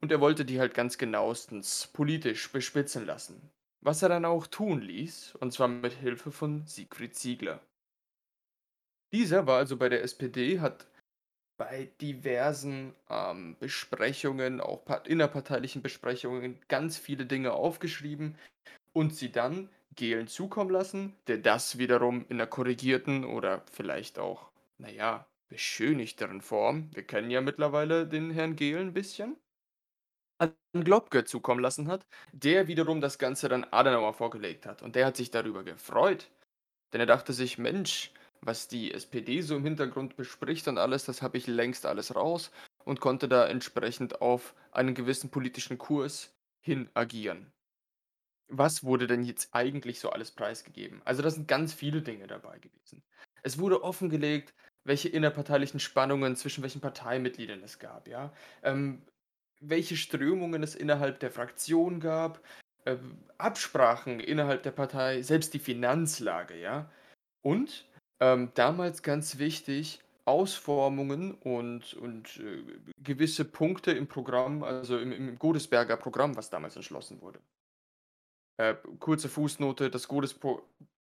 Und 0.00 0.10
er 0.10 0.20
wollte 0.20 0.44
die 0.44 0.60
halt 0.60 0.74
ganz 0.74 0.96
genauestens 0.96 1.88
politisch 1.92 2.50
bespitzen 2.50 3.04
lassen. 3.04 3.50
Was 3.80 4.02
er 4.02 4.08
dann 4.08 4.24
auch 4.24 4.46
tun 4.46 4.80
ließ, 4.80 5.34
und 5.36 5.52
zwar 5.52 5.68
mit 5.68 5.92
Hilfe 5.92 6.32
von 6.32 6.66
Siegfried 6.66 7.14
Ziegler. 7.14 7.60
Dieser 9.12 9.46
war 9.46 9.58
also 9.58 9.76
bei 9.76 9.88
der 9.88 10.02
SPD, 10.02 10.60
hat 10.60 10.86
bei 11.58 11.90
diversen 12.00 12.94
ähm, 13.10 13.56
Besprechungen, 13.58 14.60
auch 14.60 14.82
innerparteilichen 15.04 15.82
Besprechungen, 15.82 16.58
ganz 16.68 16.96
viele 16.96 17.26
Dinge 17.26 17.52
aufgeschrieben 17.52 18.38
und 18.92 19.14
sie 19.14 19.32
dann 19.32 19.68
Gehlen 19.98 20.28
zukommen 20.28 20.70
lassen, 20.70 21.14
der 21.26 21.38
das 21.38 21.78
wiederum 21.78 22.24
in 22.30 22.38
einer 22.38 22.46
korrigierten 22.48 23.26
oder 23.26 23.64
vielleicht 23.72 24.18
auch, 24.18 24.50
naja, 24.78 25.28
beschönigteren 25.48 26.40
Form, 26.42 26.90
wir 26.94 27.04
kennen 27.06 27.30
ja 27.30 27.42
mittlerweile 27.42 28.06
den 28.08 28.30
Herrn 28.30 28.56
Gehlen 28.56 28.88
ein 28.88 28.94
bisschen, 28.94 29.36
an 30.38 30.54
Globke 30.72 31.24
zukommen 31.24 31.60
lassen 31.60 31.88
hat, 31.88 32.06
der 32.32 32.66
wiederum 32.68 33.00
das 33.00 33.18
Ganze 33.18 33.48
dann 33.48 33.64
Adenauer 33.64 34.14
vorgelegt 34.14 34.66
hat. 34.66 34.82
Und 34.82 34.96
der 34.96 35.06
hat 35.06 35.16
sich 35.16 35.30
darüber 35.30 35.62
gefreut, 35.64 36.30
denn 36.92 37.00
er 37.00 37.06
dachte 37.06 37.32
sich, 37.34 37.58
Mensch, 37.58 38.12
was 38.42 38.68
die 38.68 38.92
SPD 38.94 39.42
so 39.42 39.56
im 39.56 39.64
Hintergrund 39.64 40.16
bespricht 40.16 40.68
und 40.68 40.78
alles, 40.78 41.04
das 41.06 41.22
habe 41.22 41.38
ich 41.38 41.46
längst 41.48 41.86
alles 41.86 42.14
raus 42.16 42.52
und 42.84 43.00
konnte 43.00 43.28
da 43.28 43.46
entsprechend 43.48 44.20
auf 44.22 44.54
einen 44.72 44.94
gewissen 44.94 45.30
politischen 45.30 45.78
Kurs 45.78 46.34
hin 46.60 46.90
agieren. 46.94 47.52
Was 48.48 48.84
wurde 48.84 49.06
denn 49.06 49.24
jetzt 49.24 49.50
eigentlich 49.52 50.00
so 50.00 50.10
alles 50.10 50.30
preisgegeben? 50.30 51.02
Also 51.04 51.22
da 51.22 51.30
sind 51.30 51.48
ganz 51.48 51.74
viele 51.74 52.02
Dinge 52.02 52.26
dabei 52.26 52.58
gewesen. 52.58 53.02
Es 53.42 53.58
wurde 53.58 53.82
offengelegt, 53.82 54.54
welche 54.84 55.08
innerparteilichen 55.08 55.80
Spannungen 55.80 56.34
zwischen 56.36 56.62
welchen 56.62 56.80
Parteimitgliedern 56.80 57.62
es 57.62 57.78
gab, 57.78 58.08
ja. 58.08 58.32
Ähm, 58.62 59.02
welche 59.60 59.96
Strömungen 59.96 60.62
es 60.62 60.74
innerhalb 60.74 61.20
der 61.20 61.30
Fraktion 61.30 62.00
gab, 62.00 62.40
äh, 62.84 62.96
Absprachen 63.36 64.20
innerhalb 64.20 64.62
der 64.62 64.70
Partei, 64.70 65.22
selbst 65.22 65.52
die 65.54 65.58
Finanzlage, 65.58 66.58
ja. 66.58 66.90
Und 67.42 67.86
ähm, 68.20 68.50
damals 68.54 69.02
ganz 69.02 69.38
wichtig, 69.38 70.00
Ausformungen 70.24 71.32
und, 71.32 71.94
und 71.94 72.38
äh, 72.38 72.62
gewisse 73.02 73.44
Punkte 73.44 73.92
im 73.92 74.06
Programm, 74.06 74.62
also 74.62 74.98
im, 74.98 75.12
im 75.12 75.38
Godesberger 75.38 75.96
Programm, 75.96 76.36
was 76.36 76.50
damals 76.50 76.76
entschlossen 76.76 77.20
wurde. 77.22 77.40
Äh, 78.58 78.74
kurze 78.98 79.28
Fußnote, 79.28 79.88
das, 79.88 80.08
Godespro 80.08 80.62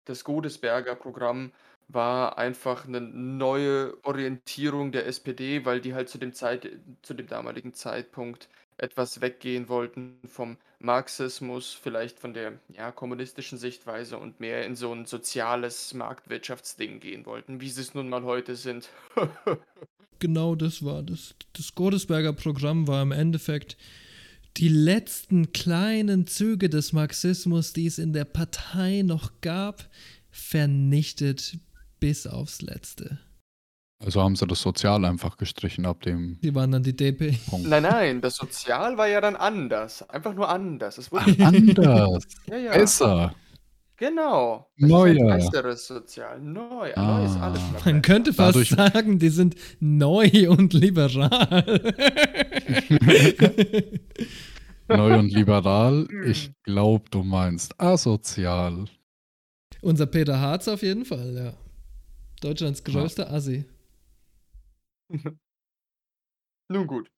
das 0.05 0.24
Godesberger 0.24 0.94
Programm 0.94 1.53
war 1.88 2.38
einfach 2.38 2.87
eine 2.87 3.00
neue 3.00 3.96
Orientierung 4.05 4.92
der 4.92 5.07
SPD, 5.07 5.64
weil 5.64 5.81
die 5.81 5.94
halt 5.94 6.09
zu 6.09 6.18
dem, 6.18 6.33
Zeit, 6.33 6.68
zu 7.03 7.14
dem 7.14 7.26
damaligen 7.26 7.74
Zeitpunkt 7.74 8.48
etwas 8.76 9.20
weggehen 9.20 9.68
wollten 9.68 10.18
vom 10.26 10.57
Marxismus, 10.79 11.72
vielleicht 11.72 12.18
von 12.18 12.33
der 12.33 12.59
ja, 12.68 12.92
kommunistischen 12.92 13.59
Sichtweise 13.59 14.18
und 14.18 14.40
mehr 14.40 14.64
in 14.64 14.76
so 14.76 14.92
ein 14.92 15.05
soziales 15.05 15.92
Marktwirtschaftsding 15.94 17.00
gehen 17.00 17.26
wollten, 17.26 17.61
wie 17.61 17.68
sie 17.68 17.83
es 17.83 17.94
nun 17.94 18.09
mal 18.09 18.22
heute 18.22 18.57
sind. 18.57 18.88
genau 20.18 20.55
das 20.55 20.85
war 20.85 21.03
das. 21.03 21.35
Das 21.55 21.74
Godesberger 21.74 22.33
Programm 22.33 22.87
war 22.87 23.03
im 23.03 23.12
Endeffekt 23.12 23.76
die 24.56 24.68
letzten 24.68 25.52
kleinen 25.52 26.26
Züge 26.26 26.68
des 26.68 26.92
Marxismus, 26.92 27.72
die 27.72 27.86
es 27.86 27.98
in 27.98 28.12
der 28.12 28.24
Partei 28.24 29.02
noch 29.02 29.40
gab, 29.40 29.88
vernichtet 30.30 31.58
bis 32.00 32.26
aufs 32.26 32.62
Letzte. 32.62 33.18
Also 34.02 34.22
haben 34.22 34.34
sie 34.34 34.46
das 34.46 34.62
Sozial 34.62 35.04
einfach 35.04 35.36
gestrichen 35.36 35.84
ab 35.84 36.00
dem. 36.02 36.38
Die 36.40 36.54
waren 36.54 36.72
dann 36.72 36.82
die 36.82 36.96
DP. 36.96 37.38
Punkt. 37.46 37.68
Nein, 37.68 37.82
nein, 37.82 38.20
das 38.22 38.36
Sozial 38.36 38.96
war 38.96 39.06
ja 39.06 39.20
dann 39.20 39.36
anders. 39.36 40.08
Einfach 40.08 40.34
nur 40.34 40.48
anders. 40.48 40.96
Es 40.96 41.12
wurde 41.12 41.36
Ach, 41.38 41.46
anders. 41.46 42.24
ja, 42.46 42.56
ja. 42.56 42.72
Besser. 42.72 43.34
Genau. 44.00 44.68
Neuer. 44.76 45.36
Besseres 45.36 45.86
Sozial. 45.86 46.40
Neu. 46.40 46.92
Ah. 46.94 47.18
Neu 47.18 47.26
ist 47.26 47.36
alles. 47.36 47.60
Man 47.84 48.00
könnte 48.00 48.32
fast 48.32 48.56
Dadurch 48.56 48.70
sagen, 48.70 49.18
die 49.18 49.28
sind 49.28 49.56
neu 49.78 50.48
und 50.48 50.72
liberal. 50.72 51.28
neu 54.88 55.18
und 55.18 55.30
liberal? 55.30 56.08
Ich 56.24 56.50
glaube, 56.62 57.10
du 57.10 57.22
meinst 57.22 57.78
asozial. 57.78 58.86
Unser 59.82 60.06
Peter 60.06 60.40
Harz 60.40 60.66
auf 60.66 60.80
jeden 60.80 61.04
Fall, 61.04 61.34
ja. 61.34 61.52
Deutschlands 62.40 62.82
größter 62.82 63.26
ja. 63.26 63.32
Assi. 63.32 63.66
Nun 66.68 66.86
gut. 66.86 67.10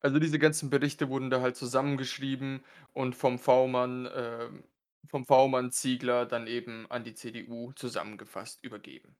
Also 0.00 0.18
diese 0.18 0.38
ganzen 0.38 0.68
Berichte 0.68 1.08
wurden 1.08 1.30
da 1.30 1.40
halt 1.40 1.56
zusammengeschrieben 1.56 2.62
und 2.92 3.16
vom 3.16 3.38
V-Mann, 3.38 4.04
äh, 4.04 4.48
vom 5.06 5.24
V-Mann 5.26 5.70
Ziegler 5.70 6.26
dann 6.26 6.46
eben 6.46 6.90
an 6.90 7.04
die 7.04 7.14
CDU 7.14 7.72
zusammengefasst 7.72 8.62
übergeben. 8.62 9.16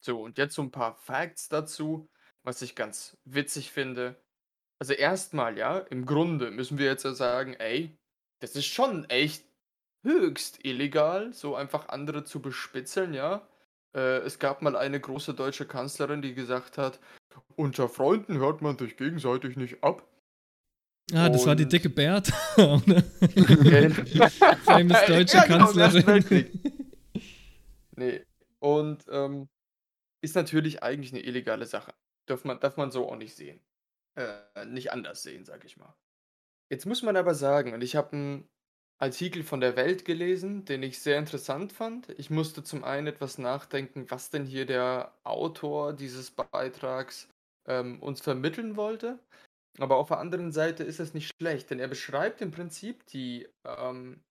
So, 0.00 0.20
und 0.22 0.38
jetzt 0.38 0.54
so 0.54 0.62
ein 0.62 0.70
paar 0.70 0.96
Facts 0.96 1.48
dazu, 1.48 2.10
was 2.42 2.62
ich 2.62 2.74
ganz 2.74 3.16
witzig 3.24 3.70
finde. 3.70 4.20
Also 4.80 4.94
erstmal, 4.94 5.56
ja, 5.56 5.78
im 5.78 6.06
Grunde 6.06 6.50
müssen 6.50 6.78
wir 6.78 6.86
jetzt 6.86 7.04
ja 7.04 7.14
sagen, 7.14 7.54
ey, 7.54 7.96
das 8.40 8.56
ist 8.56 8.66
schon 8.66 9.04
echt 9.08 9.46
höchst 10.02 10.64
illegal, 10.64 11.32
so 11.32 11.54
einfach 11.54 11.88
andere 11.88 12.24
zu 12.24 12.42
bespitzeln, 12.42 13.14
ja. 13.14 13.46
Äh, 13.94 14.18
es 14.18 14.38
gab 14.40 14.62
mal 14.62 14.74
eine 14.74 15.00
große 15.00 15.34
deutsche 15.34 15.66
Kanzlerin, 15.66 16.22
die 16.22 16.34
gesagt 16.34 16.78
hat, 16.78 16.98
unter 17.54 17.88
Freunden 17.88 18.38
hört 18.38 18.62
man 18.62 18.76
sich 18.78 18.96
gegenseitig 18.96 19.56
nicht 19.56 19.84
ab. 19.84 20.06
Ah, 21.12 21.28
das 21.28 21.46
war 21.46 21.54
die 21.54 21.66
dicke 21.66 21.90
Bert. 21.90 22.28
Famous 24.64 25.06
deutsche 25.06 25.36
ja, 25.36 25.44
genau, 25.44 25.66
Kanzlerin. 25.72 26.48
nee. 27.96 28.24
Und 28.60 29.04
ähm, 29.10 29.48
ist 30.22 30.36
natürlich 30.36 30.82
eigentlich 30.82 31.12
eine 31.12 31.22
illegale 31.22 31.66
Sache. 31.66 31.92
Darf 32.26 32.44
man, 32.44 32.60
darf 32.60 32.76
man 32.76 32.90
so 32.90 33.08
auch 33.08 33.16
nicht 33.16 33.34
sehen. 33.34 33.60
Äh, 34.14 34.64
nicht 34.66 34.92
anders 34.92 35.22
sehen, 35.22 35.44
sag 35.44 35.64
ich 35.64 35.76
mal. 35.76 35.94
Jetzt 36.70 36.86
muss 36.86 37.02
man 37.02 37.16
aber 37.16 37.34
sagen, 37.34 37.74
und 37.74 37.82
ich 37.82 37.96
habe 37.96 38.12
einen 38.12 38.48
Artikel 38.98 39.42
von 39.42 39.60
der 39.60 39.74
Welt 39.76 40.04
gelesen, 40.04 40.64
den 40.64 40.82
ich 40.82 41.00
sehr 41.00 41.18
interessant 41.18 41.72
fand. 41.72 42.08
Ich 42.18 42.30
musste 42.30 42.62
zum 42.62 42.84
einen 42.84 43.08
etwas 43.08 43.36
nachdenken, 43.36 44.06
was 44.10 44.30
denn 44.30 44.46
hier 44.46 44.64
der 44.64 45.12
Autor 45.24 45.92
dieses 45.92 46.30
Beitrags 46.30 47.28
ähm, 47.66 48.00
uns 48.00 48.20
vermitteln 48.20 48.76
wollte. 48.76 49.18
Aber 49.78 49.96
auf 49.96 50.08
der 50.08 50.18
anderen 50.18 50.52
Seite 50.52 50.84
ist 50.84 51.00
es 51.00 51.14
nicht 51.14 51.34
schlecht, 51.38 51.70
denn 51.70 51.78
er 51.78 51.88
beschreibt 51.88 52.40
im 52.40 52.50
Prinzip 52.50 53.06
die, 53.06 53.48
ähm, 53.64 54.22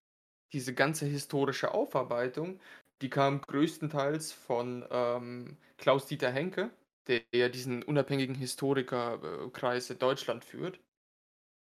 diese 0.52 0.74
ganze 0.74 1.06
historische 1.06 1.72
Aufarbeitung, 1.72 2.60
die 3.02 3.10
kam 3.10 3.40
größtenteils 3.40 4.32
von 4.32 4.86
ähm, 4.90 5.56
Klaus-Dieter 5.78 6.30
Henke, 6.30 6.70
der 7.08 7.22
ja 7.34 7.48
diesen 7.48 7.82
unabhängigen 7.82 8.36
Historikerkreis 8.36 9.90
in 9.90 9.98
Deutschland 9.98 10.44
führt. 10.44 10.78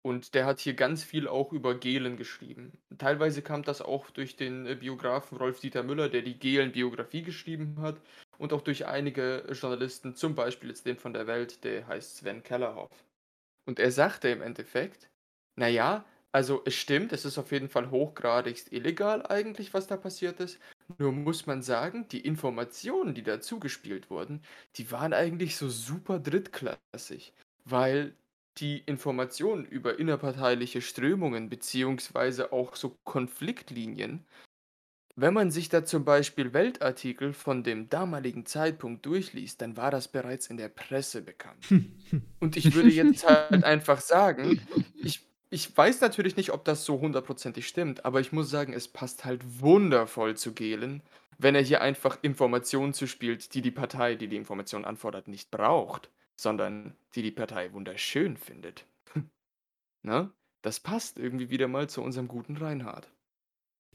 Und 0.03 0.35
der 0.35 0.45
hat 0.45 0.59
hier 0.59 0.75
ganz 0.75 1.03
viel 1.03 1.27
auch 1.27 1.51
über 1.51 1.73
Gehlen 1.79 2.15
geschrieben. 2.15 2.77
Teilweise 2.99 3.41
kam 3.41 3.63
das 3.63 3.81
auch 3.81 4.11
durch 4.11 4.35
den 4.35 4.67
äh, 4.67 4.75
Biografen 4.75 5.35
Rolf-Dieter 5.35 5.81
Müller, 5.81 6.09
der 6.09 6.21
die 6.21 6.37
Gehlen-Biografie 6.37 7.23
geschrieben 7.23 7.81
hat. 7.81 7.99
Und 8.37 8.53
auch 8.53 8.61
durch 8.61 8.85
einige 8.85 9.47
Journalisten, 9.51 10.13
zum 10.13 10.35
Beispiel 10.35 10.69
jetzt 10.69 10.85
den 10.85 10.97
von 10.97 11.13
der 11.13 11.25
Welt, 11.25 11.63
der 11.63 11.87
heißt 11.87 12.17
Sven 12.17 12.43
Kellerhoff. 12.43 12.91
Und 13.65 13.79
er 13.79 13.91
sagte 13.91 14.29
im 14.29 14.41
Endeffekt, 14.41 15.09
naja, 15.55 16.05
also 16.31 16.61
es 16.65 16.75
stimmt, 16.75 17.13
es 17.13 17.23
ist 17.25 17.37
auf 17.37 17.51
jeden 17.51 17.69
Fall 17.69 17.91
hochgradigst 17.91 18.71
illegal 18.73 19.25
eigentlich, 19.25 19.73
was 19.73 19.87
da 19.87 19.95
passiert 19.97 20.39
ist. 20.39 20.59
Nur 20.97 21.11
muss 21.13 21.45
man 21.45 21.61
sagen, 21.63 22.07
die 22.09 22.19
Informationen, 22.21 23.13
die 23.15 23.23
da 23.23 23.39
zugespielt 23.39 24.09
wurden, 24.09 24.41
die 24.75 24.91
waren 24.91 25.13
eigentlich 25.13 25.55
so 25.55 25.69
super 25.69 26.19
drittklassig. 26.19 27.33
Weil 27.63 28.17
die 28.57 28.79
Informationen 28.79 29.65
über 29.65 29.97
innerparteiliche 29.99 30.81
Strömungen 30.81 31.49
beziehungsweise 31.49 32.51
auch 32.53 32.75
so 32.75 32.97
Konfliktlinien, 33.03 34.25
wenn 35.15 35.33
man 35.33 35.51
sich 35.51 35.69
da 35.69 35.85
zum 35.85 36.05
Beispiel 36.05 36.53
Weltartikel 36.53 37.33
von 37.33 37.63
dem 37.63 37.89
damaligen 37.89 38.45
Zeitpunkt 38.45 39.05
durchliest, 39.05 39.61
dann 39.61 39.77
war 39.77 39.91
das 39.91 40.07
bereits 40.07 40.47
in 40.47 40.57
der 40.57 40.69
Presse 40.69 41.21
bekannt. 41.21 41.65
Und 42.39 42.57
ich 42.57 42.73
würde 42.73 42.89
jetzt 42.91 43.25
halt 43.27 43.63
einfach 43.63 44.01
sagen, 44.01 44.61
ich, 45.01 45.21
ich 45.49 45.75
weiß 45.75 46.01
natürlich 46.01 46.35
nicht, 46.35 46.51
ob 46.51 46.65
das 46.65 46.85
so 46.85 46.99
hundertprozentig 46.99 47.67
stimmt, 47.67 48.05
aber 48.05 48.19
ich 48.19 48.31
muss 48.31 48.49
sagen, 48.49 48.73
es 48.73 48.87
passt 48.87 49.25
halt 49.25 49.41
wundervoll 49.61 50.35
zu 50.35 50.53
Gehlen, 50.53 51.01
wenn 51.37 51.55
er 51.55 51.61
hier 51.61 51.81
einfach 51.81 52.17
Informationen 52.21 52.93
zuspielt, 52.93 53.53
die 53.53 53.61
die 53.61 53.71
Partei, 53.71 54.15
die 54.15 54.27
die 54.27 54.37
Information 54.37 54.85
anfordert, 54.85 55.27
nicht 55.27 55.51
braucht 55.51 56.09
sondern 56.35 56.95
die 57.15 57.21
die 57.21 57.31
Partei 57.31 57.71
wunderschön 57.73 58.37
findet. 58.37 58.85
Na, 60.01 60.31
das 60.61 60.79
passt 60.79 61.17
irgendwie 61.17 61.49
wieder 61.49 61.67
mal 61.67 61.89
zu 61.89 62.01
unserem 62.01 62.27
guten 62.27 62.57
Reinhard. 62.57 63.11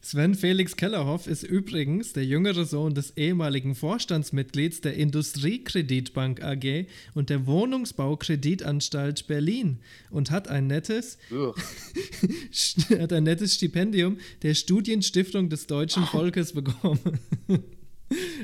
Sven 0.03 0.33
Felix 0.33 0.75
Kellerhoff 0.75 1.27
ist 1.27 1.43
übrigens 1.43 2.13
der 2.13 2.25
jüngere 2.25 2.65
Sohn 2.65 2.95
des 2.95 3.15
ehemaligen 3.17 3.75
Vorstandsmitglieds 3.75 4.81
der 4.81 4.95
Industriekreditbank 4.95 6.41
AG 6.43 6.87
und 7.13 7.29
der 7.29 7.45
Wohnungsbaukreditanstalt 7.45 9.27
Berlin 9.27 9.77
und 10.09 10.31
hat 10.31 10.47
ein 10.47 10.65
nettes, 10.65 11.19
hat 12.99 13.13
ein 13.13 13.23
nettes 13.23 13.53
Stipendium 13.53 14.17
der 14.41 14.55
Studienstiftung 14.55 15.49
des 15.49 15.67
deutschen 15.67 16.03
Volkes 16.05 16.53
bekommen. 16.53 17.19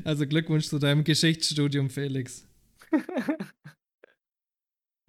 also 0.03 0.27
Glückwunsch 0.27 0.67
zu 0.67 0.77
deinem 0.77 1.03
Geschichtsstudium, 1.03 1.89
Felix. 1.89 2.45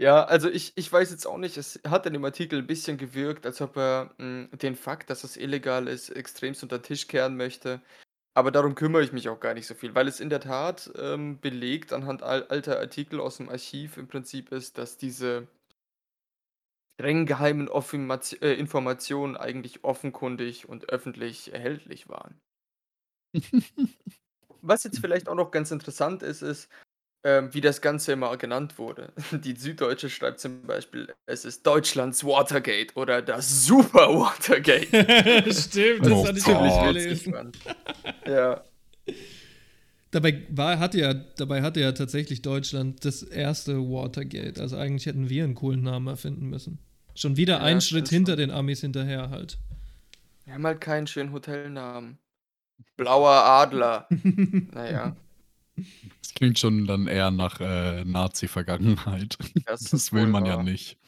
Ja, 0.00 0.22
also 0.24 0.48
ich 0.48 0.72
ich 0.76 0.92
weiß 0.92 1.10
jetzt 1.10 1.26
auch 1.26 1.38
nicht, 1.38 1.56
es 1.56 1.80
hat 1.88 2.06
in 2.06 2.12
dem 2.12 2.24
Artikel 2.24 2.60
ein 2.60 2.66
bisschen 2.68 2.98
gewirkt, 2.98 3.44
als 3.46 3.60
ob 3.60 3.76
er, 3.76 4.14
hm, 4.18 4.48
den 4.52 4.76
Fakt, 4.76 5.10
dass 5.10 5.24
es 5.24 5.36
illegal 5.36 5.88
ist, 5.88 6.10
extremst 6.10 6.62
unter 6.62 6.80
Tisch 6.82 7.08
kehren 7.08 7.36
möchte. 7.36 7.80
Aber 8.34 8.52
darum 8.52 8.74
kümmere 8.76 9.02
ich 9.04 9.12
mich 9.12 9.28
auch 9.28 9.40
gar 9.40 9.54
nicht 9.54 9.66
so 9.68 9.74
viel, 9.74 9.94
weil 9.96 10.08
es 10.08 10.20
in 10.20 10.30
der 10.30 10.40
Tat, 10.40 10.92
ähm, 10.98 11.40
belegt 11.40 11.92
anhand 11.92 12.22
al 12.22 12.44
alter 12.44 12.78
Artikel 12.80 13.20
aus 13.20 13.38
dem 13.38 13.48
Archiv 13.50 13.96
im 13.98 14.08
Prinzip 14.08 14.52
ist, 14.52 14.78
dass 14.78 14.98
diese 14.98 15.48
streng 16.94 17.26
geheimen 17.26 17.68
Offimaz 17.68 18.34
äh, 18.40 18.52
Informationen 18.54 19.36
eigentlich 19.36 19.84
offenkundig 19.84 20.68
und 20.68 20.88
öffentlich 20.90 21.52
erhältlich 21.52 22.08
waren. 22.08 22.40
Was 24.62 24.84
jetzt 24.84 25.00
vielleicht 25.00 25.28
auch 25.28 25.34
noch 25.34 25.50
ganz 25.50 25.70
interessant 25.70 26.22
ist, 26.22 26.42
ist 26.42 26.68
ähm, 27.24 27.52
wie 27.52 27.60
das 27.60 27.80
Ganze 27.80 28.12
immer 28.12 28.36
genannt 28.36 28.78
wurde. 28.78 29.12
Die 29.32 29.54
Süddeutsche 29.54 30.08
schreibt 30.08 30.40
zum 30.40 30.62
Beispiel, 30.62 31.12
es 31.26 31.44
ist 31.44 31.66
Deutschlands 31.66 32.24
Watergate 32.24 32.96
oder 32.96 33.22
das 33.22 33.66
Super 33.66 34.08
Watergate. 34.08 34.86
Stimmt, 35.52 36.06
das 36.06 36.12
oh, 36.12 36.26
hatte 36.26 36.38
ich 36.38 36.46
wirklich 36.46 36.82
gelesen. 36.84 37.52
ja. 38.26 38.62
Dabei 40.10 40.42
war, 40.48 40.78
hatte 40.78 40.98
ja, 41.00 41.12
dabei 41.12 41.62
hatte 41.62 41.80
ja 41.80 41.92
tatsächlich 41.92 42.40
Deutschland 42.40 43.04
das 43.04 43.22
erste 43.22 43.78
Watergate. 43.78 44.60
Also 44.60 44.76
eigentlich 44.76 45.06
hätten 45.06 45.28
wir 45.28 45.44
einen 45.44 45.54
coolen 45.54 45.82
Namen 45.82 46.06
erfinden 46.06 46.48
müssen. 46.48 46.78
Schon 47.14 47.36
wieder 47.36 47.58
ja, 47.58 47.64
ein 47.64 47.80
Schritt 47.80 48.08
hinter 48.08 48.32
schon. 48.32 48.38
den 48.38 48.50
Amis 48.50 48.80
hinterher 48.80 49.30
halt. 49.30 49.58
Wir 50.44 50.54
haben 50.54 50.64
halt 50.64 50.80
keinen 50.80 51.06
schönen 51.06 51.32
Hotelnamen. 51.32 52.18
Blauer 52.96 53.44
Adler. 53.44 54.06
naja. 54.72 55.16
Das 56.22 56.34
klingt 56.34 56.58
schon 56.58 56.86
dann 56.86 57.06
eher 57.06 57.30
nach 57.30 57.60
äh, 57.60 58.04
Nazi-Vergangenheit. 58.04 59.38
Das, 59.66 59.84
das 59.90 60.12
will 60.12 60.26
man 60.26 60.44
wahr. 60.44 60.48
ja 60.48 60.62
nicht. 60.62 60.98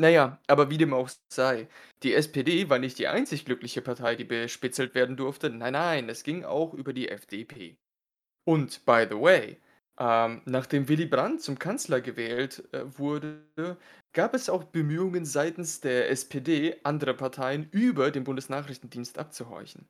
Naja, 0.00 0.40
aber 0.46 0.70
wie 0.70 0.78
dem 0.78 0.94
auch 0.94 1.10
sei, 1.30 1.68
die 2.02 2.14
SPD 2.14 2.70
war 2.70 2.78
nicht 2.78 2.98
die 2.98 3.08
einzig 3.08 3.44
glückliche 3.44 3.82
Partei, 3.82 4.16
die 4.16 4.24
bespitzelt 4.24 4.94
werden 4.94 5.16
durfte. 5.16 5.50
Nein, 5.50 5.74
nein, 5.74 6.08
es 6.08 6.22
ging 6.22 6.44
auch 6.44 6.72
über 6.72 6.92
die 6.94 7.08
FDP. 7.10 7.76
Und, 8.46 8.84
by 8.86 9.06
the 9.10 9.16
way, 9.16 9.58
Ähm, 10.00 10.42
nachdem 10.46 10.88
Willy 10.88 11.06
Brandt 11.06 11.42
zum 11.42 11.58
Kanzler 11.58 12.00
gewählt 12.00 12.64
äh, 12.72 12.84
wurde, 12.98 13.44
gab 14.14 14.34
es 14.34 14.48
auch 14.50 14.64
Bemühungen 14.64 15.26
seitens 15.26 15.80
der 15.82 16.10
SPD, 16.10 16.76
andere 16.84 17.14
Parteien 17.14 17.68
über 17.70 18.10
den 18.10 18.24
Bundesnachrichtendienst 18.24 19.18
abzuhorchen. 19.18 19.86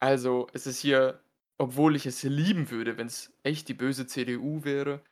Also 0.00 0.48
es 0.54 0.66
ist 0.66 0.80
hier, 0.80 1.20
obwohl 1.58 1.96
ich 1.96 2.06
es 2.06 2.22
lieben 2.22 2.70
würde, 2.70 2.96
wenn 2.96 3.08
es 3.08 3.32
echt 3.42 3.68
die 3.68 3.74
böse 3.74 4.06
CDU 4.06 4.64
wäre, 4.64 5.02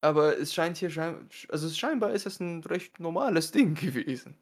aber 0.00 0.38
es 0.38 0.54
scheint 0.54 0.76
hier, 0.78 0.90
schein 0.90 1.28
also 1.48 1.68
scheinbar 1.68 2.12
ist 2.12 2.26
es 2.26 2.40
ein 2.40 2.62
recht 2.64 3.00
normales 3.00 3.50
Ding 3.50 3.74
gewesen. 3.80 4.36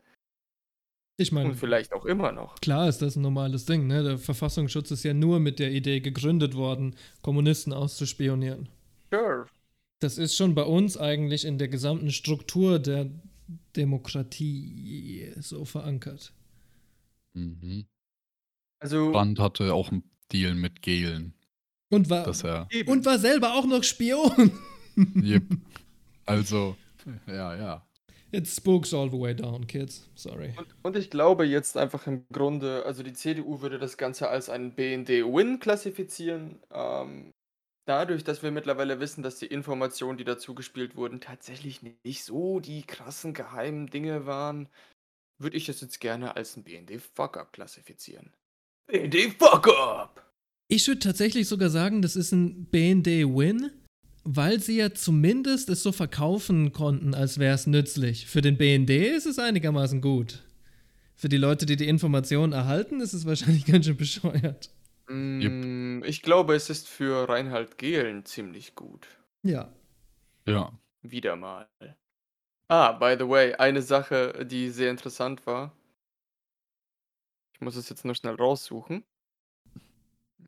Ich 1.16 1.30
meine, 1.30 1.50
Und 1.50 1.56
vielleicht 1.56 1.92
auch 1.92 2.04
immer 2.06 2.32
noch. 2.32 2.56
klar 2.56 2.88
ist 2.88 3.00
das 3.00 3.14
ein 3.14 3.22
normales 3.22 3.66
Ding, 3.66 3.86
ne? 3.86 4.02
Der 4.02 4.18
Verfassungsschutz 4.18 4.90
ist 4.90 5.04
ja 5.04 5.14
nur 5.14 5.38
mit 5.38 5.60
der 5.60 5.70
Idee 5.70 6.00
gegründet 6.00 6.54
worden, 6.56 6.96
Kommunisten 7.22 7.72
auszuspionieren. 7.72 8.68
Sure. 9.12 9.46
Das 10.00 10.18
ist 10.18 10.36
schon 10.36 10.56
bei 10.56 10.64
uns 10.64 10.96
eigentlich 10.98 11.44
in 11.44 11.56
der 11.56 11.68
gesamten 11.68 12.10
Struktur 12.10 12.80
der 12.80 13.08
Demokratie 13.76 15.32
so 15.38 15.64
verankert. 15.64 16.32
Mhm. 17.34 17.86
Also 18.80 19.12
Brandt 19.12 19.38
hatte 19.38 19.72
auch 19.72 19.92
einen 19.92 20.02
Deal 20.32 20.54
mit 20.54 20.82
Gehlen, 20.82 21.32
Und 21.90 22.10
war, 22.10 22.26
er. 22.44 22.66
eben. 22.70 22.90
und 22.90 23.04
war 23.04 23.18
selber 23.18 23.54
auch 23.54 23.66
noch 23.66 23.82
Spion. 23.82 24.52
Yep. 24.96 25.42
Also, 26.24 26.76
ja, 27.26 27.56
ja. 27.56 27.86
It 28.30 28.48
spooks 28.48 28.92
all 28.92 29.10
the 29.10 29.18
way 29.18 29.34
down, 29.34 29.66
kids. 29.66 30.08
Sorry. 30.14 30.54
Und, 30.56 30.66
und 30.82 30.96
ich 30.96 31.10
glaube 31.10 31.44
jetzt 31.44 31.76
einfach 31.76 32.06
im 32.06 32.26
Grunde, 32.32 32.84
also 32.84 33.02
die 33.02 33.12
CDU 33.12 33.60
würde 33.60 33.78
das 33.78 33.96
Ganze 33.96 34.28
als 34.28 34.48
einen 34.48 34.74
BND-Win 34.74 35.60
klassifizieren. 35.60 36.60
Ähm, 36.72 37.32
dadurch, 37.86 38.24
dass 38.24 38.42
wir 38.42 38.50
mittlerweile 38.50 38.98
wissen, 38.98 39.22
dass 39.22 39.38
die 39.38 39.46
Informationen, 39.46 40.18
die 40.18 40.24
dazu 40.24 40.54
gespielt 40.54 40.96
wurden, 40.96 41.20
tatsächlich 41.20 41.80
nicht 41.82 42.24
so 42.24 42.58
die 42.58 42.82
krassen 42.82 43.34
geheimen 43.34 43.86
Dinge 43.86 44.26
waren, 44.26 44.68
würde 45.38 45.56
ich 45.56 45.66
das 45.66 45.80
jetzt 45.80 46.00
gerne 46.00 46.36
als 46.36 46.56
ein 46.56 46.64
BND-Fuck-Up 46.64 47.52
klassifizieren. 47.52 48.32
BND-Fuck-Up! 48.86 50.24
Ich 50.68 50.86
würde 50.88 51.00
tatsächlich 51.00 51.48
sogar 51.48 51.68
sagen, 51.70 52.02
das 52.02 52.16
ist 52.16 52.32
ein 52.32 52.66
BND-Win, 52.66 53.70
weil 54.24 54.60
sie 54.60 54.78
ja 54.78 54.94
zumindest 54.94 55.68
es 55.68 55.82
so 55.82 55.92
verkaufen 55.92 56.72
konnten, 56.72 57.14
als 57.14 57.38
wäre 57.38 57.54
es 57.54 57.66
nützlich. 57.66 58.26
Für 58.26 58.40
den 58.40 58.56
BND 58.56 58.90
ist 58.90 59.26
es 59.26 59.38
einigermaßen 59.38 60.00
gut. 60.00 60.42
Für 61.14 61.28
die 61.28 61.36
Leute, 61.36 61.66
die 61.66 61.76
die 61.76 61.88
Informationen 61.88 62.52
erhalten, 62.52 63.00
ist 63.00 63.12
es 63.12 63.26
wahrscheinlich 63.26 63.66
ganz 63.66 63.86
schön 63.86 63.96
bescheuert. 63.96 64.70
Mm, 65.08 66.02
ich 66.04 66.22
glaube, 66.22 66.54
es 66.54 66.70
ist 66.70 66.88
für 66.88 67.28
Reinhard 67.28 67.76
Gehlen 67.76 68.24
ziemlich 68.24 68.74
gut. 68.74 69.06
Ja. 69.42 69.72
Ja. 70.46 70.72
Wieder 71.02 71.36
mal. 71.36 71.68
Ah, 72.68 72.92
by 72.92 73.16
the 73.18 73.28
way, 73.28 73.54
eine 73.54 73.82
Sache, 73.82 74.46
die 74.46 74.70
sehr 74.70 74.90
interessant 74.90 75.46
war. 75.46 75.76
Ich 77.52 77.60
muss 77.60 77.76
es 77.76 77.90
jetzt 77.90 78.06
nur 78.06 78.14
schnell 78.14 78.34
raussuchen. 78.34 79.04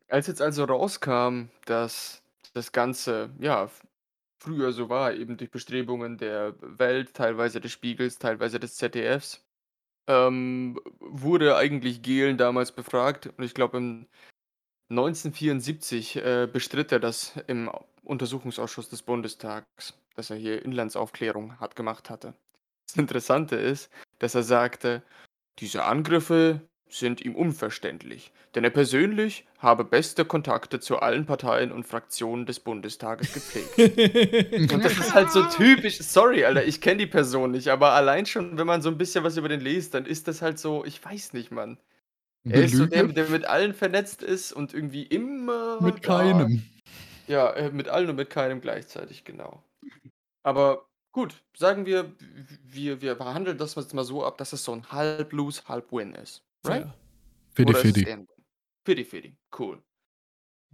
Als 0.08 0.26
jetzt 0.28 0.42
also 0.42 0.64
rauskam, 0.64 1.48
dass 1.64 2.22
das 2.52 2.72
Ganze, 2.72 3.30
ja, 3.38 3.70
früher 4.38 4.72
so 4.72 4.88
war, 4.88 5.12
eben 5.14 5.36
durch 5.36 5.50
Bestrebungen 5.50 6.18
der 6.18 6.54
Welt, 6.60 7.14
teilweise 7.14 7.60
des 7.60 7.72
Spiegels, 7.72 8.18
teilweise 8.18 8.60
des 8.60 8.76
ZDFs, 8.76 9.44
ähm, 10.06 10.80
wurde 11.00 11.56
eigentlich 11.56 12.02
Gehlen 12.02 12.38
damals 12.38 12.72
befragt. 12.72 13.26
Und 13.36 13.44
ich 13.44 13.54
glaube, 13.54 13.78
im 13.78 14.06
1974 14.90 16.16
äh, 16.16 16.48
bestritt 16.50 16.92
er 16.92 17.00
das 17.00 17.36
im 17.48 17.70
Untersuchungsausschuss 18.04 18.88
des 18.88 19.02
Bundestags, 19.02 19.94
dass 20.14 20.30
er 20.30 20.36
hier 20.36 20.64
Inlandsaufklärung 20.64 21.58
hat 21.58 21.74
gemacht 21.74 22.08
hatte. 22.08 22.34
Das 22.86 22.96
Interessante 22.96 23.56
ist, 23.56 23.90
dass 24.20 24.36
er 24.36 24.44
sagte, 24.44 25.02
diese 25.58 25.84
Angriffe 25.84 26.60
sind 26.88 27.20
ihm 27.20 27.35
unverständlich, 27.35 28.33
denn 28.55 28.64
er 28.64 28.70
persönlich 28.70 29.44
habe 29.59 29.85
beste 29.85 30.25
Kontakte 30.25 30.81
zu 30.81 30.99
allen 31.01 31.27
Parteien 31.27 31.72
und 31.72 31.85
Fraktionen 31.85 32.46
des 32.46 32.61
Bundestages 32.61 33.33
gepflegt. 33.33 33.77
Und 34.72 34.85
das 34.85 34.99
ist 34.99 35.14
halt 35.14 35.31
so 35.31 35.42
typisch. 35.57 35.99
Sorry, 35.99 36.44
Alter, 36.44 36.64
ich 36.64 36.81
kenne 36.81 36.99
die 36.99 37.07
Person 37.07 37.51
nicht, 37.51 37.68
aber 37.68 37.92
allein 37.92 38.27
schon, 38.27 38.57
wenn 38.59 38.66
man 38.66 38.83
so 38.83 38.88
ein 38.88 38.99
bisschen 38.99 39.25
was 39.25 39.37
über 39.37 39.49
den 39.49 39.61
liest, 39.61 39.94
dann 39.94 40.07
ist 40.07 40.29
das 40.29 40.42
halt 40.42 40.59
so, 40.59 40.85
ich 40.85 41.05
weiß 41.05 41.33
nicht, 41.33 41.51
Mann. 41.51 41.79
Er 42.44 42.62
ist 42.62 42.77
so 42.77 42.87
der, 42.87 43.05
der 43.09 43.29
mit 43.29 43.44
allen 43.44 43.75
vernetzt 43.75 44.22
ist 44.22 44.53
und 44.53 44.72
irgendwie 44.72 45.03
immer. 45.03 45.81
mit 45.81 46.05
da- 46.05 46.22
keinem. 46.22 46.62
Ja, 47.27 47.51
äh, 47.51 47.70
mit 47.70 47.88
allen 47.88 48.09
und 48.09 48.16
mit 48.16 48.31
keinem 48.31 48.61
gleichzeitig, 48.61 49.25
genau. 49.25 49.64
Aber 50.44 50.87
gut, 51.11 51.42
sagen 51.57 51.87
wir, 51.87 52.12
wir, 52.64 53.01
wir 53.03 53.16
behandeln 53.16 53.59
das 53.59 53.75
jetzt 53.75 53.94
mal 53.94 54.05
so 54.05 54.25
ab, 54.25 54.38
dass 54.38 54.53
es 54.53 54.62
so 54.62 54.72
ein 54.72 54.90
halb-lose, 54.92 55.62
halb-win 55.66 56.14
ist. 56.14 56.45
Right? 56.68 56.87
Ja. 56.87 56.94
Fidi 57.55 57.70
Oder? 57.70 58.26
Fidi 58.85 59.05
Fidi, 59.05 59.37
cool. 59.59 59.83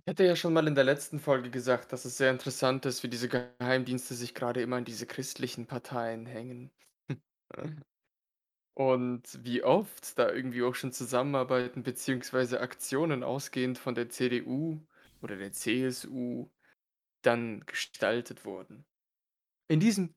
Ich 0.05 0.11
hatte 0.11 0.24
ja 0.24 0.35
schon 0.35 0.52
mal 0.52 0.66
in 0.66 0.74
der 0.74 0.85
letzten 0.85 1.20
Folge 1.20 1.48
gesagt, 1.48 1.92
dass 1.92 2.05
es 2.05 2.18
sehr 2.18 2.31
interessant 2.33 2.85
ist, 2.87 3.05
wie 3.05 3.09
diese 3.09 3.28
Geheimdienste 3.28 4.14
sich 4.14 4.35
gerade 4.35 4.61
immer 4.61 4.78
in 4.78 4.85
diese 4.85 5.07
christlichen 5.07 5.66
Parteien 5.66 6.26
hängen. 6.26 6.72
Und 8.74 9.38
wie 9.44 9.62
oft 9.62 10.18
da 10.18 10.33
irgendwie 10.33 10.62
auch 10.62 10.74
schon 10.74 10.92
Zusammenarbeiten 10.92 11.83
beziehungsweise 11.83 12.61
Aktionen 12.61 13.22
ausgehend 13.22 13.78
von 13.78 13.94
der 13.94 14.09
CDU 14.09 14.81
oder 15.20 15.37
der 15.37 15.52
CSU 15.52 16.48
dann 17.22 17.61
gestaltet 17.66 18.44
wurden. 18.44 18.85
In 19.68 19.78
diesem 19.78 20.14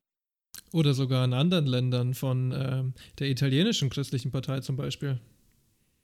Oder 0.72 0.94
sogar 0.94 1.26
in 1.26 1.34
anderen 1.34 1.68
Ländern 1.68 2.14
von 2.14 2.52
ähm, 2.52 2.94
der 3.20 3.28
italienischen 3.28 3.90
christlichen 3.90 4.32
Partei 4.32 4.62
zum 4.62 4.78
Beispiel. 4.78 5.20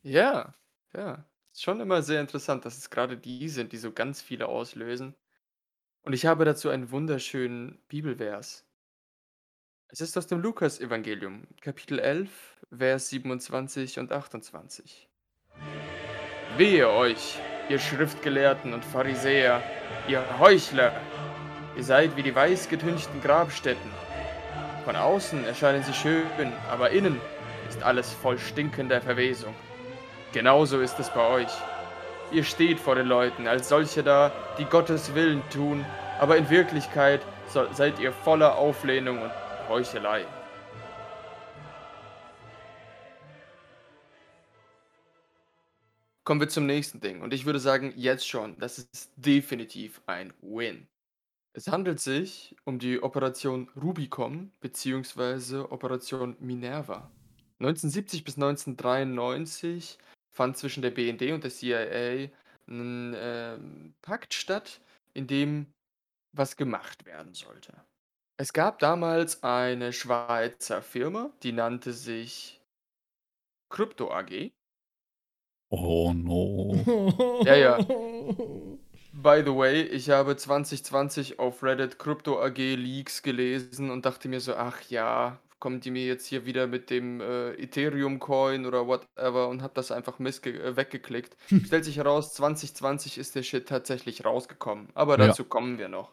Ja, 0.03 0.55
ja. 0.93 1.25
Ist 1.51 1.63
schon 1.63 1.79
immer 1.81 2.01
sehr 2.01 2.21
interessant, 2.21 2.65
dass 2.65 2.77
es 2.77 2.89
gerade 2.89 3.17
die 3.17 3.49
sind, 3.49 3.71
die 3.73 3.77
so 3.77 3.91
ganz 3.91 4.21
viele 4.21 4.47
auslösen. 4.47 5.15
Und 6.03 6.13
ich 6.13 6.25
habe 6.25 6.45
dazu 6.45 6.69
einen 6.69 6.91
wunderschönen 6.91 7.79
Bibelvers. 7.87 8.65
Es 9.89 10.01
ist 10.01 10.17
aus 10.17 10.27
dem 10.27 10.39
Lukas-Evangelium, 10.39 11.45
Kapitel 11.59 11.99
11, 11.99 12.29
Vers 12.75 13.09
27 13.09 13.99
und 13.99 14.11
28. 14.11 15.09
Wehe 16.55 16.89
euch, 16.89 17.39
ihr 17.69 17.77
Schriftgelehrten 17.77 18.73
und 18.73 18.85
Pharisäer, 18.85 19.61
ihr 20.07 20.23
Heuchler! 20.39 20.93
Ihr 21.75 21.83
seid 21.83 22.15
wie 22.15 22.23
die 22.23 22.33
weiß 22.33 22.69
getünchten 22.69 23.21
Grabstätten. 23.21 23.91
Von 24.85 24.95
außen 24.95 25.43
erscheinen 25.45 25.83
sie 25.83 25.93
schön, 25.93 26.25
aber 26.69 26.89
innen 26.91 27.19
ist 27.67 27.83
alles 27.83 28.11
voll 28.11 28.39
stinkender 28.39 29.01
Verwesung. 29.01 29.53
Genauso 30.33 30.79
ist 30.79 30.97
es 30.97 31.09
bei 31.09 31.27
euch. 31.27 31.51
Ihr 32.31 32.45
steht 32.45 32.79
vor 32.79 32.95
den 32.95 33.07
Leuten 33.07 33.47
als 33.47 33.67
solche 33.67 34.01
da, 34.01 34.31
die 34.57 34.63
Gottes 34.63 35.13
Willen 35.13 35.43
tun, 35.49 35.85
aber 36.19 36.37
in 36.37 36.49
Wirklichkeit 36.49 37.21
so, 37.49 37.67
seid 37.73 37.99
ihr 37.99 38.13
voller 38.13 38.55
Auflehnung 38.57 39.21
und 39.21 39.31
Heuchelei. 39.67 40.25
Kommen 46.23 46.39
wir 46.39 46.47
zum 46.47 46.65
nächsten 46.65 47.01
Ding. 47.01 47.21
Und 47.21 47.33
ich 47.33 47.45
würde 47.45 47.59
sagen, 47.59 47.91
jetzt 47.97 48.25
schon, 48.25 48.57
das 48.57 48.77
ist 48.77 49.11
definitiv 49.17 50.01
ein 50.05 50.31
Win. 50.41 50.87
Es 51.51 51.67
handelt 51.67 51.99
sich 51.99 52.55
um 52.63 52.79
die 52.79 53.03
Operation 53.03 53.69
Rubicon 53.75 54.53
bzw. 54.61 55.65
Operation 55.69 56.37
Minerva. 56.39 57.11
1970 57.59 58.23
bis 58.23 58.35
1993 58.35 59.97
fand 60.31 60.57
zwischen 60.57 60.81
der 60.81 60.91
BND 60.91 61.31
und 61.31 61.43
der 61.43 61.51
CIA 61.51 62.29
ein 62.67 63.15
ähm, 63.17 63.93
Pakt 64.01 64.33
statt, 64.33 64.81
in 65.13 65.27
dem 65.27 65.67
was 66.33 66.55
gemacht 66.55 67.05
werden 67.05 67.33
sollte. 67.33 67.73
Es 68.37 68.53
gab 68.53 68.79
damals 68.79 69.43
eine 69.43 69.93
Schweizer 69.93 70.81
Firma, 70.81 71.31
die 71.43 71.51
nannte 71.51 71.93
sich 71.93 72.61
Krypto 73.69 74.11
AG. 74.11 74.51
Oh 75.69 76.13
no. 76.13 76.73
Ja, 77.45 77.55
ja. 77.55 77.77
By 79.13 79.43
the 79.45 79.53
way, 79.53 79.81
ich 79.83 80.09
habe 80.09 80.35
2020 80.35 81.39
auf 81.39 81.63
Reddit 81.63 81.99
Krypto 81.99 82.41
AG 82.41 82.57
Leaks 82.57 83.21
gelesen 83.21 83.89
und 83.91 84.05
dachte 84.05 84.27
mir 84.27 84.39
so, 84.39 84.55
ach 84.55 84.81
ja, 84.89 85.39
kommen 85.61 85.79
die 85.79 85.91
mir 85.91 86.05
jetzt 86.05 86.27
hier 86.27 86.45
wieder 86.45 86.67
mit 86.67 86.89
dem 86.89 87.21
äh, 87.21 87.53
Ethereum 87.53 88.19
Coin 88.19 88.65
oder 88.65 88.87
whatever 88.87 89.47
und 89.47 89.61
habe 89.61 89.73
das 89.75 89.91
einfach 89.91 90.19
missge 90.19 90.51
äh, 90.61 90.75
weggeklickt. 90.75 91.37
Stellt 91.63 91.85
sich 91.85 91.97
heraus, 91.97 92.33
2020 92.33 93.17
ist 93.17 93.35
der 93.35 93.43
Shit 93.43 93.69
tatsächlich 93.69 94.25
rausgekommen, 94.25 94.89
aber 94.95 95.17
Ja. 95.17 95.35
dazu 95.35 95.45
kommen 95.45 95.77
wir 95.79 95.87
noch. 95.87 96.11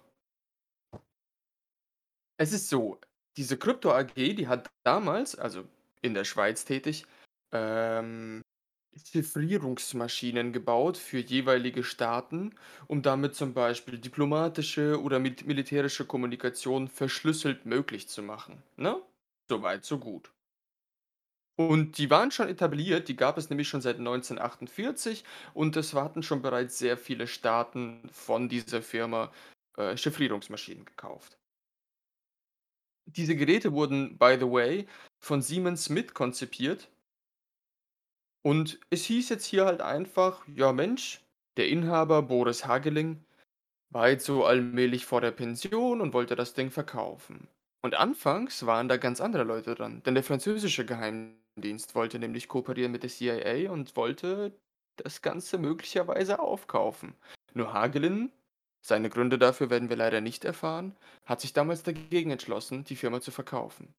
Es 2.37 2.53
ist 2.53 2.69
so, 2.69 3.01
diese 3.37 3.57
Krypto 3.59 3.93
AG, 3.93 4.15
die 4.15 4.49
hat 4.49 4.71
damals, 4.85 5.37
also 5.37 5.65
in 6.03 6.15
der 6.15 6.25
Schweiz 6.25 6.65
tätig, 6.65 7.05
ähm, 7.53 8.43
Chiffrierungsmaschinen 8.97 10.53
gebaut 10.53 10.97
für 10.99 11.19
jeweilige 11.19 11.85
Staaten, 11.85 12.55
um 12.89 13.03
damit 13.03 13.35
zum 13.35 13.55
Beispiel 13.55 13.99
diplomatische 13.99 15.01
oder 15.03 15.19
mit 15.21 15.47
militärische 15.47 16.07
Kommunikation 16.07 16.89
verschlüsselt 16.89 17.67
möglich 17.67 18.09
zu 18.09 18.23
machen. 18.23 18.63
Ne? 18.77 19.01
So 19.49 19.63
weit, 19.63 19.85
so 19.85 19.99
gut. 19.99 20.33
Und 21.57 21.99
die 21.99 22.09
waren 22.09 22.31
schon 22.31 22.49
etabliert, 22.49 23.09
die 23.09 23.17
gab 23.17 23.37
es 23.37 23.51
nämlich 23.51 23.69
schon 23.69 23.81
seit 23.81 23.97
1948 23.97 25.25
und 25.55 25.77
es 25.77 25.93
hatten 25.93 26.23
schon 26.23 26.41
bereits 26.41 26.79
sehr 26.79 26.97
viele 26.97 27.27
Staaten 27.27 28.09
von 28.13 28.49
dieser 28.49 28.81
Firma 28.81 29.33
äh, 29.77 29.97
Chiffrierungsmaschinen 29.97 30.85
gekauft. 30.85 31.37
Diese 33.07 33.35
Geräte 33.35 33.73
wurden, 33.73 34.19
by 34.19 34.37
the 34.39 34.47
way, 34.47 34.87
von 35.19 35.43
Siemens 35.43 35.89
mitkonzipiert. 35.89 36.89
Und 38.43 38.79
es 38.91 39.05
hieß 39.05 39.31
jetzt 39.31 39.47
hier 39.47 39.65
halt 39.65 39.81
einfach, 39.81 40.47
ja 40.47 40.73
Mensch, 40.73 41.25
der 41.57 41.69
Inhaber 41.69 42.23
Boris 42.23 42.67
Hageling 42.67 43.25
war 43.91 44.11
jetzt 44.11 44.27
so 44.27 44.45
allmählich 44.45 45.07
vor 45.07 45.21
der 45.21 45.33
Pension 45.33 46.01
und 46.01 46.13
wollte 46.13 46.37
das 46.37 46.55
Ding 46.55 46.71
verkaufen. 46.71 47.49
Und 47.81 47.95
anfangs 47.95 48.67
waren 48.67 48.89
da 48.89 48.97
ganz 48.97 49.21
andere 49.21 49.45
Leute 49.45 49.75
dran, 49.75 50.03
denn 50.03 50.15
der 50.15 50.25
französische 50.25 50.85
Geheimdienst 50.85 51.95
wollte 51.95 52.19
nämlich 52.19 52.49
kooperieren 52.49 52.93
mit 52.93 53.05
der 53.05 53.11
CIA 53.11 53.71
und 53.71 53.95
wollte 53.97 54.59
das 54.97 55.23
Ganze 55.23 55.59
möglicherweise 55.59 56.41
aufkaufen. 56.41 57.15
Nur 57.55 57.73
Hagelin, 57.73 58.33
seine 58.81 59.11
Gründe 59.11 59.39
dafür 59.39 59.71
werden 59.71 59.89
wir 59.89 59.97
leider 59.97 60.21
nicht 60.21 60.45
erfahren, 60.45 60.97
hat 61.25 61.41
sich 61.41 61.53
damals 61.53 61.83
dagegen 61.85 62.31
entschlossen, 62.31 62.85
die 62.85 62.97
Firma 62.97 63.21
zu 63.21 63.31
verkaufen. 63.31 63.95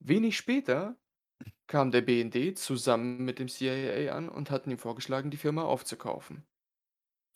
Wenig 0.00 0.36
später 0.36 0.96
kam 1.66 1.90
der 1.90 2.02
BND 2.02 2.58
zusammen 2.58 3.24
mit 3.24 3.38
dem 3.38 3.48
CIA 3.48 4.14
an 4.14 4.28
und 4.28 4.50
hatten 4.50 4.70
ihm 4.70 4.78
vorgeschlagen, 4.78 5.30
die 5.30 5.36
Firma 5.36 5.62
aufzukaufen. 5.64 6.44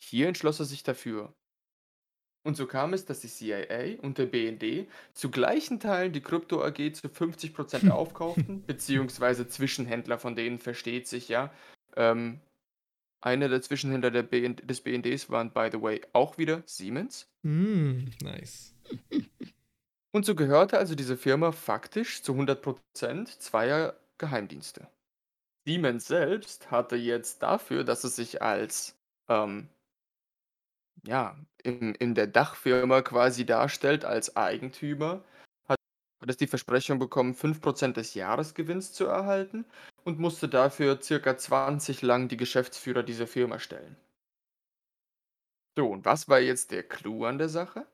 Hier 0.01 0.29
entschloss 0.29 0.61
er 0.61 0.67
sich 0.67 0.83
dafür. 0.83 1.35
Und 2.49 2.55
so 2.55 2.67
kam 2.67 2.95
es, 2.95 3.05
dass 3.05 3.21
die 3.21 3.29
CIA 3.29 4.01
und 4.01 4.17
der 4.17 4.25
BND 4.25 4.89
zu 5.13 5.31
gleichen 5.31 5.81
Teilen 5.81 6.15
die 6.15 6.23
Krypto 6.23 6.65
AG 6.65 6.95
zu 6.95 7.09
50% 7.09 7.91
aufkauften, 7.91 8.63
beziehungsweise 8.67 9.47
Zwischenhändler 9.47 10.19
von 10.19 10.35
denen 10.35 10.59
versteht 10.59 11.07
sich 11.07 11.29
ja. 11.29 11.53
Ähm, 11.95 12.41
einer 13.21 13.51
der 13.51 13.61
Zwischenhändler 13.61 14.11
der 14.11 14.23
BND, 14.23 14.63
des 14.67 14.81
BNDs 14.81 15.29
waren, 15.29 15.53
by 15.53 15.69
the 15.71 15.83
way, 15.83 16.01
auch 16.15 16.39
wieder 16.39 16.63
Siemens. 16.65 17.29
Mm, 17.43 18.05
nice. 18.23 18.75
Und 20.13 20.25
so 20.25 20.35
gehörte 20.35 20.79
also 20.79 20.95
diese 20.95 21.19
Firma 21.19 21.53
faktisch 21.53 22.23
zu 22.23 22.33
100% 22.33 23.27
zweier 23.41 23.95
Geheimdienste. 24.17 24.89
Siemens 25.67 26.07
selbst 26.07 26.71
hatte 26.71 26.97
jetzt 26.97 27.43
dafür, 27.43 27.85
dass 27.85 28.05
es 28.05 28.17
sich 28.17 28.41
als 28.41 28.97
ähm, 29.29 29.69
ja, 31.07 31.37
in, 31.63 31.95
in 31.95 32.15
der 32.15 32.27
Dachfirma 32.27 33.03
quasi 33.03 33.45
darstellt 33.47 34.05
als 34.05 34.37
Eigentümer, 34.37 35.25
hat, 35.69 35.79
es 36.27 36.37
die 36.37 36.47
Versprechung 36.47 36.99
bekommen, 36.99 37.35
5% 37.35 37.93
des 37.93 38.15
Jahresgewinns 38.15 38.93
zu 38.93 39.07
erhalten 39.07 39.65
und 40.05 40.19
musste 40.19 40.49
dafür 40.49 41.01
circa 41.01 41.37
20 41.37 42.03
lang 42.03 42.29
die 42.29 42.37
Geschäftsführer 42.37 43.03
dieser 43.03 43.27
Firma 43.27 43.59
stellen. 43.59 43.97
So, 45.77 45.89
und 45.89 46.05
was 46.05 46.29
war 46.29 46.41
jetzt 46.41 46.73
der 46.73 46.83
Clou 46.83 47.25
an 47.25 47.39
der 47.39 47.49
Sache? 47.49 47.87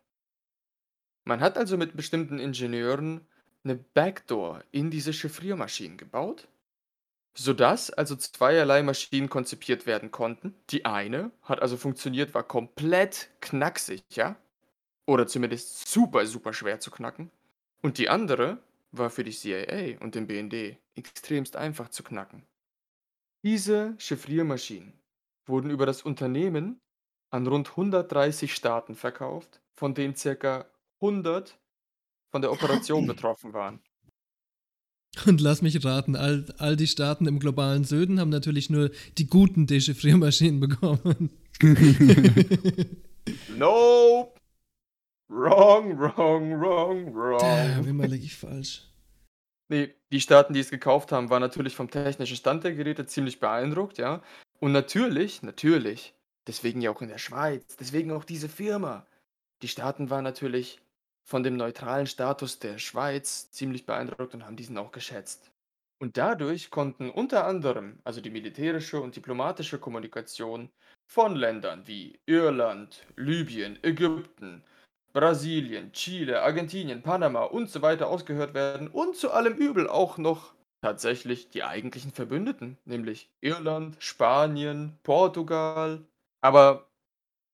Man 1.24 1.40
hat 1.40 1.58
also 1.58 1.76
mit 1.76 1.96
bestimmten 1.96 2.38
Ingenieuren 2.38 3.26
eine 3.62 3.76
Backdoor 3.76 4.62
in 4.72 4.90
diese 4.90 5.12
Chiffriermaschinen 5.12 5.96
gebaut 5.96 6.48
sodass 7.36 7.90
also 7.90 8.16
zweierlei 8.16 8.82
Maschinen 8.82 9.28
konzipiert 9.28 9.86
werden 9.86 10.10
konnten. 10.10 10.54
Die 10.70 10.84
eine 10.84 11.30
hat 11.42 11.60
also 11.60 11.76
funktioniert, 11.76 12.34
war 12.34 12.44
komplett 12.44 13.30
knacksicher 13.40 14.36
oder 15.06 15.26
zumindest 15.26 15.88
super, 15.88 16.26
super 16.26 16.52
schwer 16.52 16.80
zu 16.80 16.90
knacken. 16.90 17.30
Und 17.82 17.98
die 17.98 18.08
andere 18.08 18.58
war 18.92 19.10
für 19.10 19.24
die 19.24 19.32
CIA 19.32 20.00
und 20.00 20.14
den 20.14 20.26
BND 20.26 20.78
extremst 20.94 21.56
einfach 21.56 21.88
zu 21.88 22.02
knacken. 22.02 22.46
Diese 23.42 23.94
Chiffriermaschinen 23.98 24.94
wurden 25.46 25.70
über 25.70 25.84
das 25.84 26.02
Unternehmen 26.02 26.80
an 27.30 27.46
rund 27.46 27.70
130 27.70 28.54
Staaten 28.54 28.94
verkauft, 28.94 29.60
von 29.74 29.92
denen 29.92 30.14
ca. 30.14 30.66
100 31.02 31.58
von 32.30 32.42
der 32.42 32.52
Operation 32.52 33.06
betroffen 33.06 33.52
waren. 33.52 33.82
Und 35.26 35.40
lass 35.40 35.62
mich 35.62 35.84
raten, 35.84 36.16
all, 36.16 36.46
all 36.58 36.76
die 36.76 36.86
Staaten 36.86 37.26
im 37.26 37.38
globalen 37.38 37.84
Süden 37.84 38.20
haben 38.20 38.30
natürlich 38.30 38.70
nur 38.70 38.90
die 39.18 39.26
guten 39.26 39.66
Dechiffriermaschinen 39.66 40.60
bekommen. 40.60 41.30
nope. 43.56 44.32
Wrong, 45.28 45.98
wrong, 45.98 46.60
wrong, 46.60 47.14
wrong. 47.14 47.38
Damn, 47.38 47.88
immer 47.88 48.06
liege 48.06 48.24
ich 48.24 48.36
falsch. 48.36 48.82
Nee, 49.68 49.94
die 50.12 50.20
Staaten, 50.20 50.52
die 50.52 50.60
es 50.60 50.70
gekauft 50.70 51.10
haben, 51.12 51.30
waren 51.30 51.40
natürlich 51.40 51.74
vom 51.74 51.90
technischen 51.90 52.36
Stand 52.36 52.64
der 52.64 52.74
Geräte 52.74 53.06
ziemlich 53.06 53.40
beeindruckt, 53.40 53.96
ja. 53.98 54.22
Und 54.60 54.72
natürlich, 54.72 55.42
natürlich, 55.42 56.14
deswegen 56.46 56.82
ja 56.82 56.90
auch 56.90 57.00
in 57.00 57.08
der 57.08 57.18
Schweiz, 57.18 57.76
deswegen 57.76 58.12
auch 58.12 58.24
diese 58.24 58.48
Firma. 58.48 59.06
Die 59.62 59.68
Staaten 59.68 60.10
waren 60.10 60.24
natürlich 60.24 60.80
von 61.24 61.42
dem 61.42 61.56
neutralen 61.56 62.06
Status 62.06 62.58
der 62.58 62.78
Schweiz 62.78 63.50
ziemlich 63.50 63.86
beeindruckt 63.86 64.34
und 64.34 64.44
haben 64.44 64.56
diesen 64.56 64.78
auch 64.78 64.92
geschätzt. 64.92 65.50
Und 65.98 66.16
dadurch 66.18 66.70
konnten 66.70 67.08
unter 67.10 67.46
anderem, 67.46 67.98
also 68.04 68.20
die 68.20 68.30
militärische 68.30 69.00
und 69.00 69.16
diplomatische 69.16 69.78
Kommunikation 69.78 70.68
von 71.06 71.34
Ländern 71.34 71.86
wie 71.86 72.18
Irland, 72.26 73.06
Libyen, 73.16 73.78
Ägypten, 73.82 74.62
Brasilien, 75.14 75.92
Chile, 75.92 76.42
Argentinien, 76.42 77.02
Panama 77.02 77.44
und 77.44 77.70
so 77.70 77.82
weiter 77.82 78.08
ausgehört 78.08 78.52
werden 78.52 78.88
und 78.88 79.16
zu 79.16 79.30
allem 79.30 79.54
Übel 79.54 79.88
auch 79.88 80.18
noch 80.18 80.54
tatsächlich 80.82 81.48
die 81.48 81.62
eigentlichen 81.62 82.12
Verbündeten, 82.12 82.76
nämlich 82.84 83.30
Irland, 83.40 83.96
Spanien, 84.00 84.98
Portugal. 85.04 86.04
Aber 86.42 86.88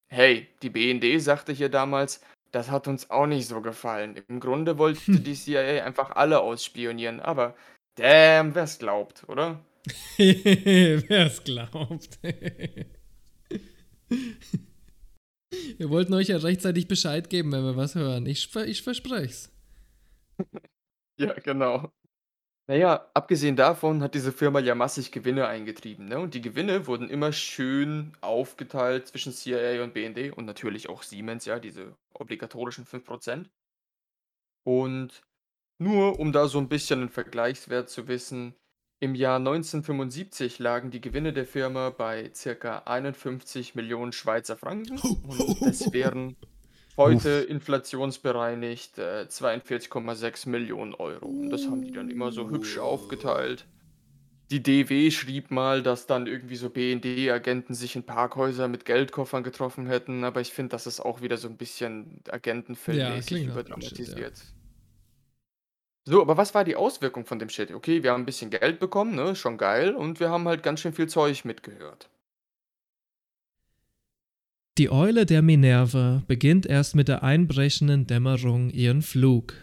hey, 0.08 0.48
die 0.62 0.70
BND 0.70 1.22
sagte 1.22 1.52
hier 1.52 1.68
damals, 1.68 2.20
das 2.52 2.70
hat 2.70 2.88
uns 2.88 3.10
auch 3.10 3.26
nicht 3.26 3.46
so 3.46 3.60
gefallen. 3.60 4.16
Im 4.28 4.40
Grunde 4.40 4.78
wollte 4.78 5.20
die 5.20 5.34
CIA 5.36 5.84
einfach 5.84 6.10
alle 6.12 6.40
ausspionieren, 6.40 7.20
aber 7.20 7.54
damn, 7.96 8.54
wer's 8.54 8.78
glaubt, 8.78 9.24
oder? 9.28 9.64
wer's 10.16 11.42
glaubt. 11.44 12.18
wir 15.78 15.90
wollten 15.90 16.14
euch 16.14 16.28
ja 16.28 16.36
rechtzeitig 16.36 16.88
Bescheid 16.88 17.30
geben, 17.30 17.52
wenn 17.52 17.64
wir 17.64 17.76
was 17.76 17.94
hören. 17.94 18.26
Ich, 18.26 18.54
ich 18.56 18.82
verspreche 18.82 19.24
es. 19.24 19.52
ja, 21.18 21.32
genau. 21.34 21.92
Naja, 22.70 23.10
abgesehen 23.14 23.56
davon 23.56 24.00
hat 24.00 24.14
diese 24.14 24.30
Firma 24.30 24.60
ja 24.60 24.76
massig 24.76 25.10
Gewinne 25.10 25.48
eingetrieben, 25.48 26.06
ne? 26.06 26.20
Und 26.20 26.34
die 26.34 26.40
Gewinne 26.40 26.86
wurden 26.86 27.10
immer 27.10 27.32
schön 27.32 28.12
aufgeteilt 28.20 29.08
zwischen 29.08 29.32
CIA 29.32 29.82
und 29.82 29.92
BND 29.92 30.32
und 30.36 30.44
natürlich 30.44 30.88
auch 30.88 31.02
Siemens, 31.02 31.46
ja, 31.46 31.58
diese 31.58 31.96
obligatorischen 32.14 32.86
5%. 32.86 33.46
Und 34.62 35.20
nur 35.82 36.20
um 36.20 36.30
da 36.30 36.46
so 36.46 36.58
ein 36.58 36.68
bisschen 36.68 37.00
einen 37.00 37.08
Vergleichswert 37.08 37.90
zu 37.90 38.06
wissen, 38.06 38.54
im 39.00 39.16
Jahr 39.16 39.38
1975 39.38 40.60
lagen 40.60 40.92
die 40.92 41.00
Gewinne 41.00 41.32
der 41.32 41.46
Firma 41.46 41.90
bei 41.90 42.30
circa 42.36 42.84
51 42.86 43.74
Millionen 43.74 44.12
Schweizer 44.12 44.56
Franken 44.56 44.96
und 45.00 45.60
das 45.60 45.92
wären 45.92 46.36
Heute 47.00 47.30
inflationsbereinigt 47.48 48.98
äh, 48.98 49.26
42,6 49.26 50.48
Millionen 50.50 50.94
Euro. 50.94 51.26
Und 51.26 51.48
das 51.48 51.66
haben 51.66 51.82
die 51.82 51.92
dann 51.92 52.10
immer 52.10 52.30
so 52.30 52.50
hübsch 52.50 52.76
aufgeteilt. 52.76 53.64
Die 54.50 54.62
DW 54.62 55.10
schrieb 55.10 55.50
mal, 55.50 55.82
dass 55.82 56.06
dann 56.06 56.26
irgendwie 56.26 56.56
so 56.56 56.68
BND-Agenten 56.68 57.72
sich 57.72 57.96
in 57.96 58.02
Parkhäuser 58.02 58.68
mit 58.68 58.84
Geldkoffern 58.84 59.44
getroffen 59.44 59.86
hätten, 59.86 60.24
aber 60.24 60.42
ich 60.42 60.52
finde, 60.52 60.70
das 60.70 60.86
ist 60.86 61.00
auch 61.00 61.22
wieder 61.22 61.38
so 61.38 61.48
ein 61.48 61.56
bisschen 61.56 62.20
Agentenfilmmäßig 62.28 63.44
ja, 63.44 63.50
überdramatisiert. 63.50 64.38
Ja. 64.38 64.44
So, 66.04 66.20
aber 66.20 66.36
was 66.36 66.54
war 66.54 66.64
die 66.64 66.76
Auswirkung 66.76 67.24
von 67.24 67.38
dem 67.38 67.48
Shit? 67.48 67.72
Okay, 67.72 68.02
wir 68.02 68.12
haben 68.12 68.22
ein 68.22 68.26
bisschen 68.26 68.50
Geld 68.50 68.78
bekommen, 68.78 69.14
ne? 69.14 69.36
Schon 69.36 69.56
geil. 69.56 69.94
Und 69.94 70.20
wir 70.20 70.28
haben 70.28 70.46
halt 70.48 70.62
ganz 70.62 70.80
schön 70.80 70.92
viel 70.92 71.08
Zeug 71.08 71.44
mitgehört. 71.44 72.10
Die 74.78 74.90
Eule 74.90 75.26
der 75.26 75.42
Minerva 75.42 76.22
beginnt 76.26 76.64
erst 76.64 76.94
mit 76.94 77.08
der 77.08 77.22
einbrechenden 77.22 78.06
Dämmerung 78.06 78.70
ihren 78.70 79.02
Flug. 79.02 79.54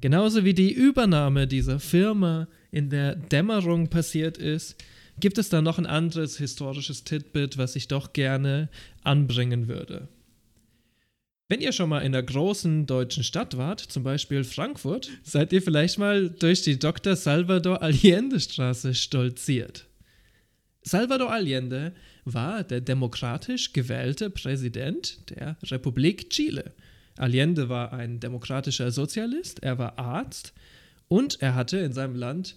Genauso 0.00 0.44
wie 0.44 0.54
die 0.54 0.72
Übernahme 0.72 1.46
dieser 1.46 1.78
Firma 1.78 2.48
in 2.70 2.90
der 2.90 3.14
Dämmerung 3.14 3.88
passiert 3.88 4.38
ist, 4.38 4.82
gibt 5.18 5.38
es 5.38 5.48
da 5.48 5.62
noch 5.62 5.78
ein 5.78 5.86
anderes 5.86 6.38
historisches 6.38 7.04
Titbit, 7.04 7.58
was 7.58 7.76
ich 7.76 7.88
doch 7.88 8.12
gerne 8.12 8.68
anbringen 9.02 9.68
würde. 9.68 10.08
Wenn 11.48 11.60
ihr 11.60 11.72
schon 11.72 11.88
mal 11.88 12.00
in 12.00 12.14
einer 12.14 12.22
großen 12.22 12.86
deutschen 12.86 13.24
Stadt 13.24 13.56
wart, 13.56 13.80
zum 13.80 14.04
Beispiel 14.04 14.44
Frankfurt, 14.44 15.10
seid 15.24 15.52
ihr 15.52 15.60
vielleicht 15.60 15.98
mal 15.98 16.30
durch 16.30 16.62
die 16.62 16.78
Dr. 16.78 17.16
Salvador 17.16 17.82
Allende 17.82 18.38
Straße 18.38 18.94
stolziert. 18.94 19.86
Salvador 20.82 21.32
Allende 21.32 21.92
war 22.24 22.64
der 22.64 22.80
demokratisch 22.80 23.72
gewählte 23.72 24.30
Präsident 24.30 25.30
der 25.30 25.56
Republik 25.64 26.30
Chile. 26.30 26.72
Allende 27.16 27.68
war 27.68 27.92
ein 27.92 28.20
demokratischer 28.20 28.90
Sozialist, 28.90 29.62
er 29.62 29.78
war 29.78 29.98
Arzt 29.98 30.52
und 31.08 31.42
er 31.42 31.54
hatte 31.54 31.78
in 31.78 31.92
seinem 31.92 32.14
Land 32.14 32.56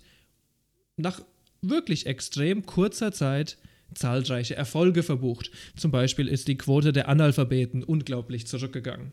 nach 0.95 1.21
wirklich 1.61 2.05
extrem 2.05 2.65
kurzer 2.65 3.11
Zeit 3.11 3.57
zahlreiche 3.95 4.55
Erfolge 4.55 5.03
verbucht. 5.03 5.51
Zum 5.75 5.91
Beispiel 5.91 6.27
ist 6.27 6.47
die 6.47 6.57
Quote 6.57 6.93
der 6.93 7.09
Analphabeten 7.09 7.83
unglaublich 7.83 8.47
zurückgegangen. 8.47 9.11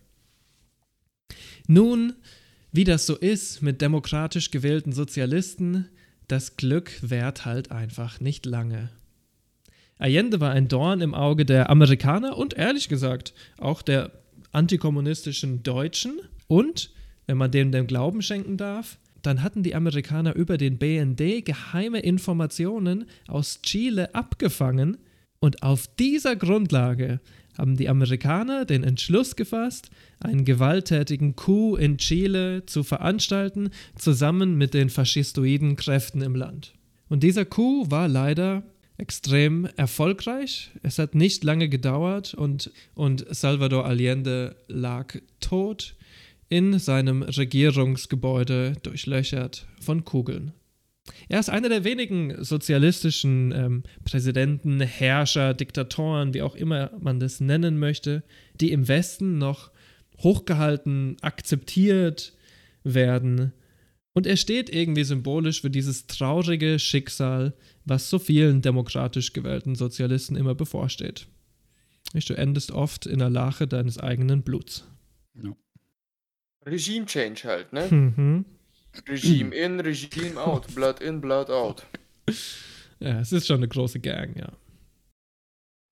Nun, 1.67 2.15
wie 2.73 2.85
das 2.85 3.07
so 3.07 3.17
ist 3.17 3.63
mit 3.63 3.81
demokratisch 3.81 4.51
gewählten 4.51 4.93
Sozialisten, 4.93 5.89
das 6.29 6.57
Glück 6.57 6.93
währt 7.03 7.45
halt 7.45 7.71
einfach 7.71 8.21
nicht 8.21 8.47
lange. 8.47 8.91
Allende 10.01 10.41
war 10.41 10.53
ein 10.53 10.69
Dorn 10.69 11.03
im 11.03 11.15
Auge 11.15 11.45
der 11.45 11.69
Amerikaner 11.69 12.39
und 12.39 12.55
ehrlich 12.55 12.89
gesagt 12.89 13.35
auch 13.59 13.83
der 13.83 14.11
antikommunistischen 14.51 15.63
Deutschen 15.63 16.21
und, 16.47 16.91
wenn 17.27 17.37
man 17.37 17.51
dem 17.51 17.71
den 17.71 17.87
Glauben 17.87 18.23
schenken 18.23 18.57
darf, 18.57 18.99
dann 19.23 19.43
hatten 19.43 19.63
die 19.63 19.75
Amerikaner 19.75 20.35
über 20.35 20.57
den 20.57 20.79
BND 20.79 21.45
geheime 21.45 22.01
Informationen 22.01 23.05
aus 23.29 23.61
Chile 23.63 24.15
abgefangen 24.15 24.97
und 25.39 25.63
auf 25.63 25.87
dieser 25.99 26.35
Grundlage 26.35 27.21
haben 27.59 27.77
die 27.77 27.91
Amerikaner 27.91 28.65
den 28.65 28.85
Entschluss 28.85 29.37
gefasst, 29.37 29.91
einen 30.19 30.47
gewalttätigen 30.47 31.37
Coup 31.37 31.79
in 31.79 31.99
Chile 31.99 32.65
zu 32.65 32.83
veranstalten, 32.83 33.69
zusammen 33.97 34.57
mit 34.57 34.73
den 34.73 34.89
faschistoiden 34.89 35.77
Kräften 35.77 36.23
im 36.23 36.35
Land. 36.35 36.73
Und 37.11 37.23
dieser 37.23 37.45
Coup 37.45 37.91
war 37.91 38.09
leider 38.09 38.63
extrem 39.01 39.67
erfolgreich. 39.77 40.71
Es 40.83 40.99
hat 40.99 41.15
nicht 41.15 41.43
lange 41.43 41.69
gedauert 41.69 42.35
und, 42.35 42.71
und 42.95 43.25
Salvador 43.35 43.87
Allende 43.87 44.57
lag 44.69 45.17
tot 45.41 45.97
in 46.49 46.79
seinem 46.79 47.23
Regierungsgebäude 47.23 48.75
durchlöchert 48.83 49.67
von 49.81 50.05
Kugeln. 50.05 50.53
Er 51.29 51.41
ist 51.41 51.49
einer 51.49 51.69
der 51.69 51.85
wenigen 51.85 52.45
sozialistischen 52.45 53.53
ähm, 53.53 53.83
Präsidenten, 54.05 54.81
Herrscher, 54.81 55.55
Diktatoren, 55.55 56.35
wie 56.35 56.43
auch 56.43 56.55
immer 56.55 56.91
man 57.01 57.19
das 57.21 57.41
nennen 57.41 57.79
möchte, 57.79 58.23
die 58.61 58.73
im 58.73 58.87
Westen 58.87 59.39
noch 59.39 59.71
hochgehalten, 60.19 61.17
akzeptiert 61.23 62.35
werden. 62.85 63.53
Und 64.21 64.27
er 64.27 64.37
steht 64.37 64.69
irgendwie 64.69 65.05
symbolisch 65.05 65.63
für 65.63 65.71
dieses 65.71 66.07
traurige 66.07 66.79
Schicksal, 66.79 67.55
was 67.87 68.11
so 68.11 68.19
vielen 68.19 68.61
demokratisch 68.61 69.33
gewählten 69.33 69.77
Sozialisten 69.77 70.37
immer 70.37 70.55
bevorsteht. 70.55 71.27
Du 72.13 72.35
endest 72.35 72.71
oft 72.71 73.07
in 73.07 73.21
der 73.21 73.31
Lache 73.31 73.67
deines 73.67 73.97
eigenen 73.97 74.43
Bluts. 74.43 74.87
Ja. 75.43 75.57
Regime 76.67 77.07
Change 77.07 77.45
halt, 77.45 77.73
ne? 77.73 77.89
Mhm. 77.91 78.45
Regime 79.09 79.55
in, 79.55 79.81
Regime 79.81 80.39
out, 80.39 80.67
Blood 80.75 81.01
in, 81.01 81.23
Blood 81.23 81.49
out. 81.49 81.87
Ja, 82.99 83.21
es 83.21 83.33
ist 83.33 83.47
schon 83.47 83.57
eine 83.57 83.69
große 83.69 84.01
Gang, 84.01 84.37
ja. 84.37 84.53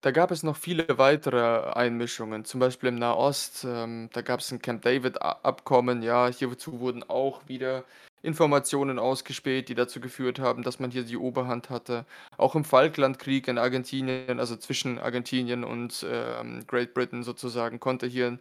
Da 0.02 0.10
gab 0.10 0.30
es 0.32 0.42
noch 0.42 0.56
viele 0.58 0.86
weitere 0.98 1.72
Einmischungen, 1.72 2.44
zum 2.44 2.60
Beispiel 2.60 2.90
im 2.90 2.96
Nahost. 2.96 3.64
Ähm, 3.66 4.10
da 4.12 4.20
gab 4.20 4.40
es 4.40 4.52
ein 4.52 4.60
Camp 4.60 4.82
David-Abkommen. 4.82 6.02
Ja, 6.02 6.28
hierzu 6.28 6.78
wurden 6.78 7.02
auch 7.04 7.48
wieder 7.48 7.86
Informationen 8.22 8.98
ausgespäht, 8.98 9.68
die 9.68 9.74
dazu 9.74 10.00
geführt 10.00 10.38
haben, 10.38 10.62
dass 10.62 10.78
man 10.78 10.90
hier 10.90 11.04
die 11.04 11.16
Oberhand 11.16 11.70
hatte. 11.70 12.06
Auch 12.36 12.54
im 12.54 12.64
Falklandkrieg 12.64 13.48
in 13.48 13.58
Argentinien, 13.58 14.40
also 14.40 14.56
zwischen 14.56 14.98
Argentinien 14.98 15.64
und 15.64 16.04
ähm, 16.08 16.66
Great 16.66 16.94
Britain 16.94 17.22
sozusagen, 17.22 17.80
konnte 17.80 18.06
hier 18.06 18.38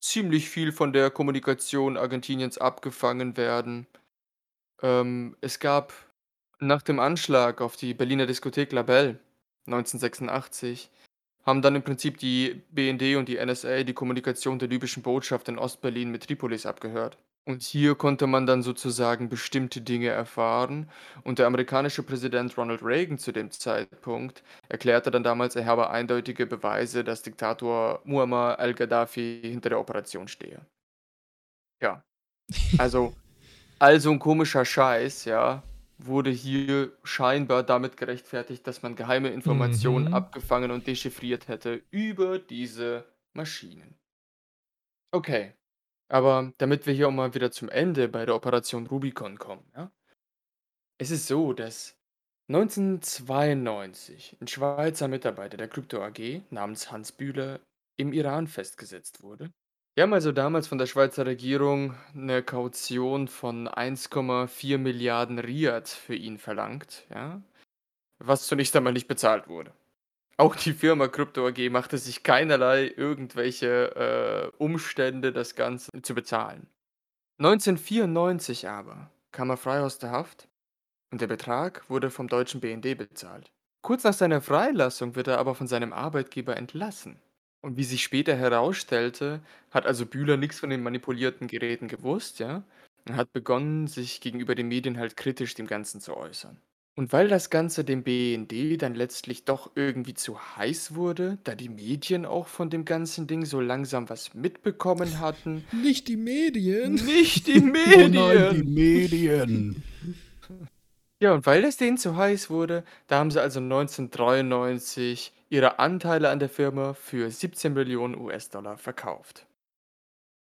ziemlich 0.00 0.48
viel 0.48 0.72
von 0.72 0.92
der 0.92 1.10
Kommunikation 1.10 1.96
Argentiniens 1.96 2.58
abgefangen 2.58 3.36
werden. 3.36 3.86
Ähm, 4.82 5.36
es 5.40 5.58
gab 5.58 5.92
nach 6.58 6.82
dem 6.82 7.00
Anschlag 7.00 7.60
auf 7.60 7.76
die 7.76 7.94
Berliner 7.94 8.26
Diskothek 8.26 8.72
La 8.72 8.82
Belle 8.82 9.18
1986 9.66 10.90
haben 11.44 11.62
dann 11.62 11.74
im 11.74 11.82
Prinzip 11.82 12.18
die 12.18 12.62
BND 12.70 13.16
und 13.16 13.28
die 13.28 13.44
NSA 13.44 13.82
die 13.82 13.94
Kommunikation 13.94 14.58
der 14.58 14.68
libyschen 14.68 15.02
Botschaft 15.02 15.48
in 15.48 15.58
Ostberlin 15.58 16.10
mit 16.10 16.26
Tripolis 16.26 16.66
abgehört. 16.66 17.18
Und 17.46 17.62
hier 17.62 17.94
konnte 17.96 18.26
man 18.26 18.46
dann 18.46 18.62
sozusagen 18.62 19.28
bestimmte 19.28 19.80
Dinge 19.80 20.08
erfahren. 20.08 20.90
Und 21.24 21.38
der 21.38 21.46
amerikanische 21.46 22.02
Präsident 22.02 22.56
Ronald 22.56 22.82
Reagan 22.82 23.18
zu 23.18 23.32
dem 23.32 23.50
Zeitpunkt 23.50 24.42
erklärte 24.68 25.10
dann 25.10 25.22
damals, 25.24 25.56
er 25.56 25.64
habe 25.66 25.90
eindeutige 25.90 26.46
Beweise, 26.46 27.02
dass 27.04 27.22
Diktator 27.22 28.00
Muammar 28.04 28.58
al-Gaddafi 28.58 29.40
hinter 29.42 29.70
der 29.70 29.80
Operation 29.80 30.28
stehe. 30.28 30.66
Ja. 31.82 32.04
Also, 32.78 33.14
also 33.80 34.10
ein 34.12 34.18
komischer 34.20 34.64
Scheiß, 34.64 35.24
ja, 35.26 35.64
wurde 35.98 36.30
hier 36.30 36.92
scheinbar 37.04 37.62
damit 37.64 37.96
gerechtfertigt, 37.96 38.66
dass 38.66 38.82
man 38.82 38.96
geheime 38.96 39.30
Informationen 39.30 40.08
Mhm. 40.08 40.14
abgefangen 40.14 40.70
und 40.72 40.86
dechiffriert 40.86 41.48
hätte 41.48 41.82
über 41.90 42.38
diese 42.38 43.06
Maschinen. 43.34 43.98
Okay. 45.12 45.54
Aber 46.10 46.52
damit 46.58 46.86
wir 46.86 46.92
hier 46.92 47.08
auch 47.08 47.12
mal 47.12 47.34
wieder 47.34 47.52
zum 47.52 47.68
Ende 47.68 48.08
bei 48.08 48.26
der 48.26 48.34
Operation 48.34 48.86
Rubicon 48.86 49.38
kommen, 49.38 49.70
ja? 49.76 49.92
Es 50.98 51.10
ist 51.10 51.28
so, 51.28 51.52
dass 51.52 51.96
1992 52.48 54.36
ein 54.40 54.48
Schweizer 54.48 55.06
Mitarbeiter 55.06 55.56
der 55.56 55.68
Krypto 55.68 56.02
AG 56.02 56.42
namens 56.50 56.90
Hans 56.90 57.12
Bühler 57.12 57.60
im 57.96 58.12
Iran 58.12 58.48
festgesetzt 58.48 59.22
wurde. 59.22 59.52
Die 59.96 60.02
haben 60.02 60.12
also 60.12 60.32
damals 60.32 60.66
von 60.66 60.78
der 60.78 60.86
Schweizer 60.86 61.26
Regierung 61.26 61.94
eine 62.12 62.42
Kaution 62.42 63.28
von 63.28 63.68
1,4 63.68 64.78
Milliarden 64.78 65.38
Riad 65.38 65.88
für 65.88 66.16
ihn 66.16 66.38
verlangt, 66.38 67.06
ja? 67.10 67.40
Was 68.18 68.48
zunächst 68.48 68.74
einmal 68.74 68.92
nicht 68.92 69.08
bezahlt 69.08 69.46
wurde. 69.46 69.72
Auch 70.40 70.56
die 70.56 70.72
Firma 70.72 71.06
Krypto 71.06 71.46
AG 71.46 71.68
machte 71.68 71.98
sich 71.98 72.22
keinerlei 72.22 72.90
irgendwelche 72.96 74.50
äh, 74.56 74.56
Umstände, 74.56 75.32
das 75.32 75.54
Ganze 75.54 75.90
zu 76.00 76.14
bezahlen. 76.14 76.66
1994 77.40 78.66
aber 78.66 79.10
kam 79.32 79.50
er 79.50 79.58
frei 79.58 79.80
aus 79.82 79.98
der 79.98 80.12
Haft 80.12 80.48
und 81.12 81.20
der 81.20 81.26
Betrag 81.26 81.90
wurde 81.90 82.10
vom 82.10 82.26
deutschen 82.26 82.62
BND 82.62 82.96
bezahlt. 82.96 83.50
Kurz 83.82 84.02
nach 84.02 84.14
seiner 84.14 84.40
Freilassung 84.40 85.14
wird 85.14 85.28
er 85.28 85.36
aber 85.36 85.54
von 85.54 85.66
seinem 85.66 85.92
Arbeitgeber 85.92 86.56
entlassen. 86.56 87.20
Und 87.60 87.76
wie 87.76 87.84
sich 87.84 88.02
später 88.02 88.34
herausstellte, 88.34 89.42
hat 89.70 89.84
also 89.84 90.06
Bühler 90.06 90.38
nichts 90.38 90.58
von 90.58 90.70
den 90.70 90.82
manipulierten 90.82 91.48
Geräten 91.48 91.86
gewusst, 91.86 92.38
ja, 92.38 92.62
und 93.06 93.16
hat 93.16 93.30
begonnen, 93.34 93.88
sich 93.88 94.22
gegenüber 94.22 94.54
den 94.54 94.68
Medien 94.68 94.96
halt 94.96 95.18
kritisch 95.18 95.54
dem 95.54 95.66
Ganzen 95.66 96.00
zu 96.00 96.16
äußern. 96.16 96.56
Und 96.96 97.12
weil 97.12 97.28
das 97.28 97.50
Ganze 97.50 97.84
dem 97.84 98.02
BND 98.02 98.82
dann 98.82 98.94
letztlich 98.94 99.44
doch 99.44 99.70
irgendwie 99.74 100.14
zu 100.14 100.38
heiß 100.56 100.94
wurde, 100.94 101.38
da 101.44 101.54
die 101.54 101.68
Medien 101.68 102.26
auch 102.26 102.48
von 102.48 102.68
dem 102.68 102.84
ganzen 102.84 103.26
Ding 103.26 103.44
so 103.46 103.60
langsam 103.60 104.08
was 104.08 104.34
mitbekommen 104.34 105.20
hatten. 105.20 105.64
Nicht 105.72 106.08
die 106.08 106.16
Medien. 106.16 106.94
Nicht 106.94 107.46
die 107.46 107.60
Oh 107.96 108.08
nein, 108.08 108.54
die 108.54 108.62
Medien! 108.62 109.68
Medien. 109.68 109.82
Ja, 111.20 111.34
und 111.34 111.44
weil 111.44 111.64
es 111.64 111.76
denen 111.76 111.98
zu 111.98 112.16
heiß 112.16 112.48
wurde, 112.48 112.82
da 113.06 113.18
haben 113.18 113.30
sie 113.30 113.40
also 113.40 113.60
1993 113.60 115.32
ihre 115.50 115.78
Anteile 115.78 116.30
an 116.30 116.38
der 116.38 116.48
Firma 116.48 116.94
für 116.94 117.30
17 117.30 117.74
Millionen 117.74 118.16
US-Dollar 118.16 118.78
verkauft. 118.78 119.46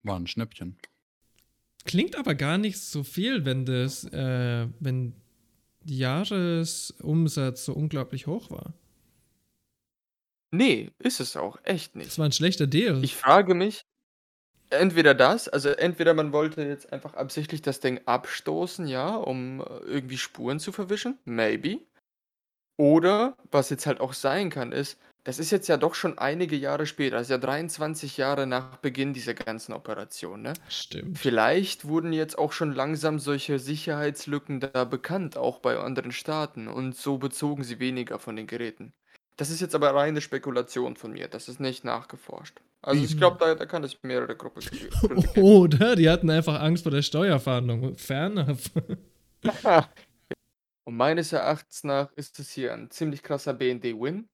War 0.03 0.17
ein 0.17 0.27
Schnäppchen. 0.27 0.77
Klingt 1.85 2.15
aber 2.17 2.33
gar 2.35 2.57
nicht 2.57 2.79
so 2.79 3.03
viel, 3.03 3.43
wenn 3.43 3.65
das, 3.65 4.05
äh, 4.05 4.67
wenn 4.79 5.15
Jahresumsatz 5.89 7.65
so 7.65 7.73
unglaublich 7.73 8.27
hoch 8.27 8.49
war. 8.51 8.73
Nee, 10.51 10.91
ist 10.99 11.19
es 11.19 11.35
auch, 11.37 11.59
echt 11.63 11.95
Das 11.95 12.03
nicht. 12.03 12.17
war 12.17 12.25
ein 12.25 12.31
schlechter 12.31 12.65
Deal. 12.67 13.03
Ich 13.03 13.15
frage 13.15 13.53
mich, 13.53 13.85
entweder 14.69 15.13
das, 15.13 15.47
also 15.47 15.69
entweder 15.69 16.13
man 16.13 16.31
wollte 16.33 16.63
jetzt 16.63 16.91
einfach 16.91 17.13
absichtlich 17.13 17.61
das 17.61 17.79
Ding 17.79 18.01
abstoßen, 18.05 18.87
ja, 18.87 19.15
um 19.15 19.61
äh, 19.61 19.65
irgendwie 19.85 20.17
Spuren 20.17 20.59
zu 20.59 20.71
verwischen, 20.71 21.17
maybe. 21.25 21.79
Oder, 22.77 23.35
was 23.51 23.69
jetzt 23.69 23.85
halt 23.85 23.99
auch 23.99 24.13
sein 24.13 24.49
kann, 24.49 24.71
ist, 24.71 24.97
das 25.29 25.37
ist 25.37 25.51
jetzt 25.51 25.67
ja 25.67 25.77
doch 25.77 25.93
schon 25.93 26.17
einige 26.17 26.55
Jahre 26.55 26.87
später, 26.87 27.17
also 27.17 27.33
ja 27.33 27.37
23 27.37 28.17
Jahre 28.17 28.47
nach 28.47 28.77
Beginn 28.77 29.13
dieser 29.13 29.35
ganzen 29.35 29.73
Operation, 29.73 30.41
ne? 30.41 30.53
Stimmt. 30.69 31.19
Vielleicht 31.19 31.85
wurden 31.85 32.13
jetzt 32.13 32.35
auch 32.39 32.51
schon 32.51 32.73
langsam 32.73 33.19
solche 33.19 33.59
Sicherheitslücken 33.59 34.59
da 34.59 34.85
bekannt, 34.85 35.37
auch 35.37 35.59
bei 35.59 35.77
anderen 35.77 36.11
Staaten, 36.11 36.67
und 36.67 36.95
so 36.95 37.19
bezogen 37.19 37.63
sie 37.63 37.79
weniger 37.79 38.17
von 38.17 38.35
den 38.35 38.47
Geräten. 38.47 38.91
Das 39.37 39.51
ist 39.51 39.61
jetzt 39.61 39.75
aber 39.75 39.93
reine 39.93 40.19
Spekulation 40.19 40.95
von 40.95 41.11
mir, 41.11 41.27
das 41.27 41.47
ist 41.47 41.59
nicht 41.59 41.83
nachgeforscht. 41.83 42.59
Also 42.81 43.03
ich 43.03 43.15
glaube, 43.15 43.37
da, 43.39 43.53
da 43.53 43.67
kann 43.67 43.83
es 43.83 44.01
mehrere 44.01 44.35
Gruppen 44.35 44.63
geben. 44.63 45.25
Oder 45.35 45.95
die 45.95 46.09
hatten 46.09 46.31
einfach 46.31 46.59
Angst 46.59 46.81
vor 46.81 46.91
der 46.91 47.03
Steuerfahndung. 47.03 47.93
Fernab. 47.93 48.57
Und 50.85 50.97
meines 50.97 51.33
Erachtens 51.33 51.83
nach 51.83 52.11
ist 52.13 52.39
es 52.39 52.49
hier 52.49 52.73
ein 52.73 52.89
ziemlich 52.89 53.21
krasser 53.21 53.53
BND-Win. 53.53 54.27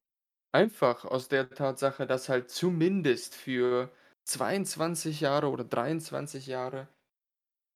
Einfach 0.55 1.03
aus 1.03 1.27
der 1.27 1.49
Tatsache, 1.49 2.07
dass 2.07 2.29
halt 2.29 2.49
zumindest 2.49 3.35
für 3.35 3.91
22 4.23 5.19
Jahre 5.19 5.49
oder 5.49 5.65
23 5.65 6.47
Jahre 6.47 6.87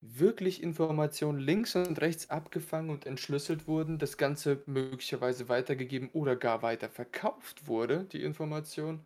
wirklich 0.02 0.64
Informationen 0.64 1.40
links 1.40 1.76
und 1.76 2.00
rechts 2.02 2.30
abgefangen 2.30 2.90
und 2.90 3.06
entschlüsselt 3.06 3.68
wurden, 3.68 4.00
das 4.00 4.18
Ganze 4.18 4.64
möglicherweise 4.66 5.50
weitergegeben 5.50 6.10
oder 6.14 6.38
gar 6.38 6.62
weiterverkauft 6.62 7.68
wurde, 7.68 8.06
die 8.06 8.24
Information. 8.24 9.06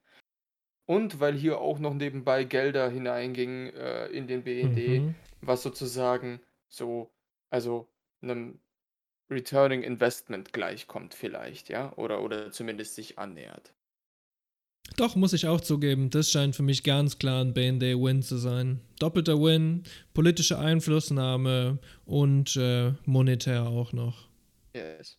Und 0.85 1.19
weil 1.19 1.35
hier 1.35 1.59
auch 1.59 1.79
noch 1.79 1.95
nebenbei 1.95 2.43
Gelder 2.43 2.89
hineingingen 2.89 3.73
äh, 3.73 4.07
in 4.07 4.27
den 4.27 4.43
BND, 4.43 5.07
Mhm. 5.07 5.15
was 5.41 5.63
sozusagen 5.63 6.41
so, 6.69 7.11
also 7.49 7.89
einem 8.21 8.59
Returning 9.29 9.83
Investment 9.83 10.53
gleichkommt 10.53 11.13
vielleicht, 11.13 11.69
ja, 11.69 11.93
oder, 11.97 12.21
oder 12.21 12.51
zumindest 12.51 12.95
sich 12.95 13.17
annähert. 13.17 13.73
Doch, 14.97 15.15
muss 15.15 15.33
ich 15.33 15.47
auch 15.47 15.61
zugeben, 15.61 16.09
das 16.09 16.29
scheint 16.29 16.55
für 16.55 16.61
mich 16.61 16.83
ganz 16.83 17.17
klar 17.17 17.43
ein 17.43 17.53
BND-Win 17.53 18.21
zu 18.21 18.37
sein. 18.37 18.81
Doppelter 18.99 19.41
Win, 19.41 19.83
politische 20.13 20.59
Einflussnahme 20.59 21.79
und 22.05 22.55
äh, 22.57 22.93
monetär 23.05 23.63
auch 23.63 23.91
noch. 23.93 24.27
Yes. 24.75 25.17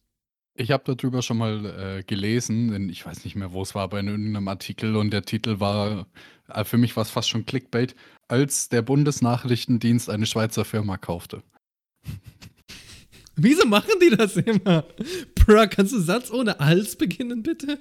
Ich 0.56 0.70
habe 0.70 0.94
darüber 0.94 1.22
schon 1.22 1.38
mal 1.38 1.66
äh, 1.66 2.02
gelesen, 2.04 2.72
in, 2.72 2.88
ich 2.88 3.04
weiß 3.04 3.24
nicht 3.24 3.34
mehr, 3.34 3.52
wo 3.52 3.62
es 3.62 3.74
war, 3.74 3.82
aber 3.82 3.98
in 3.98 4.06
irgendeinem 4.06 4.46
Artikel 4.46 4.94
und 4.94 5.10
der 5.10 5.22
Titel 5.22 5.58
war, 5.58 6.06
äh, 6.48 6.62
für 6.62 6.78
mich 6.78 6.94
war 6.94 7.02
es 7.02 7.10
fast 7.10 7.28
schon 7.28 7.44
Clickbait, 7.44 7.96
als 8.28 8.68
der 8.68 8.82
Bundesnachrichtendienst 8.82 10.08
eine 10.08 10.26
Schweizer 10.26 10.64
Firma 10.64 10.96
kaufte. 10.96 11.42
Wieso 13.36 13.66
machen 13.66 13.90
die 14.00 14.16
das 14.16 14.36
immer? 14.36 14.84
Bro, 15.34 15.66
kannst 15.70 15.92
du 15.92 16.00
Satz 16.00 16.30
ohne 16.30 16.58
als 16.60 16.96
beginnen, 16.96 17.42
bitte? 17.42 17.78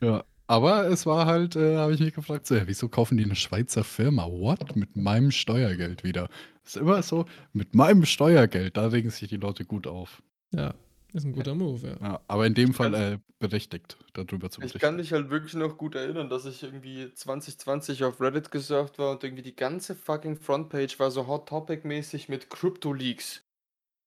Ja. 0.00 0.24
Aber 0.46 0.88
es 0.88 1.06
war 1.06 1.26
halt, 1.26 1.54
äh, 1.54 1.76
habe 1.76 1.94
ich 1.94 2.00
mich 2.00 2.12
gefragt, 2.12 2.44
so, 2.46 2.56
ja, 2.56 2.66
wieso 2.66 2.88
kaufen 2.88 3.16
die 3.16 3.24
eine 3.24 3.36
Schweizer 3.36 3.84
Firma? 3.84 4.26
What? 4.26 4.74
Mit 4.74 4.96
meinem 4.96 5.30
Steuergeld 5.30 6.02
wieder. 6.02 6.28
Das 6.64 6.74
ist 6.74 6.80
immer 6.82 7.02
so, 7.04 7.24
mit 7.52 7.74
meinem 7.74 8.04
Steuergeld, 8.04 8.76
da 8.76 8.88
regen 8.88 9.10
sich 9.10 9.28
die 9.28 9.36
Leute 9.36 9.64
gut 9.64 9.86
auf. 9.86 10.22
Ja, 10.52 10.74
ist 11.12 11.24
ein 11.24 11.32
guter 11.32 11.54
Move, 11.54 11.86
ja. 11.86 11.96
Ja, 12.04 12.20
aber 12.26 12.46
in 12.46 12.54
dem 12.54 12.74
Fall 12.74 12.94
äh, 12.94 13.18
berechtigt, 13.38 13.96
darüber 14.12 14.50
zu 14.50 14.60
Ich 14.60 14.72
berichten. 14.72 14.78
kann 14.80 14.96
mich 14.96 15.12
halt 15.12 15.30
wirklich 15.30 15.54
noch 15.54 15.78
gut 15.78 15.94
erinnern, 15.94 16.28
dass 16.28 16.46
ich 16.46 16.64
irgendwie 16.64 17.12
2020 17.14 18.02
auf 18.02 18.20
Reddit 18.20 18.50
gesurft 18.50 18.98
war 18.98 19.12
und 19.12 19.22
irgendwie 19.22 19.44
die 19.44 19.54
ganze 19.54 19.94
fucking 19.94 20.36
Frontpage 20.36 20.98
war 20.98 21.12
so 21.12 21.28
Hot 21.28 21.48
Topic 21.48 21.86
mäßig 21.86 22.28
mit 22.28 22.50
Crypto 22.50 22.92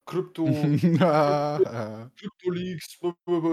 Krypto, 0.06 0.46
Crypto 2.18 2.52
Leaks, 2.52 3.00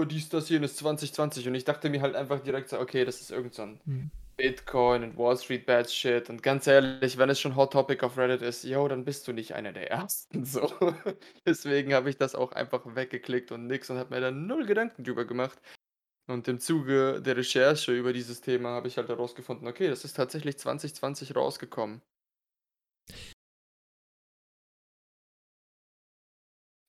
dies, 0.09 0.29
das, 0.29 0.49
jenes 0.49 0.75
2020 0.75 1.47
und 1.47 1.55
ich 1.55 1.63
dachte 1.63 1.89
mir 1.89 2.01
halt 2.01 2.15
einfach 2.15 2.41
direkt 2.41 2.69
so, 2.69 2.79
okay, 2.79 3.05
das 3.05 3.21
ist 3.21 3.31
irgend 3.31 3.53
so 3.53 3.63
ein 3.63 3.79
Hm. 3.85 4.11
Bitcoin 4.37 5.03
und 5.03 5.17
Wall 5.17 5.37
Street 5.37 5.65
Bad 5.67 5.89
Shit 5.91 6.29
und 6.29 6.41
ganz 6.41 6.65
ehrlich, 6.65 7.17
wenn 7.17 7.29
es 7.29 7.39
schon 7.39 7.55
Hot 7.55 7.73
Topic 7.73 8.03
auf 8.03 8.17
Reddit 8.17 8.41
ist, 8.41 8.63
yo, 8.63 8.87
dann 8.87 9.05
bist 9.05 9.27
du 9.27 9.33
nicht 9.33 9.53
einer 9.53 9.71
der 9.71 9.91
Ersten 9.91 10.45
so. 10.45 10.67
Deswegen 11.45 11.93
habe 11.93 12.09
ich 12.09 12.17
das 12.17 12.33
auch 12.33 12.51
einfach 12.53 12.81
weggeklickt 12.95 13.51
und 13.51 13.67
nix 13.67 13.89
und 13.89 13.97
habe 13.97 14.15
mir 14.15 14.21
dann 14.21 14.47
null 14.47 14.65
Gedanken 14.65 15.03
drüber 15.03 15.25
gemacht. 15.25 15.59
Und 16.27 16.47
im 16.47 16.59
Zuge 16.59 17.21
der 17.21 17.37
Recherche 17.37 17.93
über 17.93 18.13
dieses 18.13 18.41
Thema 18.41 18.69
habe 18.69 18.87
ich 18.87 18.97
halt 18.97 19.09
herausgefunden, 19.09 19.67
okay, 19.67 19.89
das 19.89 20.05
ist 20.05 20.13
tatsächlich 20.13 20.57
2020 20.57 21.35
rausgekommen. 21.35 22.01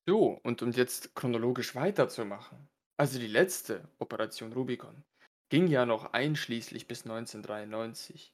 So, 0.07 0.39
und 0.43 0.61
um 0.61 0.71
jetzt 0.71 1.15
chronologisch 1.15 1.75
weiterzumachen. 1.75 2.67
Also 2.97 3.19
die 3.19 3.27
letzte 3.27 3.87
Operation 3.99 4.53
Rubicon 4.53 5.03
ging 5.49 5.67
ja 5.67 5.85
noch 5.85 6.13
einschließlich 6.13 6.87
bis 6.87 7.03
1993. 7.03 8.33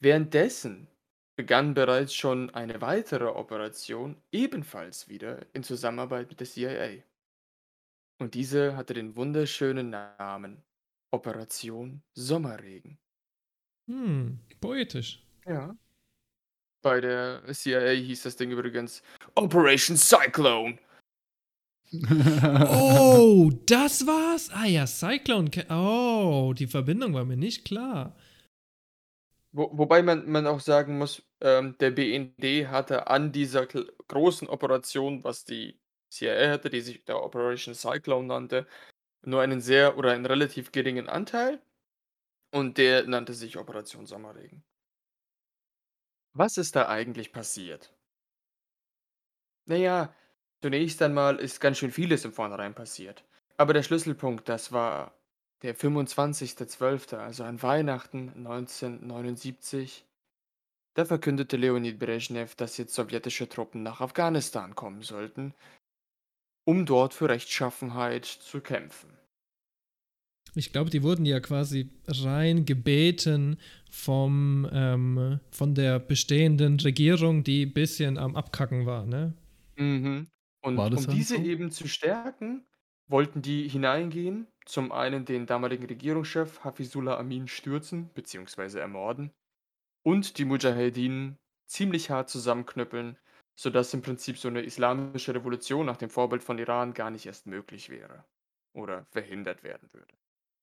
Währenddessen 0.00 0.88
begann 1.36 1.74
bereits 1.74 2.14
schon 2.14 2.50
eine 2.50 2.80
weitere 2.80 3.26
Operation, 3.26 4.20
ebenfalls 4.32 5.08
wieder 5.08 5.46
in 5.52 5.62
Zusammenarbeit 5.62 6.28
mit 6.28 6.40
der 6.40 6.46
CIA. 6.46 7.02
Und 8.20 8.34
diese 8.34 8.76
hatte 8.76 8.94
den 8.94 9.16
wunderschönen 9.16 9.90
Namen 9.90 10.62
Operation 11.12 12.02
Sommerregen. 12.14 12.98
Hm, 13.88 14.40
poetisch. 14.60 15.22
Ja. 15.46 15.76
Bei 16.82 17.00
der 17.00 17.42
CIA 17.52 17.90
hieß 17.90 18.22
das 18.22 18.36
Ding 18.36 18.50
übrigens 18.50 19.02
Operation 19.34 19.96
Cyclone. 19.96 20.78
Oh, 22.70 23.50
das 23.66 24.06
war's? 24.06 24.50
Ah 24.52 24.66
ja, 24.66 24.86
Cyclone. 24.86 25.50
Oh, 25.70 26.52
die 26.56 26.66
Verbindung 26.66 27.14
war 27.14 27.24
mir 27.24 27.36
nicht 27.36 27.64
klar. 27.64 28.16
Wo, 29.52 29.70
wobei 29.72 30.02
man, 30.02 30.30
man 30.30 30.46
auch 30.46 30.60
sagen 30.60 30.98
muss, 30.98 31.22
ähm, 31.40 31.76
der 31.78 31.90
BND 31.90 32.68
hatte 32.68 33.06
an 33.08 33.32
dieser 33.32 33.66
großen 33.66 34.48
Operation, 34.48 35.24
was 35.24 35.44
die 35.44 35.80
CIA 36.10 36.50
hatte, 36.50 36.70
die 36.70 36.80
sich 36.80 37.04
der 37.04 37.22
Operation 37.22 37.74
Cyclone 37.74 38.26
nannte, 38.26 38.66
nur 39.22 39.40
einen 39.40 39.60
sehr 39.60 39.96
oder 39.96 40.12
einen 40.12 40.26
relativ 40.26 40.72
geringen 40.72 41.08
Anteil. 41.08 41.60
Und 42.52 42.78
der 42.78 43.06
nannte 43.06 43.34
sich 43.34 43.58
Operation 43.58 44.06
Sommerregen. 44.06 44.62
Was 46.32 46.56
ist 46.56 46.76
da 46.76 46.88
eigentlich 46.88 47.32
passiert? 47.32 47.92
Naja, 49.66 50.14
zunächst 50.62 51.00
einmal 51.02 51.36
ist 51.36 51.60
ganz 51.60 51.78
schön 51.78 51.90
vieles 51.90 52.24
im 52.24 52.32
Vornherein 52.32 52.74
passiert. 52.74 53.24
Aber 53.56 53.72
der 53.72 53.82
Schlüsselpunkt, 53.82 54.48
das 54.48 54.72
war 54.72 55.12
der 55.62 55.76
25.12., 55.76 57.16
also 57.16 57.44
an 57.44 57.62
Weihnachten 57.62 58.28
1979. 58.36 60.04
Da 60.94 61.04
verkündete 61.04 61.56
Leonid 61.56 61.98
Brezhnev, 61.98 62.54
dass 62.54 62.76
jetzt 62.76 62.94
sowjetische 62.94 63.48
Truppen 63.48 63.82
nach 63.82 64.00
Afghanistan 64.00 64.74
kommen 64.74 65.02
sollten, 65.02 65.54
um 66.64 66.86
dort 66.86 67.14
für 67.14 67.28
Rechtschaffenheit 67.28 68.24
zu 68.24 68.60
kämpfen. 68.60 69.10
Ich 70.54 70.72
glaube, 70.72 70.90
die 70.90 71.02
wurden 71.02 71.24
ja 71.24 71.40
quasi 71.40 71.90
rein 72.06 72.64
gebeten 72.64 73.58
vom, 73.90 74.68
ähm, 74.72 75.40
von 75.50 75.74
der 75.74 75.98
bestehenden 75.98 76.80
Regierung, 76.80 77.44
die 77.44 77.66
ein 77.66 77.72
bisschen 77.72 78.18
am 78.18 78.34
Abkacken 78.34 78.86
war, 78.86 79.04
ne? 79.04 79.34
Mhm. 79.76 80.26
Und 80.68 80.76
War 80.76 80.90
das 80.90 81.06
um 81.06 81.06
dann 81.06 81.16
diese 81.16 81.36
so? 81.36 81.42
eben 81.42 81.70
zu 81.70 81.88
stärken, 81.88 82.66
wollten 83.08 83.42
die 83.42 83.68
hineingehen, 83.68 84.48
zum 84.66 84.92
einen 84.92 85.24
den 85.24 85.46
damaligen 85.46 85.86
Regierungschef 85.86 86.62
Hafizullah 86.64 87.18
Amin 87.18 87.48
stürzen 87.48 88.10
bzw. 88.14 88.78
ermorden 88.78 89.32
und 90.04 90.38
die 90.38 90.44
Mujahedin 90.44 91.38
ziemlich 91.66 92.10
hart 92.10 92.30
zusammenknüppeln, 92.30 93.18
sodass 93.58 93.94
im 93.94 94.02
Prinzip 94.02 94.38
so 94.38 94.48
eine 94.48 94.62
islamische 94.62 95.34
Revolution 95.34 95.86
nach 95.86 95.96
dem 95.96 96.10
Vorbild 96.10 96.42
von 96.42 96.58
Iran 96.58 96.94
gar 96.94 97.10
nicht 97.10 97.26
erst 97.26 97.46
möglich 97.46 97.90
wäre 97.90 98.24
oder 98.74 99.06
verhindert 99.12 99.62
werden 99.64 99.92
würde. 99.92 100.14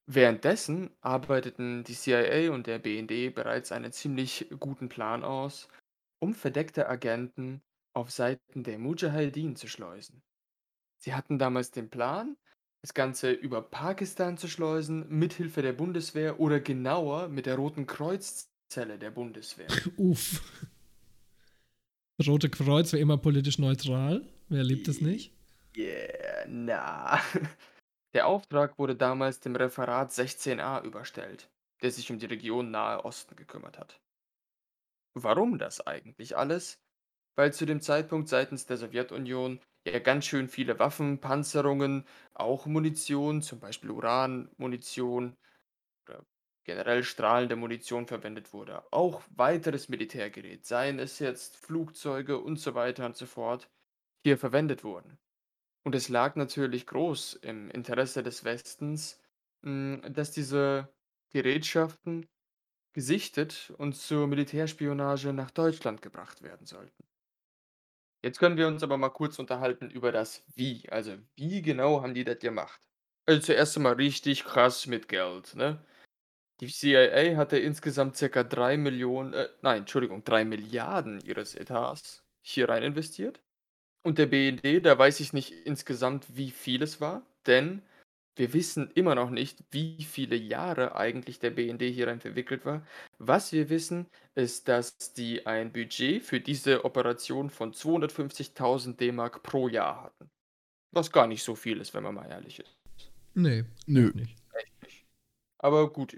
Währenddessen 0.07 0.95
arbeiteten 1.01 1.83
die 1.83 1.93
CIA 1.93 2.51
und 2.53 2.67
der 2.67 2.79
BND 2.79 3.33
bereits 3.33 3.71
einen 3.71 3.91
ziemlich 3.91 4.47
guten 4.59 4.89
Plan 4.89 5.23
aus, 5.23 5.67
um 6.19 6.33
verdeckte 6.33 6.87
Agenten 6.89 7.61
auf 7.95 8.11
Seiten 8.11 8.63
der 8.63 8.77
Mujahedin 8.77 9.55
zu 9.55 9.67
schleusen. 9.67 10.21
Sie 10.97 11.13
hatten 11.13 11.39
damals 11.39 11.71
den 11.71 11.89
Plan, 11.89 12.35
das 12.81 12.93
Ganze 12.93 13.31
über 13.31 13.61
Pakistan 13.61 14.37
zu 14.37 14.47
schleusen, 14.47 15.07
mithilfe 15.09 15.61
der 15.61 15.73
Bundeswehr 15.73 16.39
oder 16.39 16.59
genauer 16.59 17.29
mit 17.29 17.45
der 17.45 17.55
Roten 17.55 17.87
Kreuzzelle 17.87 18.99
der 18.99 19.11
Bundeswehr. 19.11 19.67
Uff. 19.97 20.41
Rote 22.25 22.49
Kreuz 22.49 22.93
war 22.93 22.99
immer 22.99 23.17
politisch 23.17 23.59
neutral. 23.59 24.25
Wer 24.47 24.63
liebt 24.63 24.87
es 24.87 25.01
nicht? 25.01 25.33
Yeah, 25.75 26.45
na. 26.47 27.19
Der 28.13 28.27
Auftrag 28.27 28.79
wurde 28.79 28.95
damals 28.95 29.41
dem 29.41 29.57
Referat 29.57 30.11
16a 30.11 30.81
überstellt, 30.85 31.49
der 31.81 31.91
sich 31.91 32.09
um 32.11 32.17
die 32.17 32.27
Region 32.27 32.71
Nahe 32.71 33.03
Osten 33.03 33.35
gekümmert 33.35 33.77
hat. 33.77 33.99
Warum 35.15 35.57
das 35.57 35.85
eigentlich 35.85 36.37
alles? 36.37 36.79
Weil 37.35 37.53
zu 37.53 37.65
dem 37.65 37.81
Zeitpunkt 37.81 38.29
seitens 38.29 38.65
der 38.65 38.77
Sowjetunion 38.77 39.59
ja 39.85 39.99
ganz 39.99 40.25
schön 40.25 40.47
viele 40.49 40.79
Waffen, 40.79 41.19
Panzerungen, 41.19 42.05
auch 42.33 42.65
Munition, 42.65 43.41
zum 43.41 43.59
Beispiel 43.59 43.91
Uranmunition 43.91 45.35
oder 46.07 46.25
generell 46.65 47.03
strahlende 47.03 47.55
Munition 47.55 48.07
verwendet 48.07 48.53
wurde. 48.53 48.91
Auch 48.91 49.21
weiteres 49.29 49.89
Militärgerät, 49.89 50.65
seien 50.65 50.99
es 50.99 51.19
jetzt 51.19 51.57
Flugzeuge 51.57 52.39
und 52.39 52.57
so 52.57 52.75
weiter 52.75 53.05
und 53.05 53.15
so 53.15 53.25
fort, 53.25 53.69
hier 54.23 54.37
verwendet 54.37 54.83
wurden. 54.83 55.19
Und 55.85 55.95
es 55.95 56.09
lag 56.09 56.35
natürlich 56.35 56.87
groß 56.87 57.35
im 57.35 57.69
Interesse 57.69 58.23
des 58.23 58.43
Westens, 58.43 59.21
mh, 59.61 60.09
dass 60.09 60.31
diese 60.31 60.93
Gerätschaften 61.31 62.27
gesichtet 62.93 63.73
und 63.77 63.95
zur 63.95 64.27
Militärspionage 64.27 65.33
nach 65.33 65.51
Deutschland 65.51 66.01
gebracht 66.01 66.41
werden 66.43 66.65
sollten. 66.65 67.03
Jetzt 68.25 68.39
können 68.39 68.57
wir 68.57 68.67
uns 68.67 68.81
aber 68.81 68.97
mal 68.97 69.09
kurz 69.09 69.37
unterhalten 69.37 69.91
über 69.91 70.11
das 70.11 70.43
Wie. 70.55 70.89
Also, 70.89 71.13
wie 71.35 71.61
genau 71.61 72.01
haben 72.01 72.15
die 72.15 72.23
das 72.23 72.39
gemacht? 72.39 72.81
Also, 73.27 73.39
zuerst 73.39 73.77
einmal 73.77 73.93
richtig 73.93 74.45
krass 74.45 74.87
mit 74.87 75.07
Geld, 75.09 75.53
ne? 75.55 75.85
Die 76.59 76.67
CIA 76.67 77.37
hatte 77.37 77.59
insgesamt 77.59 78.17
circa 78.17 78.43
3 78.43 78.77
Millionen, 78.77 79.33
äh, 79.33 79.49
nein, 79.61 79.81
Entschuldigung, 79.81 80.23
3 80.23 80.43
Milliarden 80.43 81.21
ihres 81.21 81.53
Etats 81.53 82.25
hier 82.41 82.67
rein 82.67 82.81
investiert. 82.81 83.43
Und 84.03 84.17
der 84.17 84.25
BND, 84.27 84.81
da 84.81 84.97
weiß 84.97 85.19
ich 85.19 85.33
nicht 85.33 85.51
insgesamt, 85.51 86.35
wie 86.35 86.51
viel 86.51 86.81
es 86.81 87.01
war, 87.01 87.27
denn 87.45 87.83
wir 88.35 88.53
wissen 88.53 88.91
immer 88.95 89.15
noch 89.15 89.29
nicht, 89.29 89.63
wie 89.71 90.03
viele 90.03 90.35
Jahre 90.35 90.95
eigentlich 90.95 91.39
der 91.39 91.51
BND 91.51 91.83
hierein 91.83 92.19
verwickelt 92.19 92.65
war. 92.65 92.85
Was 93.17 93.51
wir 93.53 93.69
wissen, 93.69 94.07
ist, 94.35 94.67
dass 94.67 95.13
die 95.13 95.45
ein 95.45 95.71
Budget 95.71 96.23
für 96.23 96.39
diese 96.39 96.83
Operation 96.83 97.49
von 97.49 97.73
250.000 97.73 98.97
D-Mark 98.97 99.41
pro 99.43 99.69
Jahr 99.69 100.03
hatten. 100.03 100.29
Was 100.91 101.11
gar 101.11 101.27
nicht 101.27 101.43
so 101.43 101.55
viel 101.55 101.79
ist, 101.79 101.93
wenn 101.93 102.03
man 102.03 102.15
mal 102.15 102.29
ehrlich 102.29 102.59
ist. 102.59 102.77
Nee, 103.33 103.65
Nö. 103.85 104.11
nicht. 104.13 104.35
Echt 104.53 104.83
nicht. 104.83 105.05
Aber 105.57 105.91
gut, 105.91 106.17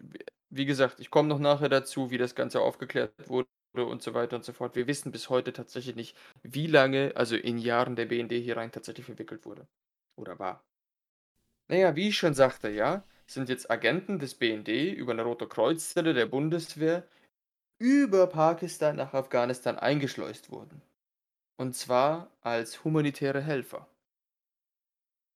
wie 0.49 0.65
gesagt, 0.65 0.99
ich 0.99 1.09
komme 1.09 1.29
noch 1.29 1.39
nachher 1.39 1.69
dazu, 1.69 2.09
wie 2.11 2.17
das 2.17 2.35
Ganze 2.35 2.61
aufgeklärt 2.61 3.13
wurde 3.27 3.47
und 3.73 4.01
so 4.01 4.13
weiter 4.13 4.35
und 4.35 4.45
so 4.45 4.53
fort. 4.53 4.75
Wir 4.75 4.87
wissen 4.87 5.11
bis 5.11 5.29
heute 5.29 5.53
tatsächlich 5.53 5.95
nicht, 5.95 6.17
wie 6.43 6.67
lange, 6.67 7.13
also 7.15 7.35
in 7.35 7.57
Jahren 7.57 7.95
der 7.95 8.05
BND 8.05 8.31
hier 8.33 8.57
rein 8.57 8.71
tatsächlich 8.71 9.05
verwickelt 9.05 9.45
wurde. 9.45 9.67
Oder 10.15 10.39
war. 10.39 10.63
Naja, 11.67 11.95
wie 11.95 12.09
ich 12.09 12.17
schon 12.17 12.33
sagte, 12.33 12.69
ja, 12.69 13.03
sind 13.25 13.49
jetzt 13.49 13.69
Agenten 13.69 14.19
des 14.19 14.35
BND 14.35 14.69
über 14.93 15.11
eine 15.11 15.23
Rote 15.23 15.47
Kreuzzelle 15.47 16.13
der 16.13 16.25
Bundeswehr 16.25 17.07
über 17.79 18.27
Pakistan 18.27 18.95
nach 18.95 19.13
Afghanistan 19.13 19.77
eingeschleust 19.77 20.49
worden. 20.49 20.81
Und 21.57 21.75
zwar 21.75 22.31
als 22.41 22.83
humanitäre 22.83 23.41
Helfer. 23.41 23.87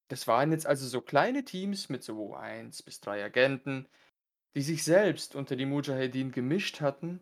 Das 0.10 0.28
waren 0.28 0.52
jetzt 0.52 0.68
also 0.68 0.88
so 0.88 1.02
kleine 1.02 1.46
Teams 1.46 1.90
mit 1.90 2.04
so 2.04 2.36
eins 2.36 2.82
bis 2.84 3.00
drei 3.00 3.24
Agenten, 3.24 3.88
die 4.56 4.62
sich 4.62 4.84
selbst 4.84 5.36
unter 5.36 5.56
die 5.56 5.66
Mujahedin 5.66 6.32
gemischt 6.32 6.82
hatten 6.82 7.22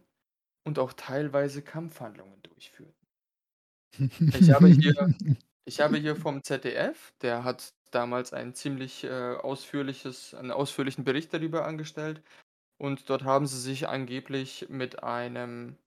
und 0.66 0.80
auch 0.80 0.94
teilweise 0.94 1.62
Kampfhandlungen 1.62 2.42
durchführten. 2.44 2.96
Ich 4.40 4.52
habe 4.52 4.68
hier, 4.68 4.94
ich 5.66 5.82
habe 5.82 5.98
hier 5.98 6.16
vom 6.16 6.44
ZDF, 6.44 7.14
der 7.22 7.44
hat 7.44 7.74
damals 7.92 8.34
ein 8.34 8.54
ziemlich 8.54 9.04
äh, 9.04 9.36
ausführliches, 9.36 10.34
einen 10.34 10.52
ausführlichen 10.52 11.04
Bericht 11.04 11.34
darüber 11.34 11.66
angestellt. 11.66 12.22
Und 12.78 13.10
dort 13.10 13.24
haben 13.24 13.48
sie 13.48 13.60
sich 13.60 13.90
angeblich 13.90 14.68
mit 14.70 15.04
einem 15.04 15.78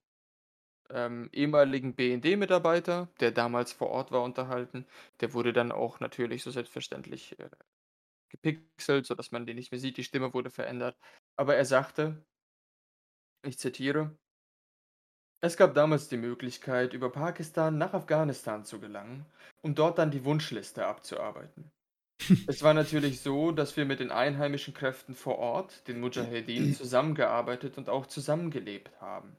ähm, 0.90 1.30
ehemaligen 1.32 1.94
BND-Mitarbeiter, 1.94 3.08
der 3.20 3.32
damals 3.32 3.72
vor 3.72 3.90
Ort 3.90 4.12
war, 4.12 4.22
unterhalten. 4.22 4.86
Der 5.20 5.32
wurde 5.32 5.52
dann 5.52 5.72
auch 5.72 6.00
natürlich 6.00 6.42
so 6.42 6.50
selbstverständlich 6.50 7.38
äh, 7.38 7.48
gepixelt, 8.30 9.06
sodass 9.06 9.32
man 9.32 9.46
den 9.46 9.56
nicht 9.56 9.72
mehr 9.72 9.80
sieht. 9.80 9.96
Die 9.96 10.04
Stimme 10.04 10.34
wurde 10.34 10.50
verändert. 10.50 10.96
Aber 11.36 11.56
er 11.56 11.64
sagte, 11.64 12.24
ich 13.44 13.58
zitiere, 13.58 14.16
es 15.44 15.56
gab 15.56 15.74
damals 15.74 16.08
die 16.08 16.18
Möglichkeit, 16.18 16.94
über 16.94 17.10
Pakistan 17.10 17.76
nach 17.76 17.94
Afghanistan 17.94 18.64
zu 18.64 18.78
gelangen 18.78 19.26
und 19.62 19.78
dort 19.78 19.98
dann 19.98 20.12
die 20.12 20.24
Wunschliste 20.24 20.86
abzuarbeiten. 20.86 21.72
Es 22.46 22.62
war 22.62 22.74
natürlich 22.74 23.20
so, 23.20 23.52
dass 23.52 23.76
wir 23.76 23.84
mit 23.84 24.00
den 24.00 24.10
einheimischen 24.10 24.74
Kräften 24.74 25.14
vor 25.14 25.38
Ort, 25.38 25.86
den 25.88 26.00
Mujahedin, 26.00 26.72
zusammengearbeitet 26.74 27.78
und 27.78 27.88
auch 27.88 28.06
zusammengelebt 28.06 29.00
haben. 29.00 29.36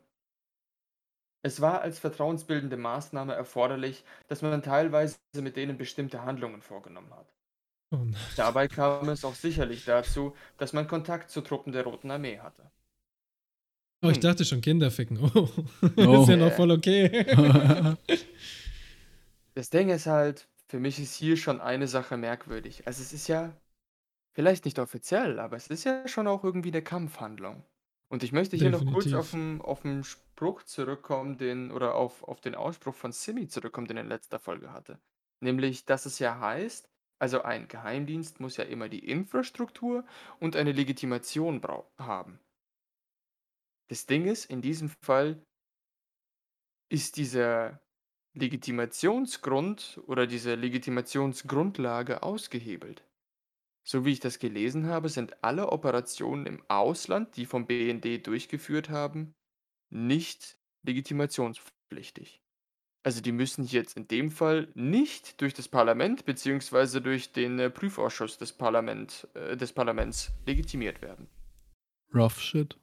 Es 1.45 1.59
war 1.59 1.81
als 1.81 1.99
vertrauensbildende 1.99 2.77
Maßnahme 2.77 3.33
erforderlich, 3.33 4.03
dass 4.27 4.41
man 4.41 4.61
teilweise 4.63 5.17
mit 5.41 5.57
denen 5.57 5.77
bestimmte 5.77 6.23
Handlungen 6.23 6.61
vorgenommen 6.61 7.13
hat. 7.13 7.27
Oh. 7.91 8.05
Dabei 8.37 8.67
kam 8.67 9.09
es 9.09 9.23
auch 9.25 9.35
sicherlich 9.35 9.85
dazu, 9.85 10.35
dass 10.57 10.73
man 10.73 10.87
Kontakt 10.87 11.29
zu 11.29 11.41
Truppen 11.41 11.73
der 11.73 11.83
Roten 11.83 12.09
Armee 12.11 12.39
hatte. 12.39 12.71
Oh, 14.01 14.09
ich 14.09 14.15
Hm. 14.15 14.21
dachte 14.21 14.45
schon 14.45 14.61
Kinderficken. 14.61 15.17
Oh, 15.19 15.49
Oh. 15.97 16.21
ist 16.23 16.29
ja 16.29 16.37
noch 16.37 16.51
voll 16.53 16.71
okay. 16.71 17.25
Das 19.55 19.69
Ding 19.69 19.89
ist 19.89 20.07
halt, 20.07 20.47
für 20.73 20.79
mich 20.79 20.97
ist 20.97 21.13
hier 21.13 21.37
schon 21.37 21.61
eine 21.61 21.87
Sache 21.87 22.17
merkwürdig. 22.17 22.87
Also 22.87 23.03
es 23.03 23.13
ist 23.13 23.27
ja 23.27 23.55
vielleicht 24.31 24.65
nicht 24.65 24.79
offiziell, 24.79 25.39
aber 25.39 25.55
es 25.55 25.67
ist 25.67 25.83
ja 25.83 26.07
schon 26.07 26.25
auch 26.25 26.43
irgendwie 26.43 26.71
eine 26.71 26.81
Kampfhandlung. 26.81 27.63
Und 28.07 28.23
ich 28.23 28.31
möchte 28.31 28.57
hier 28.57 28.71
noch 28.71 28.83
kurz 28.83 29.03
Definitiv. 29.03 29.19
auf 29.19 29.29
den, 29.29 29.61
auf 29.61 29.81
den 29.83 30.03
Spruch 30.03 30.63
zurückkommen, 30.63 31.37
den, 31.37 31.71
oder 31.71 31.93
auf, 31.93 32.23
auf 32.23 32.41
den 32.41 32.55
Ausspruch 32.55 32.95
von 32.95 33.11
Simi 33.11 33.47
zurückkommen, 33.47 33.85
den 33.85 33.97
er 33.97 34.03
in 34.03 34.09
letzter 34.09 34.39
Folge 34.39 34.73
hatte. 34.73 34.97
Nämlich, 35.41 35.85
dass 35.85 36.07
es 36.07 36.17
ja 36.17 36.39
heißt, 36.39 36.89
also 37.19 37.43
ein 37.43 37.67
Geheimdienst 37.67 38.39
muss 38.39 38.57
ja 38.57 38.63
immer 38.63 38.89
die 38.89 39.07
Infrastruktur 39.07 40.03
und 40.39 40.55
eine 40.55 40.71
Legitimation 40.71 41.61
haben. 41.99 42.39
Das 43.89 44.07
Ding 44.07 44.25
ist, 44.25 44.45
in 44.45 44.63
diesem 44.63 44.89
Fall 44.89 45.39
ist 46.89 47.17
dieser 47.17 47.79
Legitimationsgrund 48.35 50.01
oder 50.07 50.27
diese 50.27 50.55
Legitimationsgrundlage 50.55 52.23
ausgehebelt. 52.23 53.03
So 53.85 54.05
wie 54.05 54.13
ich 54.13 54.19
das 54.19 54.39
gelesen 54.39 54.87
habe, 54.87 55.09
sind 55.09 55.43
alle 55.43 55.71
Operationen 55.71 56.45
im 56.45 56.63
Ausland, 56.69 57.35
die 57.35 57.45
vom 57.45 57.67
BND 57.67 58.25
durchgeführt 58.25 58.89
haben, 58.89 59.33
nicht 59.89 60.57
legitimationspflichtig. 60.83 62.41
Also 63.05 63.21
die 63.21 63.33
müssen 63.33 63.65
jetzt 63.65 63.97
in 63.97 64.07
dem 64.07 64.31
Fall 64.31 64.71
nicht 64.75 65.41
durch 65.41 65.53
das 65.53 65.67
Parlament 65.67 66.25
bzw. 66.25 67.01
durch 67.01 67.33
den 67.33 67.59
äh, 67.59 67.69
Prüfausschuss 67.69 68.37
des, 68.37 68.53
Parlament, 68.53 69.27
äh, 69.33 69.57
des 69.57 69.73
Parlaments 69.73 70.31
legitimiert 70.45 71.01
werden. 71.01 71.27
Rough 72.13 72.39
shit. 72.39 72.79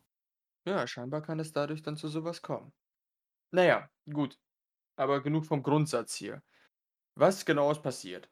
Ja, 0.66 0.86
scheinbar 0.86 1.22
kann 1.22 1.40
es 1.40 1.52
dadurch 1.52 1.80
dann 1.82 1.96
zu 1.96 2.08
sowas 2.08 2.42
kommen. 2.42 2.70
Naja, 3.50 3.88
gut. 4.12 4.38
Aber 5.00 5.22
genug 5.22 5.46
vom 5.46 5.62
Grundsatz 5.62 6.14
hier. 6.14 6.42
Was 7.16 7.46
genau 7.46 7.70
ist 7.72 7.82
passiert? 7.82 8.30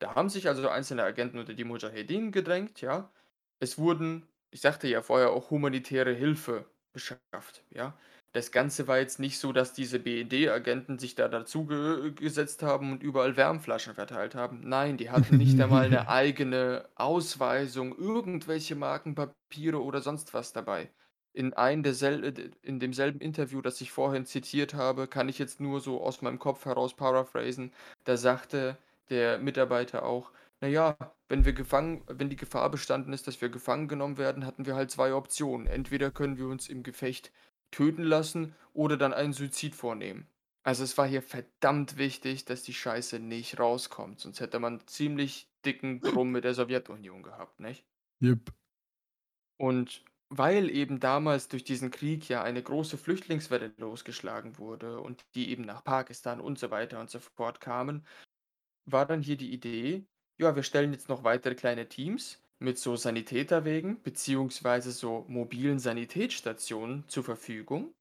Da 0.00 0.14
haben 0.14 0.28
sich 0.30 0.48
also 0.48 0.68
einzelne 0.68 1.04
Agenten 1.04 1.38
unter 1.38 1.54
die 1.54 1.64
Mujahedin 1.64 2.32
gedrängt, 2.32 2.80
ja. 2.82 3.12
Es 3.60 3.78
wurden, 3.78 4.28
ich 4.50 4.60
sagte 4.60 4.88
ja 4.88 5.02
vorher, 5.02 5.30
auch 5.32 5.50
humanitäre 5.50 6.12
Hilfe 6.12 6.66
beschafft, 6.92 7.64
ja. 7.70 7.98
Das 8.32 8.52
Ganze 8.52 8.88
war 8.88 8.98
jetzt 8.98 9.20
nicht 9.20 9.38
so, 9.38 9.52
dass 9.52 9.72
diese 9.74 10.00
BED-Agenten 10.00 10.98
sich 10.98 11.14
da 11.14 11.28
dazu 11.28 11.66
ge 11.66 12.12
gesetzt 12.12 12.62
haben 12.62 12.92
und 12.92 13.02
überall 13.02 13.36
Wärmflaschen 13.36 13.94
verteilt 13.94 14.34
haben. 14.34 14.60
Nein, 14.68 14.98
die 14.98 15.10
hatten 15.10 15.38
nicht 15.38 15.60
einmal 15.60 15.84
eine 15.86 16.08
eigene 16.08 16.88
Ausweisung, 16.96 17.96
irgendwelche 17.96 18.76
Markenpapiere 18.76 19.82
oder 19.82 20.02
sonst 20.02 20.34
was 20.34 20.52
dabei. 20.52 20.92
In, 21.34 21.52
ein 21.52 21.82
dersel 21.82 22.24
äh, 22.24 22.50
in 22.62 22.80
demselben 22.80 23.20
Interview, 23.20 23.60
das 23.60 23.80
ich 23.80 23.92
vorhin 23.92 24.24
zitiert 24.24 24.72
habe, 24.72 25.06
kann 25.06 25.28
ich 25.28 25.38
jetzt 25.38 25.60
nur 25.60 25.80
so 25.80 26.00
aus 26.00 26.22
meinem 26.22 26.38
Kopf 26.38 26.64
heraus 26.64 26.94
paraphrasen, 26.94 27.72
da 28.04 28.16
sagte 28.16 28.78
der 29.10 29.38
Mitarbeiter 29.38 30.04
auch, 30.04 30.30
naja, 30.60 30.96
wenn 31.28 31.44
wir 31.44 31.52
gefangen, 31.52 32.02
wenn 32.06 32.30
die 32.30 32.36
Gefahr 32.36 32.70
bestanden 32.70 33.12
ist, 33.12 33.26
dass 33.26 33.40
wir 33.42 33.50
gefangen 33.50 33.88
genommen 33.88 34.16
werden, 34.16 34.46
hatten 34.46 34.64
wir 34.64 34.76
halt 34.76 34.90
zwei 34.90 35.12
Optionen. 35.12 35.66
Entweder 35.66 36.10
können 36.10 36.38
wir 36.38 36.46
uns 36.46 36.68
im 36.68 36.82
Gefecht 36.82 37.32
töten 37.70 38.04
lassen 38.04 38.54
oder 38.72 38.96
dann 38.96 39.12
einen 39.12 39.32
Suizid 39.32 39.74
vornehmen. 39.74 40.26
Also 40.62 40.82
es 40.82 40.96
war 40.96 41.06
hier 41.06 41.20
verdammt 41.20 41.98
wichtig, 41.98 42.46
dass 42.46 42.62
die 42.62 42.72
Scheiße 42.72 43.18
nicht 43.18 43.58
rauskommt, 43.58 44.20
sonst 44.20 44.40
hätte 44.40 44.58
man 44.58 44.80
ziemlich 44.86 45.46
dicken 45.66 46.00
Drum 46.00 46.30
mit 46.30 46.44
der 46.44 46.54
Sowjetunion 46.54 47.22
gehabt, 47.22 47.60
nicht? 47.60 47.84
Yep. 48.22 48.50
Und 49.58 50.02
weil 50.36 50.70
eben 50.70 51.00
damals 51.00 51.48
durch 51.48 51.64
diesen 51.64 51.90
Krieg 51.90 52.28
ja 52.28 52.42
eine 52.42 52.62
große 52.62 52.98
Flüchtlingswelle 52.98 53.74
losgeschlagen 53.78 54.58
wurde 54.58 55.00
und 55.00 55.24
die 55.34 55.50
eben 55.50 55.64
nach 55.64 55.84
Pakistan 55.84 56.40
und 56.40 56.58
so 56.58 56.70
weiter 56.70 57.00
und 57.00 57.10
so 57.10 57.20
fort 57.20 57.60
kamen, 57.60 58.06
war 58.86 59.06
dann 59.06 59.22
hier 59.22 59.36
die 59.36 59.52
Idee, 59.52 60.06
ja, 60.38 60.56
wir 60.56 60.62
stellen 60.64 60.92
jetzt 60.92 61.08
noch 61.08 61.24
weitere 61.24 61.54
kleine 61.54 61.88
Teams 61.88 62.42
mit 62.58 62.78
so 62.78 62.96
Sanitäterwegen 62.96 64.02
beziehungsweise 64.02 64.92
so 64.92 65.24
mobilen 65.28 65.78
Sanitätsstationen 65.78 67.08
zur 67.08 67.24
Verfügung. 67.24 67.94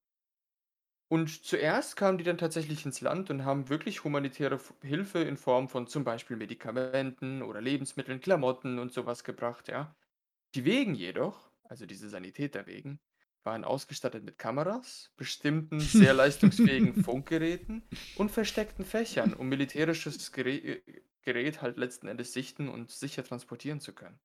Und 1.10 1.46
zuerst 1.46 1.96
kamen 1.96 2.18
die 2.18 2.24
dann 2.24 2.38
tatsächlich 2.38 2.86
ins 2.86 3.00
Land 3.02 3.30
und 3.30 3.46
haben 3.46 3.70
wirklich 3.70 4.04
humanitäre 4.04 4.60
Hilfe 4.82 5.20
in 5.20 5.38
Form 5.38 5.70
von 5.70 5.88
zum 5.88 6.04
Beispiel 6.04 6.36
Medikamenten 6.38 7.42
oder 7.44 7.62
Lebensmitteln, 7.62 8.20
Klamotten 8.20 8.80
und 8.80 8.92
sowas 8.92 9.24
gebracht, 9.24 9.68
ja. 9.68 9.96
Die 10.56 10.66
Wegen 10.66 10.96
jedoch, 10.96 11.53
also 11.74 11.88
diese 11.88 12.08
Sanitäterwegen, 12.08 13.00
waren 13.44 13.64
ausgestattet 13.64 14.24
mit 14.24 14.38
Kameras, 14.38 15.10
bestimmten 15.18 15.80
sehr 15.80 16.14
leistungsfähigen 16.14 17.04
Funkgeräten 17.04 17.82
und 18.16 18.30
versteckten 18.30 18.86
Fächern, 18.86 19.34
um 19.34 19.50
militärisches 19.50 20.32
Gerät, 20.32 20.64
äh, 20.64 20.82
Gerät 21.24 21.64
halt 21.64 21.78
letzten 21.78 22.08
Endes 22.08 22.32
sichten 22.32 22.70
und 22.70 22.92
sicher 22.92 23.24
transportieren 23.24 23.80
zu 23.80 23.94
können. 23.94 24.20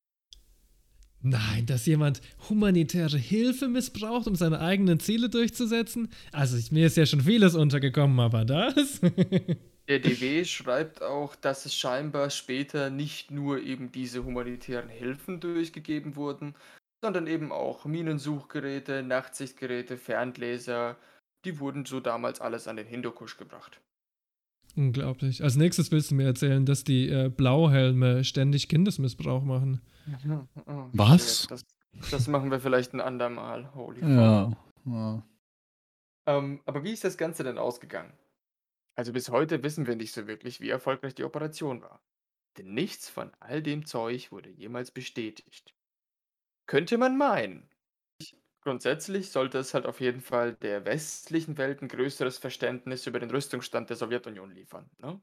Nein, 1.23 1.65
dass 1.65 1.87
jemand 1.87 2.21
humanitäre 2.51 3.17
Hilfe 3.17 3.67
missbraucht, 3.67 4.27
um 4.27 4.37
seine 4.37 4.61
eigenen 4.61 5.01
Ziele 5.01 5.31
durchzusetzen? 5.31 6.13
Also 6.33 6.59
mir 6.71 6.87
ist 6.87 6.99
ja 6.99 7.07
schon 7.07 7.23
vieles 7.23 7.55
untergekommen, 7.55 8.21
aber 8.21 8.45
das? 8.45 9.01
Der 9.89 10.01
DW 10.01 10.45
schreibt 10.45 11.01
auch, 11.03 11.35
dass 11.35 11.65
es 11.65 11.75
scheinbar 11.75 12.29
später 12.29 12.91
nicht 12.91 13.31
nur 13.31 13.63
eben 13.63 13.91
diese 13.91 14.23
humanitären 14.23 14.91
Hilfen 14.91 15.41
durchgegeben 15.41 16.15
wurden, 16.15 16.55
sondern 17.03 17.27
eben 17.27 17.53
auch 17.53 17.85
Minensuchgeräte, 17.85 19.03
Nachtsichtgeräte, 19.03 19.97
Ferngläser. 19.97 20.97
Die 21.45 21.61
wurden 21.61 21.85
so 21.85 22.01
damals 22.01 22.41
alles 22.41 22.67
an 22.69 22.77
den 22.77 22.87
Hindukusch 22.87 23.37
gebracht. 23.37 23.81
Unglaublich. 24.77 25.43
Als 25.43 25.57
nächstes 25.57 25.91
willst 25.91 26.11
du 26.11 26.15
mir 26.15 26.27
erzählen, 26.27 26.65
dass 26.67 26.85
die 26.85 27.09
äh, 27.09 27.29
Blauhelme 27.29 28.25
ständig 28.25 28.69
Kindesmissbrauch 28.69 29.43
machen. 29.43 29.81
Oh, 30.67 30.89
Was? 30.93 31.43
shit, 31.43 31.51
Das, 31.51 31.65
das 32.11 32.29
machen 32.29 32.51
wir 32.51 32.61
vielleicht 32.61 32.93
ein 32.95 33.01
andermal. 33.01 33.75
Holy 33.75 34.01
fuck. 34.01 34.09
Ja. 34.09 34.53
ja. 34.87 35.23
Ähm, 36.27 36.61
aber 36.67 36.85
wie 36.85 36.93
ist 36.93 37.05
das 37.05 37.17
Ganze 37.17 37.43
denn 37.45 37.59
ausgegangen? 37.59 38.13
Also 38.95 39.13
bis 39.13 39.31
heute 39.31 39.63
wissen 39.63 39.87
wir 39.87 39.97
nicht 39.97 40.13
so 40.13 40.27
wirklich, 40.27 40.61
wie 40.61 40.71
erfolgreich 40.71 41.15
die 41.15 41.25
Operation 41.25 41.83
war. 41.83 42.03
Denn 42.57 42.75
nichts 42.75 43.09
von 43.09 43.31
all 43.41 43.63
dem 43.63 43.87
Zeug 43.87 44.33
wurde 44.33 44.51
jemals 44.51 44.91
bestätigt. 44.91 45.75
Könnte 46.69 46.99
man 46.99 47.17
meinen. 47.17 47.67
Grundsätzlich 48.61 49.31
sollte 49.31 49.57
es 49.57 49.73
halt 49.73 49.87
auf 49.87 50.01
jeden 50.01 50.21
Fall 50.21 50.55
der 50.55 50.85
westlichen 50.85 51.57
Welt 51.57 51.81
ein 51.81 51.89
größeres 51.89 52.37
Verständnis 52.37 53.07
über 53.07 53.19
den 53.19 53.31
Rüstungsstand 53.31 53.89
der 53.89 53.97
Sowjetunion 53.97 54.51
liefern. 54.51 54.91
Ne? 54.99 55.19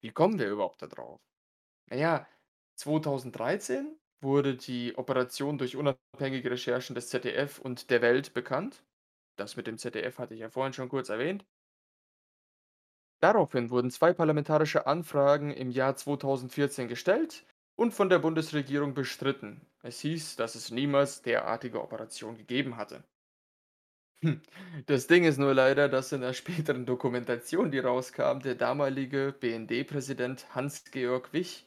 Wie 0.00 0.10
kommen 0.10 0.38
wir 0.38 0.48
überhaupt 0.48 0.80
da 0.80 0.86
drauf? 0.86 1.20
Naja, 1.90 2.26
2013 2.76 4.00
wurde 4.22 4.56
die 4.56 4.96
Operation 4.96 5.58
durch 5.58 5.76
unabhängige 5.76 6.50
Recherchen 6.50 6.94
des 6.94 7.10
ZDF 7.10 7.58
und 7.58 7.90
der 7.90 8.00
Welt 8.00 8.32
bekannt. 8.32 8.82
Das 9.36 9.56
mit 9.56 9.66
dem 9.66 9.76
ZDF 9.76 10.18
hatte 10.18 10.32
ich 10.32 10.40
ja 10.40 10.48
vorhin 10.48 10.72
schon 10.72 10.88
kurz 10.88 11.10
erwähnt. 11.10 11.44
Daraufhin 13.20 13.68
wurden 13.68 13.90
zwei 13.90 14.14
parlamentarische 14.14 14.86
Anfragen 14.86 15.52
im 15.52 15.70
Jahr 15.70 15.96
2014 15.96 16.88
gestellt 16.88 17.44
und 17.76 17.92
von 17.92 18.08
der 18.08 18.20
Bundesregierung 18.20 18.94
bestritten. 18.94 19.66
Es 19.82 20.00
hieß, 20.00 20.34
dass 20.34 20.56
es 20.56 20.72
niemals 20.72 21.22
derartige 21.22 21.82
Operationen 21.82 22.36
gegeben 22.36 22.76
hatte. 22.76 23.04
Hm, 24.22 24.40
Das 24.86 25.06
Ding 25.06 25.24
ist 25.24 25.38
nur 25.38 25.54
leider, 25.54 25.88
dass 25.88 26.12
in 26.12 26.20
der 26.20 26.32
späteren 26.32 26.86
Dokumentation, 26.86 27.70
die 27.70 27.78
rauskam, 27.78 28.38
der 28.40 28.54
damalige 28.54 29.34
BND-Präsident 29.38 30.54
Hans-Georg 30.54 31.32
Wich 31.32 31.66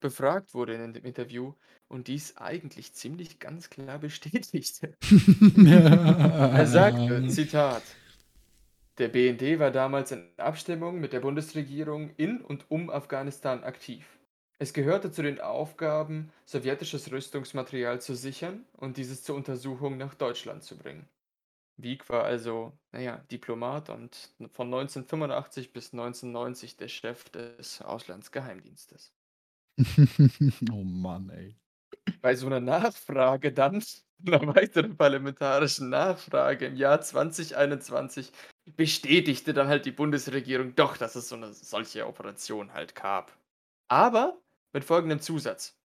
befragt 0.00 0.54
wurde 0.54 0.74
in 0.74 0.94
dem 0.94 1.04
Interview 1.04 1.54
und 1.88 2.08
dies 2.08 2.36
eigentlich 2.38 2.94
ziemlich 2.94 3.40
ganz 3.40 3.70
klar 3.70 3.98
bestätigte. 4.00 4.98
Er 6.52 6.66
sagte, 6.66 7.24
Zitat, 7.26 7.98
der 8.98 9.08
BND 9.08 9.58
war 9.58 9.70
damals 9.70 10.12
in 10.12 10.32
Abstimmung 10.38 10.98
mit 10.98 11.12
der 11.12 11.20
Bundesregierung 11.20 12.10
in 12.16 12.40
und 12.40 12.70
um 12.70 12.88
Afghanistan 12.90 13.64
aktiv. 13.64 14.18
Es 14.62 14.72
gehörte 14.72 15.10
zu 15.10 15.24
den 15.24 15.40
Aufgaben, 15.40 16.30
sowjetisches 16.44 17.10
Rüstungsmaterial 17.10 18.00
zu 18.00 18.14
sichern 18.14 18.64
und 18.76 18.96
dieses 18.96 19.24
zur 19.24 19.34
Untersuchung 19.34 19.96
nach 19.96 20.14
Deutschland 20.14 20.62
zu 20.62 20.78
bringen. 20.78 21.08
Wieck 21.78 22.08
war 22.08 22.22
also, 22.22 22.72
naja, 22.92 23.24
Diplomat 23.32 23.90
und 23.90 24.14
von 24.52 24.68
1985 24.68 25.72
bis 25.72 25.92
1990 25.92 26.76
der 26.76 26.86
Chef 26.86 27.28
des 27.30 27.82
Auslandsgeheimdienstes. 27.82 29.12
oh 30.70 30.84
Mann, 30.84 31.30
ey. 31.30 31.56
Bei 32.20 32.36
so 32.36 32.46
einer 32.46 32.60
Nachfrage 32.60 33.52
dann, 33.52 33.82
einer 34.24 34.46
weiteren 34.54 34.96
parlamentarischen 34.96 35.88
Nachfrage 35.88 36.66
im 36.66 36.76
Jahr 36.76 37.00
2021, 37.00 38.30
bestätigte 38.76 39.54
dann 39.54 39.66
halt 39.66 39.86
die 39.86 39.90
Bundesregierung 39.90 40.76
doch, 40.76 40.96
dass 40.96 41.16
es 41.16 41.28
so 41.28 41.34
eine 41.34 41.52
solche 41.52 42.06
Operation 42.06 42.72
halt 42.72 42.94
gab. 42.94 43.36
Aber 43.88 44.38
mit 44.72 44.84
folgendem 44.84 45.20
Zusatz. 45.20 45.78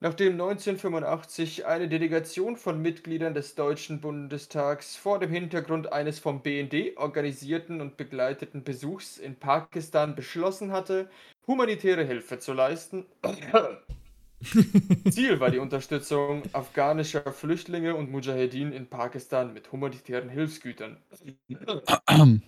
Nachdem 0.00 0.32
1985 0.32 1.64
eine 1.64 1.88
Delegation 1.88 2.58
von 2.58 2.82
Mitgliedern 2.82 3.32
des 3.32 3.54
Deutschen 3.54 4.02
Bundestags 4.02 4.94
vor 4.94 5.18
dem 5.18 5.30
Hintergrund 5.30 5.90
eines 5.90 6.18
vom 6.18 6.42
BND 6.42 6.98
organisierten 6.98 7.80
und 7.80 7.96
begleiteten 7.96 8.62
Besuchs 8.62 9.16
in 9.16 9.36
Pakistan 9.36 10.14
beschlossen 10.14 10.70
hatte, 10.70 11.08
humanitäre 11.46 12.04
Hilfe 12.04 12.38
zu 12.38 12.52
leisten, 12.52 13.06
Ziel 15.10 15.40
war 15.40 15.50
die 15.50 15.58
Unterstützung 15.58 16.42
afghanischer 16.52 17.32
Flüchtlinge 17.32 17.94
und 17.94 18.10
Mujahedin 18.10 18.72
in 18.72 18.86
Pakistan 18.86 19.54
mit 19.54 19.72
humanitären 19.72 20.28
Hilfsgütern. 20.28 21.02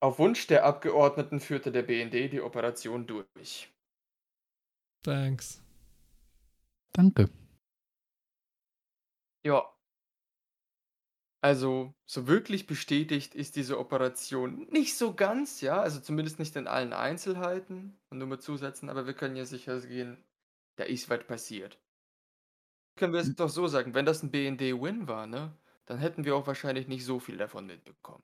Auf 0.00 0.18
Wunsch 0.18 0.46
der 0.46 0.64
Abgeordneten 0.64 1.38
führte 1.38 1.70
der 1.70 1.82
BND 1.82 2.32
die 2.32 2.40
Operation 2.40 3.06
durch. 3.06 3.70
Thanks. 5.02 5.60
Danke. 6.92 7.28
Ja. 9.44 9.72
Also, 11.44 11.92
so 12.06 12.28
wirklich 12.28 12.66
bestätigt 12.68 13.34
ist 13.34 13.56
diese 13.56 13.78
Operation 13.78 14.68
nicht 14.70 14.96
so 14.96 15.12
ganz, 15.14 15.60
ja, 15.60 15.80
also 15.80 15.98
zumindest 16.00 16.38
nicht 16.38 16.54
in 16.54 16.68
allen 16.68 16.92
Einzelheiten 16.92 17.98
und 18.10 18.18
nur 18.18 18.28
mit 18.28 18.42
Zusätzen, 18.42 18.88
aber 18.88 19.06
wir 19.06 19.14
können 19.14 19.34
ja 19.34 19.44
sicher 19.44 19.80
gehen, 19.80 20.22
da 20.76 20.84
ist 20.84 21.10
was 21.10 21.26
passiert. 21.26 21.80
Können 22.96 23.12
wir 23.12 23.20
es 23.20 23.34
doch 23.34 23.48
so 23.48 23.66
sagen, 23.66 23.94
wenn 23.94 24.06
das 24.06 24.22
ein 24.22 24.30
BND-Win 24.30 25.08
war, 25.08 25.26
ne, 25.26 25.56
dann 25.86 25.98
hätten 25.98 26.24
wir 26.24 26.36
auch 26.36 26.46
wahrscheinlich 26.46 26.86
nicht 26.86 27.04
so 27.04 27.18
viel 27.18 27.36
davon 27.38 27.66
mitbekommen. 27.66 28.22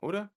Oder? 0.00 0.30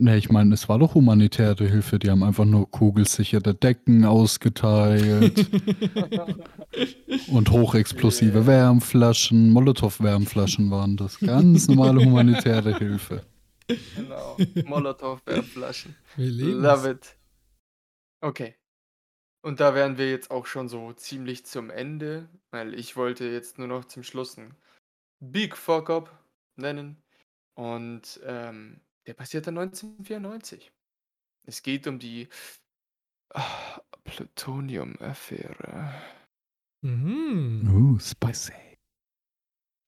Ne, 0.00 0.16
ich 0.16 0.30
meine, 0.30 0.54
es 0.54 0.68
war 0.68 0.78
doch 0.78 0.94
humanitäre 0.94 1.66
Hilfe. 1.66 1.98
Die 1.98 2.08
haben 2.08 2.22
einfach 2.22 2.44
nur 2.44 2.70
kugelsichere 2.70 3.52
Decken 3.52 4.04
ausgeteilt 4.04 5.44
und 7.32 7.50
hochexplosive. 7.50 8.46
Wärmflaschen, 8.46 9.50
Molotow-Wärmflaschen 9.50 10.70
waren 10.70 10.96
das. 10.96 11.18
Ganz 11.18 11.66
normale 11.66 12.04
humanitäre 12.04 12.78
Hilfe. 12.78 13.24
Genau. 13.66 14.36
Molotow-Wärmflaschen. 14.66 15.96
Wir 16.14 16.30
lieben 16.30 16.62
Love 16.62 16.90
it. 16.90 17.16
Okay. 18.20 18.54
Und 19.42 19.58
da 19.58 19.74
wären 19.74 19.98
wir 19.98 20.08
jetzt 20.08 20.30
auch 20.30 20.46
schon 20.46 20.68
so 20.68 20.92
ziemlich 20.92 21.44
zum 21.44 21.70
Ende, 21.70 22.28
weil 22.52 22.74
ich 22.74 22.96
wollte 22.96 23.24
jetzt 23.24 23.58
nur 23.58 23.66
noch 23.66 23.84
zum 23.84 24.04
Schluss 24.04 24.38
einen 24.38 24.54
Big 25.18 25.56
Fuck 25.56 25.90
Up 25.90 26.24
nennen. 26.54 27.02
Und 27.54 28.20
ähm, 28.24 28.80
der 29.08 29.14
passiert 29.14 29.46
dann 29.46 29.56
1994. 29.58 30.70
Es 31.46 31.62
geht 31.62 31.86
um 31.86 31.98
die 31.98 32.28
ah, 33.32 33.80
Plutonium-Affäre. 34.04 35.94
Mhm. 36.82 37.70
Uh, 37.72 37.98
spicy. 37.98 38.52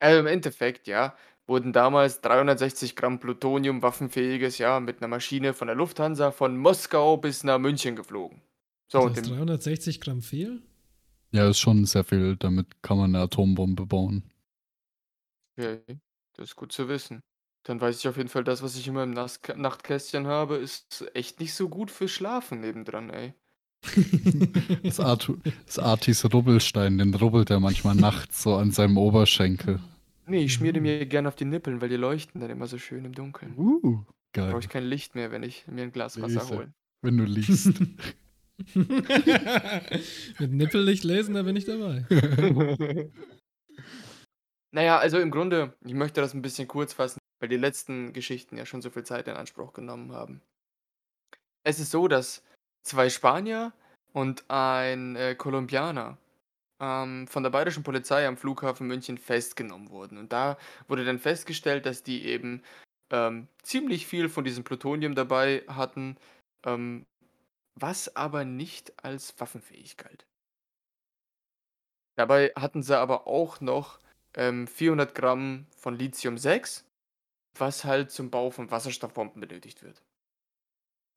Also 0.01 0.21
im 0.21 0.27
Endeffekt, 0.27 0.87
ja, 0.89 1.14
wurden 1.47 1.75
damals 1.75 2.23
360 2.23 2.97
Gramm 2.97 3.21
Plutonium 3.21 3.83
waffenfähiges, 3.83 4.57
ja, 4.57 4.81
mit 4.81 4.99
einer 4.99 5.09
Maschine 5.09 5.53
von 5.53 5.66
der 5.66 5.77
Lufthansa 5.77 6.31
von 6.31 6.57
Moskau 6.57 7.18
bis 7.18 7.45
nach 7.45 7.59
München 7.59 7.97
geflogen. 7.97 8.41
So, 8.89 9.07
das 9.07 9.21
dem, 9.21 9.37
360 9.37 10.01
Gramm 10.01 10.23
viel? 10.23 10.62
Ja, 11.31 11.47
ist 11.51 11.59
schon 11.59 11.85
sehr 11.85 12.05
viel. 12.05 12.37
Damit 12.37 12.83
kann 12.83 12.97
man 12.97 13.14
eine 13.14 13.25
Atombombe 13.25 13.85
bauen. 13.85 14.25
okay, 15.59 15.83
das 16.37 16.51
ist 16.51 16.57
gut 16.57 16.73
zu 16.73 16.89
wissen. 16.89 17.23
Dann 17.65 17.81
weiß 17.81 17.99
ich 17.99 18.09
auf 18.09 18.17
jeden 18.17 18.29
Fall, 18.31 18.43
das, 18.45 18.63
was 18.63 18.77
ich 18.77 18.89
immer 18.89 19.03
im 19.05 19.11
Nas 19.11 19.41
Nachtkästchen 19.55 20.27
habe, 20.27 20.57
ist 20.57 21.05
echt 21.15 21.41
nicht 21.41 21.53
so 21.55 21.69
gut 21.69 21.91
für 21.91 22.09
Schlafen 22.09 22.61
nebendran, 22.61 23.11
ey. 23.11 23.35
Das, 24.83 25.01
Artu 25.01 25.37
das 25.67 25.79
Artis 25.79 26.25
Rubbelstein, 26.33 26.99
den 26.99 27.15
rubbelt 27.15 27.51
er 27.51 27.61
manchmal 27.61 27.95
nachts 27.95 28.43
so 28.43 28.55
an 28.57 28.71
seinem 28.71 28.97
Oberschenkel. 28.99 29.81
Nee, 30.27 30.45
ich 30.45 30.53
schmier 30.55 30.73
die 30.73 30.81
Mhm. 30.81 30.87
mir 30.87 31.07
gerne 31.07 31.29
auf 31.29 31.37
die 31.37 31.45
Nippeln, 31.45 31.81
weil 31.81 31.89
die 31.89 31.97
leuchten 31.97 32.41
dann 32.41 32.51
immer 32.51 32.67
so 32.67 32.79
schön 32.79 33.05
im 33.05 33.13
Dunkeln. 33.15 33.55
Uh, 33.57 34.05
geil. 34.33 34.51
Brauche 34.51 34.61
ich 34.61 34.69
kein 34.69 34.85
Licht 34.85 35.15
mehr, 35.15 35.31
wenn 35.31 35.43
ich 35.43 35.67
mir 35.67 35.83
ein 35.83 35.93
Glas 35.93 36.21
Wasser 36.21 36.49
hole. 36.49 36.73
Wenn 37.03 37.17
du 37.17 37.25
liest. 37.25 37.73
Mit 40.39 40.53
Nippellicht 40.53 41.03
lesen, 41.05 41.35
da 41.35 41.43
bin 41.43 41.57
ich 41.57 41.65
dabei. 41.65 42.07
Naja, 44.73 44.99
also 44.99 45.19
im 45.19 45.33
Grunde, 45.33 45.75
ich 45.85 45.95
möchte 45.95 46.21
das 46.21 46.33
ein 46.33 46.43
bisschen 46.43 46.69
kurz 46.69 46.93
fassen, 46.93 47.19
weil 47.41 47.49
die 47.49 47.57
letzten 47.57 48.12
Geschichten 48.12 48.57
ja 48.57 48.66
schon 48.66 48.82
so 48.82 48.91
viel 48.91 49.05
Zeit 49.05 49.26
in 49.26 49.34
Anspruch 49.34 49.72
genommen 49.72 50.12
haben. 50.12 50.43
Es 51.64 51.80
ist 51.80 51.91
so, 51.91 52.07
dass 52.07 52.43
zwei 52.82 53.11
Spanier 53.11 53.72
und 54.12 54.45
ein 54.49 55.16
äh, 55.16 55.34
Kolumbianer 55.34 56.18
ähm, 56.80 57.26
von 57.28 57.43
der 57.43 57.51
bayerischen 57.51 57.82
Polizei 57.82 58.26
am 58.26 58.36
Flughafen 58.36 58.86
München 58.86 59.18
festgenommen 59.18 59.91
wurden. 59.91 60.18
Und 60.18 60.32
da 60.32 60.59
wurde 60.88 61.05
dann 61.05 61.18
festgestellt, 61.18 61.86
dass 61.86 62.03
die 62.03 62.24
eben 62.24 62.62
ähm, 63.11 63.49
ziemlich 63.62 64.07
viel 64.07 64.28
von 64.28 64.45
diesem 64.45 64.64
Plutonium 64.64 65.14
dabei 65.14 65.64
hatten, 65.68 66.16
ähm, 66.64 67.07
was 67.74 68.16
aber 68.16 68.45
nicht 68.45 69.05
als 69.05 69.38
waffenfähig 69.41 69.97
galt. 69.97 70.26
Dabei 72.16 72.53
hatten 72.57 72.82
sie 72.82 72.99
aber 72.99 73.26
auch 73.26 73.61
noch 73.61 73.99
ähm, 74.34 74.66
400 74.66 75.14
Gramm 75.14 75.66
von 75.76 75.95
Lithium-6 75.97 76.84
was 77.59 77.84
halt 77.84 78.11
zum 78.11 78.30
Bau 78.30 78.51
von 78.51 78.70
Wasserstoffbomben 78.70 79.40
benötigt 79.40 79.82
wird. 79.82 80.03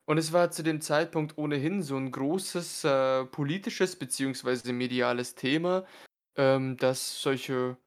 Und 0.06 0.18
es 0.18 0.32
war 0.32 0.50
zu 0.50 0.62
dem 0.62 0.80
Zeitpunkt 0.80 1.38
ohnehin 1.38 1.82
so 1.82 1.96
ein 1.96 2.10
großes, 2.10 2.84
äh, 2.84 3.24
politisches 3.24 3.96
beziehungsweise 3.96 4.72
mediales 4.72 5.34
Thema, 5.34 5.86
ähm, 6.36 6.76
dass 6.76 7.22
solche 7.22 7.78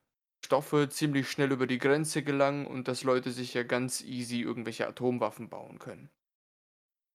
Stoffe 0.43 0.89
ziemlich 0.89 1.29
schnell 1.29 1.51
über 1.51 1.67
die 1.67 1.77
Grenze 1.77 2.23
gelangen 2.23 2.65
und 2.65 2.87
dass 2.87 3.03
Leute 3.03 3.31
sich 3.31 3.53
ja 3.53 3.63
ganz 3.63 4.01
easy 4.01 4.41
irgendwelche 4.41 4.87
Atomwaffen 4.87 5.49
bauen 5.49 5.77
können. 5.77 6.09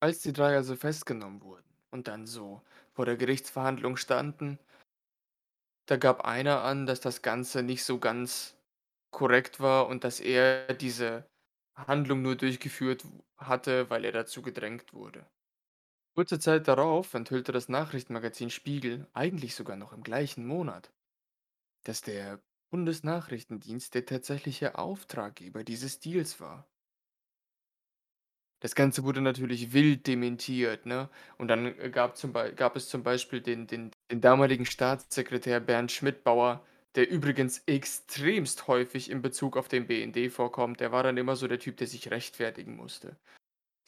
Als 0.01 0.21
die 0.21 0.33
drei 0.33 0.55
also 0.55 0.77
festgenommen 0.77 1.43
wurden 1.43 1.69
und 1.91 2.09
dann 2.09 2.27
so 2.27 2.63
vor 2.93 3.07
der 3.07 3.17
Gerichtsverhandlung 3.17 3.97
standen, 3.97 4.59
da 5.87 5.97
gab 5.97 6.25
einer 6.25 6.63
an, 6.63 6.87
dass 6.87 7.01
das 7.01 7.23
Ganze 7.23 7.63
nicht 7.63 7.85
so 7.85 7.99
ganz 7.99 8.57
korrekt 9.13 9.61
war 9.61 9.87
und 9.87 10.05
dass 10.05 10.21
er 10.21 10.75
diese 10.75 11.31
Handlung 11.77 12.23
nur 12.23 12.37
durchgeführt 12.37 13.05
hatte, 13.37 13.89
weil 13.91 14.05
er 14.05 14.13
dazu 14.13 14.43
gedrängt 14.43 14.93
wurde. 14.93 15.27
Kurze 16.15 16.39
Zeit 16.39 16.69
darauf 16.69 17.15
enthüllte 17.15 17.53
das 17.53 17.69
Nachrichtenmagazin 17.69 18.51
Spiegel, 18.51 19.09
eigentlich 19.15 19.55
sogar 19.55 19.77
noch 19.77 19.93
im 19.93 20.03
gleichen 20.03 20.47
Monat, 20.47 20.93
dass 21.85 22.03
der 22.03 22.43
Bundesnachrichtendienst 22.71 23.95
der 23.95 24.07
tatsächliche 24.07 24.79
Auftraggeber 24.79 25.65
dieses 25.65 26.01
Deals 26.01 26.41
war. 26.41 26.69
Das 28.61 28.77
Ganze 28.77 29.03
wurde 29.03 29.21
natürlich 29.21 29.73
wild 29.73 30.07
dementiert, 30.07 30.87
ne? 30.87 31.11
Und 31.37 31.49
dann 31.49 31.67
äh, 31.79 31.91
gab, 31.91 32.17
zum 32.17 32.33
gab 32.33 32.77
es 32.77 32.89
zum 32.89 33.03
Beispiel 33.03 33.41
den, 33.41 33.67
den, 33.67 33.91
den 34.11 34.21
damaligen 34.21 34.67
Staatssekretär 34.67 35.59
Bernd 35.59 35.91
Schmidbauer, 35.91 36.65
der 36.95 37.09
übrigens 37.11 37.63
extremst 37.67 38.67
häufig 38.69 39.11
in 39.11 39.23
Bezug 39.23 39.57
auf 39.57 39.69
den 39.69 39.87
BND 39.87 40.31
vorkommt. 40.31 40.81
Der 40.81 40.93
war 40.93 41.03
dann 41.03 41.17
immer 41.17 41.37
so 41.37 41.49
der 41.49 41.59
Typ, 41.59 41.77
der 41.79 41.87
sich 41.87 42.11
rechtfertigen 42.11 42.77
musste. 42.77 43.17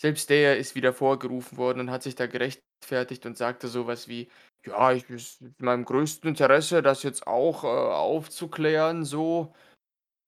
Selbst 0.01 0.31
der 0.31 0.59
ist 0.59 0.75
wieder 0.75 0.93
vorgerufen 0.93 1.57
worden 1.57 1.81
und 1.81 1.91
hat 1.91 2.03
sich 2.03 2.15
da 2.15 2.27
gerechtfertigt 2.27 3.27
und 3.27 3.37
sagte 3.37 3.69
sowas 3.69 4.09
wie, 4.09 4.29
ja, 4.67 4.93
ich 4.93 5.09
ist 5.11 5.43
in 5.43 5.55
meinem 5.59 5.85
größten 5.85 6.29
Interesse, 6.29 6.83
das 6.83 7.03
jetzt 7.03 7.27
auch 7.27 7.65
äh, 7.65 7.67
aufzuklären, 7.67 9.05
so. 9.05 9.55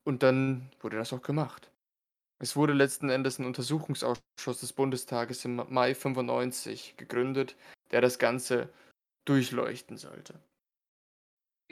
Und 0.04 0.22
dann 0.22 0.70
wurde 0.80 0.98
das 0.98 1.12
auch 1.12 1.22
gemacht. 1.22 1.70
Es 2.38 2.54
wurde 2.54 2.74
letzten 2.74 3.08
Endes 3.08 3.38
ein 3.38 3.46
Untersuchungsausschuss 3.46 4.60
des 4.60 4.72
Bundestages 4.74 5.44
im 5.46 5.64
Mai 5.68 5.94
95 5.94 6.96
gegründet, 6.96 7.56
der 7.90 8.02
das 8.02 8.18
Ganze 8.18 8.68
durchleuchten 9.24 9.96
sollte. 9.96 10.38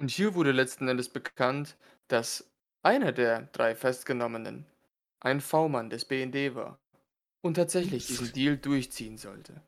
Und 0.00 0.10
hier 0.10 0.34
wurde 0.34 0.52
letzten 0.52 0.88
Endes 0.88 1.08
bekannt, 1.08 1.76
dass 2.08 2.50
einer 2.82 3.12
der 3.12 3.42
drei 3.52 3.74
Festgenommenen 3.74 4.66
ein 5.20 5.40
V-Mann 5.40 5.90
des 5.90 6.04
BND 6.04 6.54
war 6.54 6.78
und 7.42 7.54
tatsächlich 7.54 8.06
diesen 8.06 8.32
Deal 8.32 8.56
durchziehen 8.56 9.16
sollte. 9.16 9.62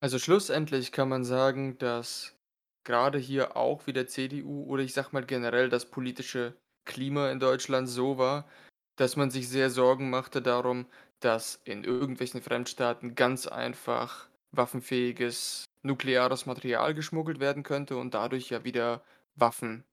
Also 0.00 0.18
schlussendlich 0.18 0.92
kann 0.92 1.08
man 1.08 1.24
sagen, 1.24 1.78
dass 1.78 2.36
gerade 2.84 3.18
hier 3.18 3.56
auch 3.56 3.86
wieder 3.86 4.06
CDU 4.06 4.64
oder 4.64 4.82
ich 4.82 4.92
sag 4.92 5.12
mal 5.12 5.24
generell 5.24 5.68
das 5.68 5.90
politische 5.90 6.56
Klima 6.84 7.30
in 7.30 7.40
Deutschland 7.40 7.88
so 7.88 8.18
war, 8.18 8.48
dass 8.96 9.16
man 9.16 9.30
sich 9.30 9.48
sehr 9.48 9.70
Sorgen 9.70 10.10
machte 10.10 10.42
darum, 10.42 10.86
dass 11.20 11.60
in 11.64 11.84
irgendwelchen 11.84 12.42
Fremdstaaten 12.42 13.14
ganz 13.14 13.46
einfach 13.46 14.28
waffenfähiges 14.50 15.64
nukleares 15.82 16.46
Material 16.46 16.94
geschmuggelt 16.94 17.40
werden 17.40 17.62
könnte 17.62 17.96
und 17.96 18.14
dadurch 18.14 18.50
ja 18.50 18.64
wieder 18.64 19.02
Waffen 19.34 19.84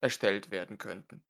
erstellt 0.00 0.50
werden 0.50 0.78
könnten. 0.78 1.22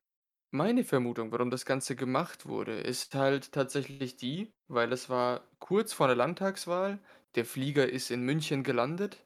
Meine 0.51 0.83
Vermutung, 0.83 1.31
warum 1.31 1.51
das 1.51 1.65
Ganze 1.65 1.95
gemacht 1.95 2.47
wurde, 2.47 2.79
ist 2.79 3.13
halt 3.13 3.51
tatsächlich 3.51 4.15
die, 4.15 4.51
weil 4.67 4.91
es 4.91 5.09
war 5.09 5.47
kurz 5.59 5.93
vor 5.93 6.07
der 6.07 6.15
Landtagswahl, 6.15 6.99
der 7.35 7.45
Flieger 7.45 7.87
ist 7.87 8.09
in 8.09 8.23
München 8.23 8.63
gelandet 8.63 9.23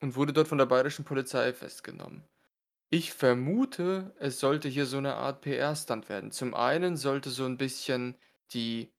und 0.00 0.14
wurde 0.14 0.32
dort 0.32 0.48
von 0.48 0.58
der 0.58 0.66
bayerischen 0.66 1.04
Polizei 1.04 1.52
festgenommen. 1.52 2.22
Ich 2.90 3.12
vermute, 3.12 4.14
es 4.20 4.38
sollte 4.38 4.68
hier 4.68 4.86
so 4.86 4.98
eine 4.98 5.14
Art 5.16 5.40
PR-Stunt 5.42 6.08
werden. 6.08 6.30
Zum 6.30 6.54
einen 6.54 6.96
sollte 6.96 7.30
so 7.30 7.44
ein 7.44 7.56
bisschen 7.56 8.16
die 8.52 8.92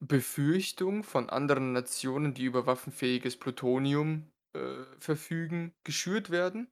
Befürchtung 0.00 1.04
von 1.04 1.30
anderen 1.30 1.72
Nationen, 1.72 2.34
die 2.34 2.44
über 2.44 2.66
waffenfähiges 2.66 3.36
Plutonium 3.36 4.32
äh, 4.54 4.84
verfügen, 4.98 5.72
geschürt 5.84 6.30
werden. 6.30 6.68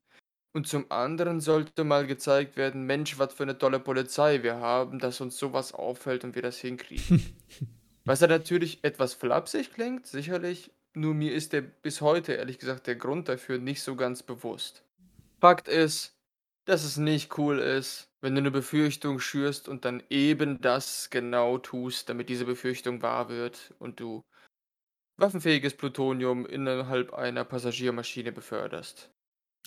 Und 0.57 0.67
zum 0.67 0.91
anderen 0.91 1.41
sollte 1.41 1.85
mal 1.85 2.07
gezeigt 2.07 2.57
werden, 2.57 2.87
Mensch, 2.87 3.19
was 3.19 3.35
für 3.35 3.43
eine 3.43 3.59
tolle 3.59 3.79
Polizei 3.79 4.43
wir 4.43 4.57
haben, 4.57 4.99
dass 4.99 5.21
uns 5.21 5.37
sowas 5.37 5.75
auffällt 5.75 6.25
und 6.25 6.35
wir 6.35 6.41
das 6.41 6.57
hinkriegen. 6.57 7.37
Was 8.07 8.21
ja 8.21 8.27
natürlich 8.27 8.83
etwas 8.83 9.13
flapsig 9.13 9.75
klingt, 9.75 10.07
sicherlich, 10.07 10.71
nur 10.95 11.13
mir 11.13 11.35
ist 11.35 11.53
der 11.53 11.61
bis 11.61 12.01
heute 12.01 12.33
ehrlich 12.33 12.59
gesagt 12.59 12.87
der 12.87 12.97
Grund 12.97 13.29
dafür 13.29 13.59
nicht 13.59 13.83
so 13.83 13.97
ganz 13.97 14.23
bewusst. 14.23 14.83
Fakt 15.43 15.69
ist, 15.69 16.17
dass 16.65 16.85
es 16.85 16.97
nicht 16.97 17.37
cool 17.37 17.59
ist, 17.59 18.09
wenn 18.23 18.35
du 18.35 18.39
eine 18.39 18.51
Befürchtung 18.51 19.21
schürst 19.21 19.69
und 19.69 19.85
dann 19.85 20.03
eben 20.09 20.63
das 20.63 21.11
genau 21.11 21.59
tust, 21.59 22.09
damit 22.09 22.31
diese 22.31 22.47
Befürchtung 22.47 23.03
wahr 23.03 23.29
wird 23.29 23.75
und 23.79 24.01
du 24.01 24.25
waffenfähiges 25.19 25.77
Plutonium 25.77 26.47
innerhalb 26.47 27.13
einer 27.13 27.45
Passagiermaschine 27.45 28.33
beförderst. 28.33 29.11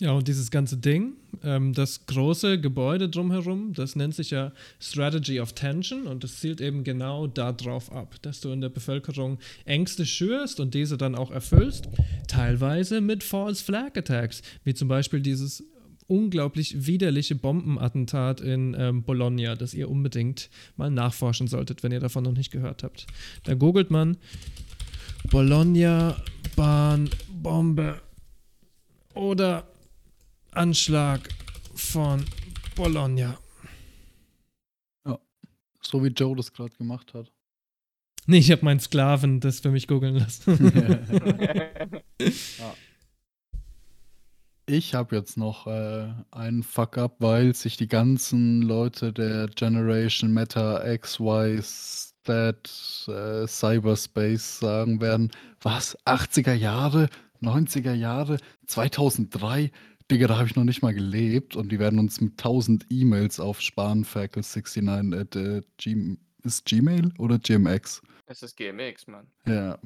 Ja, 0.00 0.12
und 0.12 0.26
dieses 0.28 0.50
ganze 0.50 0.78
Ding, 0.78 1.12
ähm, 1.44 1.74
das 1.74 2.06
große 2.06 2.58
Gebäude 2.58 3.10
drumherum, 3.10 3.74
das 3.74 3.96
nennt 3.96 4.14
sich 4.14 4.30
ja 4.30 4.50
Strategy 4.80 5.40
of 5.40 5.52
Tension 5.52 6.06
und 6.06 6.24
das 6.24 6.40
zielt 6.40 6.62
eben 6.62 6.84
genau 6.84 7.26
darauf 7.26 7.92
ab, 7.92 8.16
dass 8.22 8.40
du 8.40 8.50
in 8.50 8.62
der 8.62 8.70
Bevölkerung 8.70 9.38
Ängste 9.66 10.06
schürst 10.06 10.58
und 10.58 10.72
diese 10.72 10.96
dann 10.96 11.14
auch 11.14 11.30
erfüllst, 11.30 11.86
teilweise 12.28 13.02
mit 13.02 13.22
False 13.22 13.62
Flag 13.62 13.94
Attacks, 13.94 14.40
wie 14.64 14.72
zum 14.72 14.88
Beispiel 14.88 15.20
dieses 15.20 15.64
unglaublich 16.06 16.86
widerliche 16.86 17.34
Bombenattentat 17.34 18.40
in 18.40 18.74
ähm, 18.78 19.02
Bologna, 19.02 19.54
das 19.54 19.74
ihr 19.74 19.90
unbedingt 19.90 20.48
mal 20.78 20.90
nachforschen 20.90 21.46
solltet, 21.46 21.82
wenn 21.82 21.92
ihr 21.92 22.00
davon 22.00 22.24
noch 22.24 22.32
nicht 22.32 22.50
gehört 22.50 22.82
habt. 22.84 23.06
Da 23.44 23.52
googelt 23.52 23.90
man 23.90 24.16
Bologna 25.30 26.16
Bahnbombe 26.56 28.00
oder 29.14 29.69
Anschlag 30.52 31.28
von 31.74 32.24
Bologna. 32.74 33.38
Ja, 35.06 35.18
so 35.80 36.02
wie 36.04 36.08
Joe 36.08 36.36
das 36.36 36.52
gerade 36.52 36.74
gemacht 36.76 37.14
hat. 37.14 37.30
Nee, 38.26 38.38
ich 38.38 38.50
habe 38.50 38.64
meinen 38.64 38.80
Sklaven 38.80 39.40
das 39.40 39.60
für 39.60 39.70
mich 39.70 39.88
googeln 39.88 40.16
lassen. 40.16 40.72
ja. 42.20 42.74
Ich 44.66 44.94
habe 44.94 45.16
jetzt 45.16 45.36
noch 45.36 45.66
äh, 45.66 46.06
einen 46.30 46.62
Fuck-up, 46.62 47.16
weil 47.18 47.56
sich 47.56 47.76
die 47.76 47.88
ganzen 47.88 48.62
Leute 48.62 49.12
der 49.12 49.48
Generation 49.48 50.32
Meta 50.32 50.86
X, 50.92 51.18
Y, 51.18 51.60
Z, 51.60 53.08
äh, 53.08 53.48
Cyberspace 53.48 54.60
sagen 54.60 55.00
werden, 55.00 55.32
was, 55.60 55.98
80er 56.06 56.52
Jahre, 56.52 57.08
90er 57.42 57.94
Jahre, 57.94 58.36
2003? 58.66 59.72
Digga, 60.10 60.26
da 60.26 60.38
habe 60.38 60.48
ich 60.48 60.56
noch 60.56 60.64
nicht 60.64 60.82
mal 60.82 60.92
gelebt 60.92 61.54
und 61.54 61.70
die 61.70 61.78
werden 61.78 62.00
uns 62.00 62.20
mit 62.20 62.32
1000 62.32 62.86
E-Mails 62.90 63.38
auf 63.38 63.60
spanferkel69 63.60 65.20
at 65.20 65.36
äh, 65.36 65.62
G 65.76 66.16
ist 66.42 66.64
Gmail 66.64 67.12
oder 67.18 67.38
GMX? 67.38 68.02
Es 68.26 68.42
ist 68.42 68.56
GMX, 68.56 69.06
Mann. 69.06 69.26
Ja. 69.46 69.78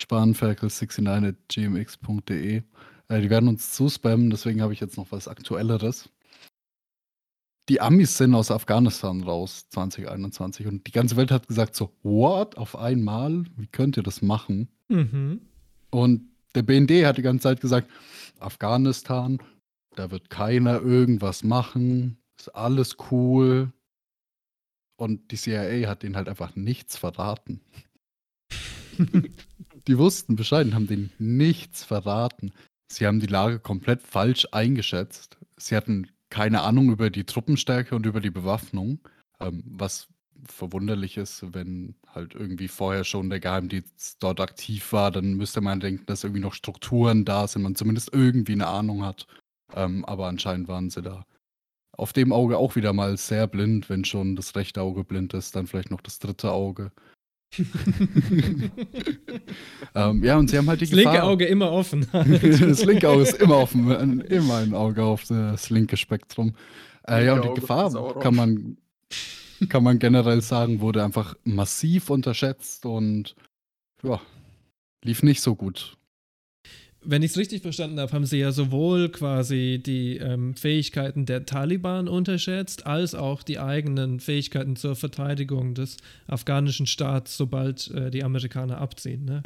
Spanferkel69 0.00 1.28
at 1.28 1.36
gmx.de. 1.48 2.62
Äh, 3.08 3.20
die 3.20 3.30
werden 3.30 3.48
uns 3.48 3.72
zuspammen, 3.72 4.30
deswegen 4.30 4.62
habe 4.62 4.72
ich 4.72 4.80
jetzt 4.80 4.96
noch 4.96 5.12
was 5.12 5.28
Aktuelleres. 5.28 6.08
Die 7.68 7.80
Amis 7.80 8.18
sind 8.18 8.34
aus 8.34 8.50
Afghanistan 8.50 9.22
raus 9.22 9.66
2021 9.68 10.66
und 10.66 10.88
die 10.88 10.92
ganze 10.92 11.16
Welt 11.16 11.30
hat 11.30 11.46
gesagt 11.46 11.76
so, 11.76 11.92
what? 12.02 12.56
Auf 12.56 12.76
einmal? 12.76 13.44
Wie 13.56 13.68
könnt 13.68 13.96
ihr 13.96 14.02
das 14.02 14.22
machen? 14.22 14.68
Mhm. 14.88 15.40
Und 15.90 16.32
der 16.54 16.62
BND 16.62 17.04
hat 17.04 17.18
die 17.18 17.22
ganze 17.22 17.44
Zeit 17.44 17.60
gesagt, 17.60 17.88
Afghanistan, 18.42 19.38
da 19.94 20.10
wird 20.10 20.30
keiner 20.30 20.80
irgendwas 20.80 21.44
machen, 21.44 22.18
ist 22.38 22.48
alles 22.54 22.96
cool. 23.10 23.72
Und 24.96 25.30
die 25.30 25.36
CIA 25.36 25.88
hat 25.88 26.02
denen 26.02 26.16
halt 26.16 26.28
einfach 26.28 26.54
nichts 26.54 26.96
verraten. 26.96 27.60
die 29.86 29.98
wussten 29.98 30.36
Bescheid 30.36 30.66
und 30.66 30.74
haben 30.74 30.86
denen 30.86 31.10
nichts 31.18 31.84
verraten. 31.84 32.52
Sie 32.90 33.06
haben 33.06 33.20
die 33.20 33.26
Lage 33.26 33.58
komplett 33.58 34.02
falsch 34.02 34.46
eingeschätzt. 34.52 35.38
Sie 35.56 35.76
hatten 35.76 36.08
keine 36.30 36.62
Ahnung 36.62 36.90
über 36.90 37.10
die 37.10 37.24
Truppenstärke 37.24 37.94
und 37.94 38.06
über 38.06 38.20
die 38.20 38.30
Bewaffnung, 38.30 39.00
ähm, 39.40 39.62
was 39.66 40.08
verwunderlich 40.44 41.16
ist, 41.16 41.54
wenn 41.54 41.94
halt 42.14 42.34
irgendwie 42.34 42.68
vorher 42.68 43.04
schon 43.04 43.30
der 43.30 43.40
Geheimdienst 43.40 44.16
dort 44.22 44.40
aktiv 44.40 44.92
war, 44.92 45.10
dann 45.10 45.34
müsste 45.34 45.60
man 45.60 45.80
denken, 45.80 46.04
dass 46.06 46.24
irgendwie 46.24 46.42
noch 46.42 46.54
Strukturen 46.54 47.24
da 47.24 47.46
sind, 47.48 47.62
man 47.62 47.74
zumindest 47.74 48.10
irgendwie 48.12 48.52
eine 48.52 48.66
Ahnung 48.66 49.04
hat. 49.04 49.26
Ähm, 49.74 50.04
aber 50.04 50.26
anscheinend 50.26 50.68
waren 50.68 50.90
sie 50.90 51.00
da 51.02 51.24
Auf 51.96 52.12
dem 52.12 52.32
Auge 52.32 52.58
auch 52.58 52.76
wieder 52.76 52.92
mal 52.92 53.16
sehr 53.16 53.46
blind, 53.46 53.88
wenn 53.90 54.04
schon 54.04 54.36
das 54.36 54.54
rechte 54.56 54.80
Auge 54.82 55.04
blind 55.04 55.32
ist, 55.34 55.56
dann 55.56 55.66
vielleicht 55.66 55.90
noch 55.90 56.00
das 56.02 56.18
dritte 56.18 56.50
Auge. 56.52 56.92
ähm, 59.94 60.22
ja, 60.24 60.36
und 60.38 60.48
sie 60.50 60.58
haben 60.58 60.68
halt 60.68 60.80
die 60.80 60.86
Das 60.86 60.94
linke 60.94 61.12
Gefahr. 61.12 61.28
Auge 61.28 61.44
immer 61.46 61.70
offen. 61.70 62.06
das 62.12 62.84
linke 62.84 63.08
Auge 63.08 63.22
ist 63.22 63.40
immer 63.40 63.56
offen, 63.58 63.90
ein- 63.92 64.20
immer 64.20 64.56
ein 64.56 64.74
Auge 64.74 65.02
auf 65.04 65.24
das 65.24 65.70
linke 65.70 65.96
Spektrum. 65.96 66.54
Äh, 67.06 67.26
ja, 67.26 67.34
und 67.34 67.42
Linke 67.42 67.42
die 67.42 67.48
Auge 67.50 67.60
Gefahr 67.60 68.20
kann 68.20 68.34
man, 68.36 68.76
kann 69.68 69.82
man 69.82 69.98
generell 69.98 70.40
sagen, 70.40 70.80
wurde 70.80 71.04
einfach 71.04 71.36
massiv 71.44 72.10
unterschätzt 72.10 72.86
und 72.86 73.34
ja, 74.02 74.20
lief 75.04 75.22
nicht 75.22 75.40
so 75.40 75.54
gut. 75.54 75.96
Wenn 77.04 77.22
ich 77.22 77.32
es 77.32 77.36
richtig 77.36 77.62
verstanden 77.62 77.98
habe, 77.98 78.12
haben 78.12 78.26
sie 78.26 78.38
ja 78.38 78.52
sowohl 78.52 79.08
quasi 79.08 79.82
die 79.84 80.18
ähm, 80.18 80.54
Fähigkeiten 80.54 81.26
der 81.26 81.44
Taliban 81.46 82.06
unterschätzt, 82.06 82.86
als 82.86 83.16
auch 83.16 83.42
die 83.42 83.58
eigenen 83.58 84.20
Fähigkeiten 84.20 84.76
zur 84.76 84.94
Verteidigung 84.94 85.74
des 85.74 85.96
afghanischen 86.28 86.86
Staats, 86.86 87.36
sobald 87.36 87.90
äh, 87.90 88.12
die 88.12 88.22
Amerikaner 88.22 88.78
abziehen. 88.78 89.24
Ne? 89.24 89.42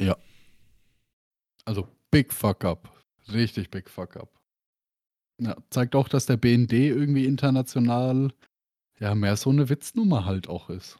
Also 1.65 1.87
big 2.11 2.31
fuck 2.31 2.63
up. 2.63 2.91
Richtig 3.33 3.71
big 3.71 3.89
fuck 3.89 4.17
up. 4.17 4.29
Ja, 5.41 5.55
zeigt 5.71 5.95
auch, 5.95 6.09
dass 6.09 6.27
der 6.27 6.37
BND 6.37 6.73
irgendwie 6.73 7.25
international 7.25 8.31
ja 8.99 9.15
mehr 9.15 9.35
so 9.35 9.49
eine 9.49 9.69
Witznummer 9.69 10.25
halt 10.25 10.47
auch 10.47 10.69
ist. 10.69 10.97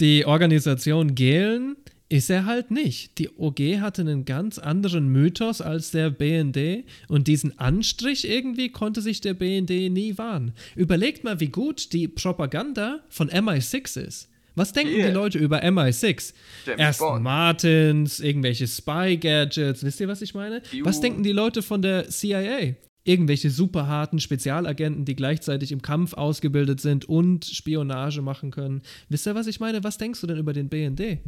Die 0.00 0.24
Organisation 0.26 1.14
Gehlen 1.14 1.76
ist 2.08 2.30
er 2.30 2.46
halt 2.46 2.70
nicht. 2.70 3.18
Die 3.18 3.28
OG 3.36 3.80
hatte 3.80 4.02
einen 4.02 4.24
ganz 4.24 4.58
anderen 4.58 5.08
Mythos 5.08 5.60
als 5.60 5.90
der 5.90 6.10
BND 6.10 6.84
und 7.08 7.28
diesen 7.28 7.58
Anstrich 7.58 8.28
irgendwie 8.28 8.70
konnte 8.70 9.02
sich 9.02 9.20
der 9.20 9.34
BND 9.34 9.90
nie 9.90 10.16
wahren. 10.16 10.52
Überlegt 10.74 11.24
mal, 11.24 11.40
wie 11.40 11.48
gut 11.48 11.92
die 11.92 12.08
Propaganda 12.08 13.00
von 13.10 13.28
MI6 13.28 14.00
ist. 14.00 14.28
Was 14.54 14.72
denken 14.72 14.94
Yeah. 14.96 15.08
die 15.08 15.14
Leute 15.14 15.38
über 15.38 15.62
MI6? 15.62 16.32
James 16.66 16.98
Bond. 16.98 17.22
Martins, 17.22 18.18
irgendwelche 18.18 18.66
Spy-Gadgets, 18.66 19.84
wisst 19.84 20.00
ihr, 20.00 20.08
was 20.08 20.20
ich 20.22 20.34
meine? 20.34 20.62
Was 20.82 21.00
denken 21.00 21.22
die 21.22 21.32
Leute 21.32 21.62
von 21.62 21.80
der 21.82 22.08
CIA? 22.08 22.74
Irgendwelche 23.08 23.48
super 23.48 23.86
harten 23.86 24.20
Spezialagenten, 24.20 25.06
die 25.06 25.16
gleichzeitig 25.16 25.72
im 25.72 25.80
Kampf 25.80 26.12
ausgebildet 26.12 26.82
sind 26.82 27.06
und 27.06 27.46
Spionage 27.46 28.20
machen 28.20 28.50
können. 28.50 28.82
Wisst 29.08 29.26
ihr, 29.26 29.34
was 29.34 29.46
ich 29.46 29.60
meine? 29.60 29.82
Was 29.82 29.96
denkst 29.96 30.20
du 30.20 30.26
denn 30.26 30.36
über 30.36 30.52
den 30.52 30.68
BND? 30.68 31.00
Äh, 31.00 31.18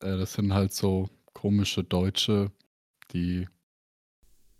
das 0.00 0.34
sind 0.34 0.52
halt 0.52 0.74
so 0.74 1.08
komische 1.32 1.82
Deutsche, 1.82 2.50
die 3.14 3.48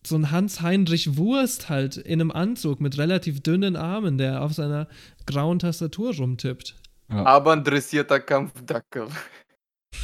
So 0.07 0.17
ein 0.17 0.31
Hans-Heinrich 0.31 1.19
Wurst 1.19 1.69
halt 1.69 1.99
in 1.99 2.23
einem 2.23 2.31
Anzug 2.31 2.81
mit 2.81 2.97
relativ 2.97 3.43
dünnen 3.43 3.77
Armen, 3.77 4.17
der 4.17 4.43
auf 4.43 4.55
seiner 4.55 4.89
grauen 5.27 5.59
Tastatur 5.59 6.17
rumtippt. 6.17 6.77
Aber 7.09 7.53
ein 7.53 7.63
dressierter 7.63 8.21
Kampfdackel. 8.21 9.09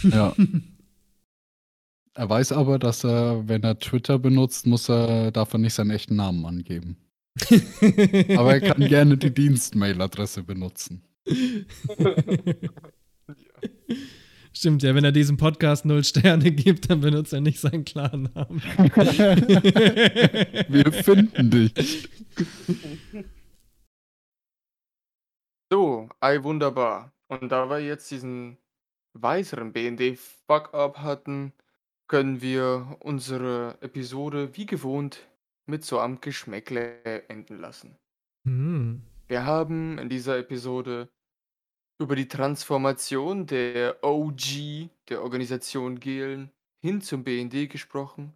Ja. 0.02 0.34
er 2.18 2.28
weiß 2.28 2.50
aber, 2.50 2.80
dass 2.80 3.04
er, 3.04 3.46
wenn 3.46 3.62
er 3.62 3.78
Twitter 3.78 4.18
benutzt, 4.18 4.66
muss 4.66 4.88
er, 4.90 5.30
darf 5.30 5.52
er 5.52 5.60
nicht 5.60 5.74
seinen 5.74 5.92
echten 5.92 6.16
Namen 6.16 6.44
angeben. 6.44 6.96
Aber 8.36 8.54
er 8.54 8.60
kann 8.60 8.84
gerne 8.88 9.16
die 9.16 9.32
Dienstmailadresse 9.32 10.42
benutzen. 10.42 11.04
Stimmt 14.52 14.82
ja, 14.82 14.96
wenn 14.96 15.04
er 15.04 15.12
diesem 15.12 15.36
Podcast 15.36 15.84
null 15.84 16.02
Sterne 16.02 16.50
gibt, 16.50 16.90
dann 16.90 17.02
benutzt 17.02 17.32
er 17.32 17.40
nicht 17.40 17.60
seinen 17.60 17.84
Klarnamen. 17.84 18.60
Wir 20.68 20.92
finden 20.92 21.50
dich. 21.52 22.08
So, 25.72 26.08
ei 26.18 26.42
wunderbar. 26.42 27.12
Und 27.28 27.52
da 27.52 27.70
wir 27.70 27.78
jetzt 27.78 28.10
diesen 28.10 28.58
weiteren 29.12 29.72
BND-Fuck-Up 29.72 30.98
hatten, 30.98 31.52
können 32.08 32.40
wir 32.40 32.96
unsere 33.00 33.78
Episode 33.80 34.56
wie 34.56 34.66
gewohnt 34.66 35.28
mit 35.66 35.84
so 35.84 36.00
am 36.00 36.20
Geschmäckle 36.20 37.02
enden 37.28 37.58
lassen. 37.58 37.96
Hm. 38.46 39.02
Wir 39.28 39.44
haben 39.44 39.98
in 39.98 40.08
dieser 40.08 40.38
Episode 40.38 41.08
über 42.00 42.16
die 42.16 42.28
Transformation 42.28 43.46
der 43.46 44.02
OG, 44.02 44.88
der 45.08 45.22
Organisation 45.22 46.00
Gehlen, 46.00 46.50
hin 46.80 47.02
zum 47.02 47.24
BND 47.24 47.68
gesprochen, 47.68 48.32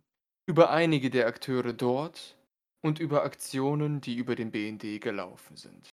über 0.47 0.71
einige 0.71 1.09
der 1.11 1.27
Akteure 1.27 1.73
dort 1.73 2.37
und 2.85 2.99
über 2.99 3.23
Aktionen, 3.23 4.01
die 4.01 4.17
über 4.17 4.35
den 4.35 4.51
BND 4.51 5.01
gelaufen 5.01 5.57
sind. 5.57 5.89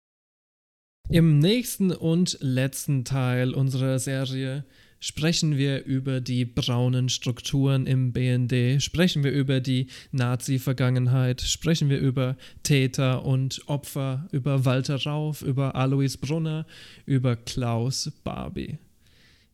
Im 1.10 1.40
nächsten 1.40 1.92
und 1.92 2.38
letzten 2.42 3.06
Teil 3.06 3.54
unserer 3.54 4.00
Serie 4.00 4.66
sprechen 5.00 5.58
wir 5.58 5.86
über 5.86 6.22
die 6.22 6.46
braunen 6.46 7.10
Strukturen 7.10 7.86
im 7.86 8.14
BND, 8.14 8.82
sprechen 8.82 9.24
wir 9.24 9.32
über 9.32 9.60
die 9.60 9.88
Nazi-Vergangenheit, 10.12 11.42
sprechen 11.42 11.90
wir 11.90 12.00
über 12.00 12.38
Täter 12.64 13.26
und 13.26 13.62
Opfer, 13.68 14.28
über 14.32 14.66
Walter 14.66 15.02
Rauf, 15.04 15.42
über 15.42 15.76
Alois 15.76 16.18
Brunner, 16.20 16.66
über 17.06 17.36
Klaus 17.36 18.12
Barbie. 18.24 18.80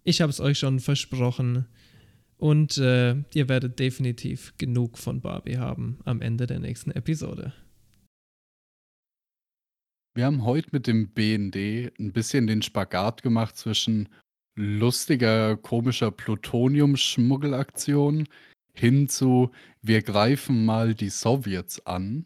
Ich 0.03 0.21
habe 0.21 0.29
es 0.29 0.39
euch 0.39 0.59
schon 0.59 0.79
versprochen 0.79 1.65
und 2.37 2.77
äh, 2.77 3.15
ihr 3.33 3.47
werdet 3.47 3.79
definitiv 3.79 4.53
genug 4.57 4.97
von 4.97 5.21
Barbie 5.21 5.57
haben 5.57 5.99
am 6.03 6.21
Ende 6.21 6.45
der 6.45 6.59
nächsten 6.59 6.91
Episode. 6.91 7.53
Wir 10.15 10.25
haben 10.25 10.43
heute 10.43 10.69
mit 10.71 10.85
dem 10.85 11.09
BND 11.09 11.55
ein 11.99 12.11
bisschen 12.11 12.45
den 12.45 12.61
Spagat 12.61 13.23
gemacht 13.23 13.57
zwischen 13.57 14.09
lustiger, 14.56 15.58
komischer 15.58 16.12
Plutonium-Schmuggelaktion 16.12 18.28
hin 18.74 19.08
zu 19.08 19.51
wir 19.82 20.01
greifen 20.01 20.66
mal 20.66 20.95
die 20.95 21.10
Sowjets 21.10 21.86
an. 21.86 22.26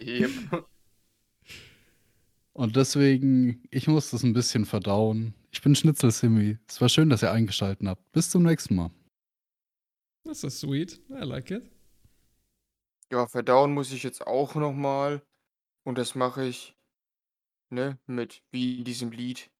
Yep. 0.00 0.30
Und 2.52 2.76
deswegen, 2.76 3.66
ich 3.70 3.88
muss 3.88 4.10
das 4.10 4.22
ein 4.22 4.32
bisschen 4.32 4.64
verdauen. 4.64 5.34
Ich 5.50 5.60
bin 5.60 5.74
Schnitzel 5.74 6.12
Simi. 6.12 6.56
Es 6.68 6.80
war 6.80 6.88
schön, 6.88 7.10
dass 7.10 7.22
ihr 7.22 7.32
eingeschaltet 7.32 7.86
habt. 7.86 8.12
Bis 8.12 8.30
zum 8.30 8.44
nächsten 8.44 8.76
Mal. 8.76 8.90
Das 10.24 10.44
ist 10.44 10.60
sweet. 10.60 11.00
I 11.10 11.24
like 11.24 11.50
it. 11.50 11.68
Ja, 13.10 13.26
verdauen 13.26 13.74
muss 13.74 13.92
ich 13.92 14.04
jetzt 14.04 14.26
auch 14.26 14.54
nochmal. 14.54 15.22
Und 15.82 15.98
das 15.98 16.14
mache 16.14 16.46
ich, 16.46 16.76
ne, 17.70 17.98
mit, 18.06 18.42
wie 18.52 18.78
in 18.78 18.84
diesem 18.84 19.10
Lied, 19.10 19.50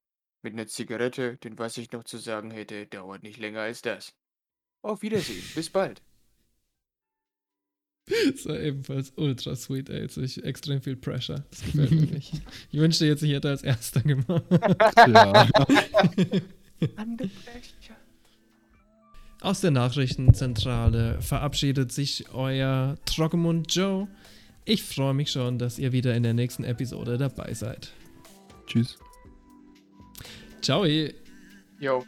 mit 0.45 0.53
einer 0.53 0.67
Zigarette, 0.67 1.37
denn 1.39 1.59
was 1.59 1.77
ich 1.79 1.91
noch 1.93 2.05
zu 2.05 2.19
sagen 2.19 2.51
hätte, 2.51 2.87
dauert 2.87 3.23
nicht 3.23 3.39
länger 3.39 3.63
als 3.63 3.83
das. 3.83 4.15
Auf 4.83 5.03
Wiedersehen, 5.03 5.43
bis 5.55 5.71
bald. 5.71 6.03
Das 8.07 8.45
war 8.47 8.61
ebenfalls 8.61 9.15
ultra 9.17 9.57
sweet, 9.57 9.89
ey. 9.89 10.03
Jetzt 10.03 10.19
ich 10.19 10.45
extrem 10.45 10.83
viel 10.83 10.95
Pressure. 10.95 11.43
Das 11.51 11.65
gefällt 11.65 11.91
mir 11.91 12.03
nicht. 12.03 12.35
Ich 12.71 12.79
wünschte 12.79 13.07
jetzt, 13.07 13.23
ich 13.23 13.33
hätte 13.33 13.49
als 13.49 13.63
erster 13.63 14.03
gemacht. 14.03 14.45
Ja. 15.09 15.49
Aus 19.41 19.61
der 19.61 19.71
Nachrichtenzentrale 19.71 21.21
verabschiedet 21.21 21.93
sich 21.93 22.27
euer 22.33 22.97
Trockenmund 23.05 23.75
Joe. 23.75 24.09
Ich 24.65 24.83
freue 24.83 25.13
mich 25.15 25.31
schon, 25.31 25.59
dass 25.59 25.79
ihr 25.79 25.93
wieder 25.93 26.15
in 26.15 26.23
der 26.23 26.33
nächsten 26.33 26.65
Episode 26.65 27.19
dabei 27.19 27.53
seid. 27.53 27.93
Tschüss. 28.67 28.99
Ciao. 30.65 30.87
Jo. 31.79 32.05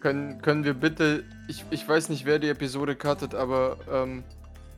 Können, 0.00 0.40
können 0.40 0.64
wir 0.64 0.72
bitte, 0.72 1.24
ich, 1.46 1.64
ich 1.70 1.86
weiß 1.86 2.08
nicht, 2.08 2.24
wer 2.24 2.38
die 2.38 2.48
Episode 2.48 2.96
cuttet, 2.96 3.34
aber, 3.34 3.76
ähm, 3.92 4.24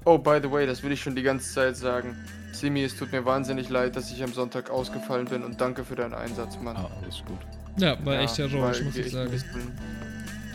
oh, 0.05 0.19
by 0.19 0.41
the 0.43 0.51
way, 0.51 0.67
das 0.67 0.83
will 0.83 0.91
ich 0.91 1.01
schon 1.01 1.15
die 1.15 1.23
ganze 1.23 1.53
Zeit 1.53 1.77
sagen. 1.77 2.17
Simi, 2.53 2.83
es 2.83 2.97
tut 2.97 3.13
mir 3.13 3.25
wahnsinnig 3.25 3.69
leid, 3.69 3.95
dass 3.95 4.11
ich 4.11 4.21
am 4.23 4.33
Sonntag 4.33 4.71
ausgefallen 4.71 5.27
bin 5.27 5.45
und 5.45 5.61
danke 5.61 5.85
für 5.85 5.95
deinen 5.95 6.15
Einsatz, 6.15 6.59
Mann. 6.61 6.77
Ah, 6.77 6.91
alles 7.03 7.23
gut. 7.25 7.39
Ja, 7.79 8.05
war 8.05 8.19
echt 8.19 8.39
war 8.39 8.49
heroisch, 8.49 8.83
muss 8.83 8.97
ich 8.97 9.07
echt 9.07 9.15
sagen. 9.15 9.31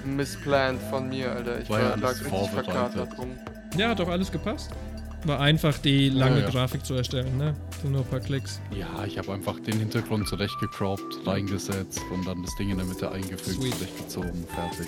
Ein 0.03 0.15
misplanned 0.17 0.81
von 0.89 1.07
mir, 1.07 1.31
Alter. 1.31 1.61
Ich 1.61 1.69
War 1.69 1.79
ja 1.79 1.89
war, 1.91 1.97
lag 1.97 2.19
richtig 2.19 2.49
verkatert 2.49 3.17
rum. 3.17 3.37
Ja, 3.77 3.89
hat 3.89 3.99
doch 3.99 4.09
alles 4.09 4.29
gepasst. 4.31 4.71
War 5.23 5.39
einfach 5.39 5.77
die 5.77 6.09
lange 6.09 6.39
Ja, 6.39 6.45
ja. 6.45 6.49
Grafik 6.49 6.85
zu 6.85 6.95
erstellen, 6.95 7.37
ne? 7.37 7.53
So 7.81 7.89
nur 7.89 8.01
ein 8.01 8.07
paar 8.07 8.19
Klicks. 8.19 8.59
Ja, 8.75 9.05
ich 9.05 9.17
habe 9.17 9.33
einfach 9.33 9.59
den 9.59 9.77
Hintergrund 9.77 10.27
zurechtgecroppt, 10.27 11.25
reingesetzt 11.27 12.01
und 12.11 12.25
dann 12.27 12.41
das 12.41 12.55
Ding 12.55 12.69
in 12.71 12.77
der 12.77 12.85
Mitte 12.87 13.11
eingefügt, 13.11 13.61
Sweet. 13.61 13.73
zurechtgezogen, 13.75 14.45
fertig. 14.55 14.87